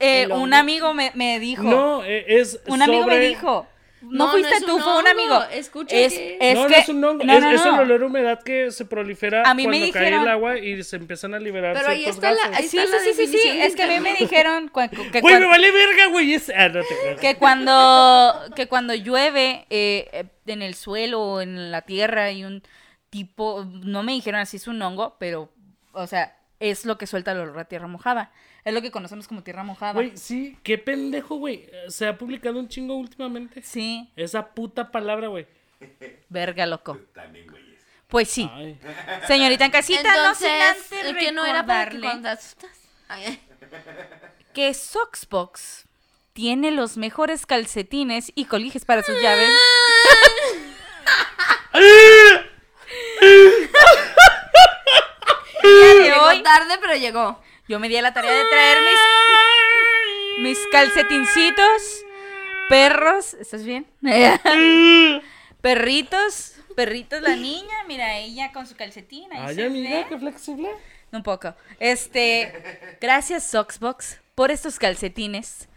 eh, 0.00 0.26
un 0.28 0.52
amigo 0.54 0.92
me, 0.94 1.10
me 1.14 1.40
dijo. 1.40 1.62
No, 1.64 2.04
eh, 2.04 2.24
es 2.28 2.60
un 2.66 2.82
amigo 2.82 3.06
me 3.06 3.18
dijo. 3.20 3.66
No, 4.00 4.26
No, 4.26 4.30
fuiste 4.32 4.60
no 4.60 4.66
tú, 4.66 4.76
un 4.76 4.82
fue 4.82 4.98
un 5.00 5.08
amigo. 5.08 5.42
escucha 5.52 5.96
es, 5.96 6.12
que- 6.12 6.38
es 6.40 6.54
no, 6.56 6.66
que, 6.66 6.72
no 6.74 6.78
es 6.78 6.88
un 6.88 7.04
hongo, 7.04 7.24
no, 7.24 7.32
es, 7.32 7.40
no, 7.42 7.50
es 7.50 7.64
el 7.66 7.74
olor 7.80 8.02
a 8.02 8.06
humedad 8.06 8.42
que 8.42 8.70
se 8.70 8.84
prolifera 8.84 9.42
A 9.44 9.54
mí 9.54 9.66
me 9.66 9.78
cuando 9.78 9.92
cae 9.92 10.08
el 10.14 10.28
agua 10.28 10.58
y 10.58 10.82
se 10.84 10.96
empiezan 10.96 11.34
a 11.34 11.38
liberar 11.40 11.74
Pero 11.76 11.88
ahí 11.88 12.04
está 12.04 12.30
la- 12.32 12.58
Sí, 12.58 12.68
sí, 12.68 12.78
sí, 13.14 13.26
sí, 13.26 13.38
sí, 13.38 13.48
es 13.60 13.74
que 13.74 13.82
a 13.82 13.86
mí 13.88 14.00
me 14.00 14.14
dijeron 14.14 14.68
que, 14.68 14.88
Güey, 14.96 15.20
cuan- 15.20 15.40
me 15.40 15.46
vale 15.46 15.70
verga, 15.72 16.06
güey. 16.10 16.34
es- 16.34 16.50
ah, 16.56 16.68
no 16.68 16.80
te 16.82 16.86
creas. 17.02 17.20
que 17.20 17.36
cuando 17.36 18.34
que 18.54 18.66
cuando 18.68 18.94
llueve 18.94 19.66
eh, 19.70 20.08
eh, 20.12 20.24
en 20.46 20.62
el 20.62 20.74
suelo 20.74 21.20
o 21.20 21.40
en 21.40 21.70
la 21.70 21.82
tierra 21.82 22.24
hay 22.24 22.44
un 22.44 22.62
tipo, 23.10 23.64
no 23.82 24.02
me 24.02 24.12
dijeron 24.12 24.40
así 24.40 24.58
es 24.58 24.68
un 24.68 24.80
hongo, 24.82 25.16
pero, 25.18 25.50
o 25.92 26.06
sea, 26.06 26.36
es 26.60 26.84
lo 26.84 26.98
que 26.98 27.06
suelta 27.06 27.32
el 27.32 27.38
olor 27.40 27.58
a 27.58 27.64
tierra 27.64 27.86
mojada. 27.86 28.30
Es 28.68 28.74
lo 28.74 28.82
que 28.82 28.90
conocemos 28.90 29.26
como 29.26 29.42
tierra 29.42 29.64
mojada. 29.64 29.94
Güey, 29.94 30.14
sí, 30.18 30.58
qué 30.62 30.76
pendejo, 30.76 31.36
güey. 31.36 31.70
Se 31.88 32.06
ha 32.06 32.18
publicado 32.18 32.58
un 32.58 32.68
chingo 32.68 32.96
últimamente. 32.96 33.62
Sí, 33.62 34.12
Esa 34.14 34.48
puta 34.48 34.90
palabra, 34.90 35.28
güey. 35.28 35.46
verga, 36.28 36.66
loco. 36.66 36.98
También, 37.14 37.46
güeyes. 37.46 37.80
Pues 38.08 38.28
sí. 38.28 38.50
Ay. 38.52 38.78
Señorita 39.26 39.64
en 39.64 39.70
casita, 39.70 40.00
Entonces, 40.00 40.26
no 40.28 40.34
sin 40.34 40.50
antes 40.50 40.92
¿el 41.06 41.16
que 41.16 41.32
no 41.32 41.46
era 41.46 41.64
para 41.64 41.86
que 41.86 41.96
recordarle 41.96 42.20
cuando 42.20 42.28
te 42.28 42.34
asustas? 42.34 42.70
Ay, 43.08 43.24
ay. 43.26 43.40
que 44.52 44.74
Soxbox 44.74 45.86
tiene 46.34 46.70
los 46.70 46.98
mejores 46.98 47.46
calcetines 47.46 48.32
y 48.34 48.44
colijes 48.44 48.84
para 48.84 49.02
sus 49.02 49.18
llaves. 49.22 49.50
Llegó 55.62 56.42
tarde, 56.42 56.76
pero 56.82 56.96
llegó. 56.96 57.47
Yo 57.68 57.78
me 57.78 57.88
di 57.88 57.96
a 57.96 58.02
la 58.02 58.12
tarea 58.14 58.32
de 58.32 58.44
traer 58.44 58.78
mis, 60.38 60.48
mis 60.50 60.58
calcetincitos, 60.72 62.04
perros, 62.68 63.34
¿estás 63.34 63.64
bien? 63.64 63.86
Perritos, 65.60 66.54
perritos 66.76 67.20
la 67.20 67.34
niña, 67.36 67.84
mira 67.86 68.16
ella 68.18 68.52
con 68.52 68.66
su 68.66 68.76
calcetín. 68.76 69.32
ahí 69.32 69.56
Ay, 69.58 69.62
amiga, 69.66 70.08
qué 70.08 70.18
flexible. 70.18 70.68
Un 71.10 71.22
poco. 71.22 71.54
Este, 71.80 72.96
gracias 73.00 73.44
Soxbox 73.50 74.20
por 74.34 74.50
estos 74.50 74.78
calcetines 74.78 75.68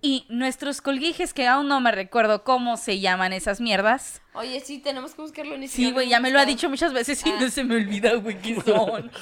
y 0.00 0.24
nuestros 0.28 0.80
colguijes 0.80 1.34
que 1.34 1.46
aún 1.46 1.68
no 1.68 1.80
me 1.80 1.92
recuerdo 1.92 2.42
cómo 2.42 2.76
se 2.76 3.00
llaman 3.00 3.32
esas 3.32 3.60
mierdas. 3.60 4.22
Oye, 4.32 4.60
sí, 4.60 4.78
tenemos 4.78 5.14
que 5.14 5.22
buscarlo 5.22 5.54
en 5.54 5.68
Sí, 5.68 5.90
güey, 5.92 6.08
ya 6.08 6.20
me 6.20 6.30
lo 6.30 6.38
ha 6.40 6.44
dicho 6.46 6.68
muchas 6.70 6.92
veces 6.92 7.24
y 7.26 7.30
Ah. 7.30 7.36
no 7.40 7.50
se 7.50 7.62
me 7.64 7.76
olvida, 7.76 8.14
güey, 8.14 8.40
qué 8.40 8.56
son. 8.64 9.10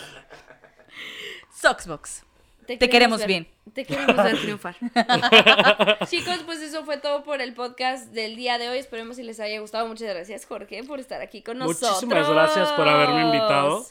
Soxbox. 1.60 2.22
Te 2.66 2.88
queremos 2.88 3.18
ver- 3.20 3.26
bien. 3.28 3.48
Te 3.74 3.84
queremos 3.84 4.16
ver 4.16 4.38
triunfar. 4.40 4.76
Chicos, 6.08 6.40
pues 6.46 6.60
eso 6.60 6.84
fue 6.84 6.98
todo 6.98 7.24
por 7.24 7.40
el 7.40 7.52
podcast 7.54 8.06
del 8.10 8.36
día 8.36 8.58
de 8.58 8.68
hoy. 8.68 8.78
Esperemos 8.78 9.16
si 9.16 9.22
les 9.24 9.40
haya 9.40 9.60
gustado. 9.60 9.86
Muchas 9.88 10.08
gracias, 10.08 10.46
Jorge, 10.46 10.84
por 10.84 11.00
estar 11.00 11.20
aquí 11.20 11.42
con 11.42 11.58
nosotros. 11.58 11.90
Muchísimas 12.04 12.28
gracias 12.28 12.70
por 12.72 12.88
haberme 12.88 13.22
invitado. 13.22 13.84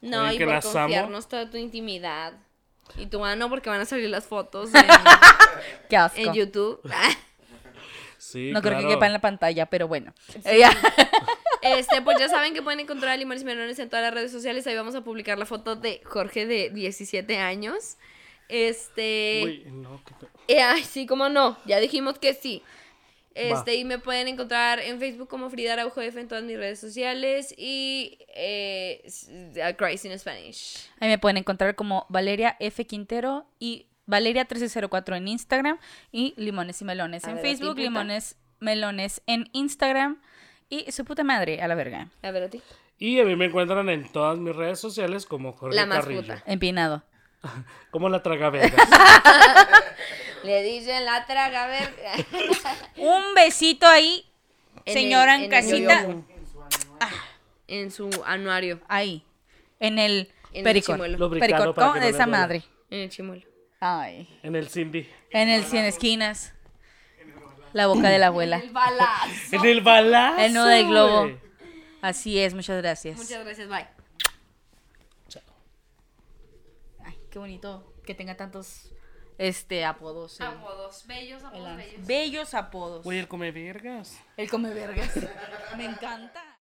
No, 0.00 0.30
y 0.32 0.36
que 0.38 0.44
por 0.44 0.54
las 0.54 0.64
amo. 0.66 0.74
confiarnos 0.84 1.28
toda 1.28 1.48
tu 1.50 1.56
intimidad. 1.56 2.32
Y 2.96 3.06
tu 3.06 3.20
mano, 3.20 3.48
porque 3.48 3.70
van 3.70 3.80
a 3.80 3.84
salir 3.86 4.10
las 4.10 4.24
fotos 4.26 4.74
en, 4.74 4.84
Qué 5.88 5.96
asco. 5.96 6.18
en 6.20 6.34
YouTube. 6.34 6.80
Sí, 8.18 8.50
No 8.52 8.60
creo 8.62 8.80
que 8.80 8.88
quepa 8.88 9.06
en 9.06 9.12
la 9.14 9.20
pantalla, 9.20 9.66
pero 9.66 9.86
bueno. 9.88 10.12
Eh. 10.44 10.62
Este, 11.64 12.02
pues 12.02 12.18
ya 12.18 12.28
saben 12.28 12.52
que 12.54 12.62
pueden 12.62 12.80
encontrar 12.80 13.12
a 13.12 13.16
Limones 13.16 13.42
y 13.42 13.46
Melones 13.46 13.78
en 13.78 13.88
todas 13.88 14.04
las 14.04 14.12
redes 14.14 14.30
sociales. 14.30 14.66
Ahí 14.66 14.76
vamos 14.76 14.94
a 14.94 15.02
publicar 15.02 15.38
la 15.38 15.46
foto 15.46 15.76
de 15.76 16.02
Jorge 16.04 16.46
de 16.46 16.70
17 16.70 17.38
años. 17.38 17.96
Este. 18.48 19.40
Güey, 19.40 19.64
no, 19.70 20.02
qué 20.04 20.54
Eh, 20.56 20.62
ay, 20.62 20.82
sí, 20.84 21.06
cómo 21.06 21.28
no. 21.28 21.56
Ya 21.64 21.80
dijimos 21.80 22.18
que 22.18 22.34
sí. 22.34 22.62
Este, 23.34 23.72
Va. 23.72 23.76
y 23.76 23.84
me 23.84 23.98
pueden 23.98 24.28
encontrar 24.28 24.78
en 24.78 25.00
Facebook 25.00 25.28
como 25.28 25.50
Frida 25.50 25.72
Araujo 25.72 26.00
F 26.00 26.20
en 26.20 26.28
todas 26.28 26.44
mis 26.44 26.56
redes 26.56 26.78
sociales 26.78 27.52
y 27.58 28.18
eh, 28.28 29.02
a 29.64 29.72
Christ 29.72 30.04
in 30.04 30.16
Spanish. 30.18 30.88
Ahí 31.00 31.08
me 31.08 31.18
pueden 31.18 31.38
encontrar 31.38 31.74
como 31.74 32.06
Valeria 32.08 32.56
F. 32.60 32.86
Quintero 32.86 33.44
y 33.58 33.86
Valeria1304 34.06 35.16
en 35.16 35.28
Instagram 35.28 35.78
y 36.12 36.34
Limones 36.36 36.80
y 36.80 36.84
Melones 36.84 37.24
A 37.24 37.30
en 37.30 37.36
ver, 37.36 37.44
Facebook. 37.44 37.76
Limones 37.76 38.36
Melones 38.60 39.20
en 39.26 39.48
Instagram 39.52 40.20
y 40.68 40.90
su 40.92 41.04
puta 41.04 41.24
madre, 41.24 41.60
a 41.62 41.68
la 41.68 41.74
verga. 41.74 42.08
A 42.22 42.30
ver 42.30 42.44
a 42.44 42.48
ti. 42.50 42.60
Y 42.98 43.20
a 43.20 43.24
mí 43.24 43.34
me 43.36 43.46
encuentran 43.46 43.88
en 43.88 44.08
todas 44.10 44.38
mis 44.38 44.54
redes 44.54 44.78
sociales 44.80 45.26
como 45.26 45.52
Jorge 45.52 45.76
La 45.76 45.86
más 45.86 46.00
Carrillo. 46.00 46.22
puta. 46.22 46.42
Empinado. 46.46 47.02
Como 47.90 48.08
la 48.08 48.22
tragavergas. 48.22 48.72
Le 50.44 50.62
dicen 50.62 51.04
la 51.04 51.24
traga, 51.26 51.64
a 51.64 51.66
ver. 51.66 51.94
Un 52.96 53.34
besito 53.34 53.86
ahí, 53.86 54.24
En 54.84 54.94
señora 54.94 55.34
el- 55.36 55.40
en, 55.40 55.44
el 55.44 55.50
casita. 55.50 56.06
en 57.66 57.90
su 57.90 58.10
anuario. 58.26 58.80
Ahí, 58.88 59.24
en 59.80 59.98
el 59.98 60.30
En 60.52 60.64
pericor. 60.64 60.98
de 62.00 62.08
esa 62.08 62.26
madre. 62.26 62.62
En 62.90 63.00
el 63.00 63.10
chimuelo. 63.10 63.42
Ay. 63.80 64.28
en 64.42 64.56
el 64.56 64.68
Cindy. 64.68 65.06
En 65.30 65.48
el 65.50 65.64
cien 65.64 65.84
esquinas. 65.84 66.54
La 67.74 67.86
boca 67.88 68.08
de 68.08 68.18
la 68.18 68.28
abuela. 68.28 68.62
balazo. 68.70 69.56
En 69.56 69.64
el 69.66 69.80
balazo. 69.82 70.40
El 70.40 70.54
nudo 70.54 70.66
del 70.66 70.86
globo. 70.88 71.30
Así 72.00 72.38
es, 72.38 72.54
muchas 72.54 72.78
gracias. 72.80 73.16
Muchas 73.18 73.44
gracias, 73.44 73.68
bye. 73.68 73.86
Ay, 77.04 77.18
qué 77.30 77.38
bonito 77.38 77.92
que 78.06 78.14
tenga 78.14 78.36
tantos 78.36 78.92
este 79.38 79.84
apodos. 79.84 80.38
el- 80.40 80.46
Apodos, 80.46 81.06
bellos, 81.06 81.42
apodos, 81.42 81.68
el- 81.70 81.76
bellos. 81.76 82.06
bellos 82.06 82.54
apodos. 82.54 83.04
Güey, 83.04 83.18
el 83.18 83.28
come 83.28 83.50
vergas. 83.50 84.18
El 84.36 84.48
come 84.48 84.72
vergas. 84.72 85.10
Me 85.76 85.86
encanta. 85.86 86.44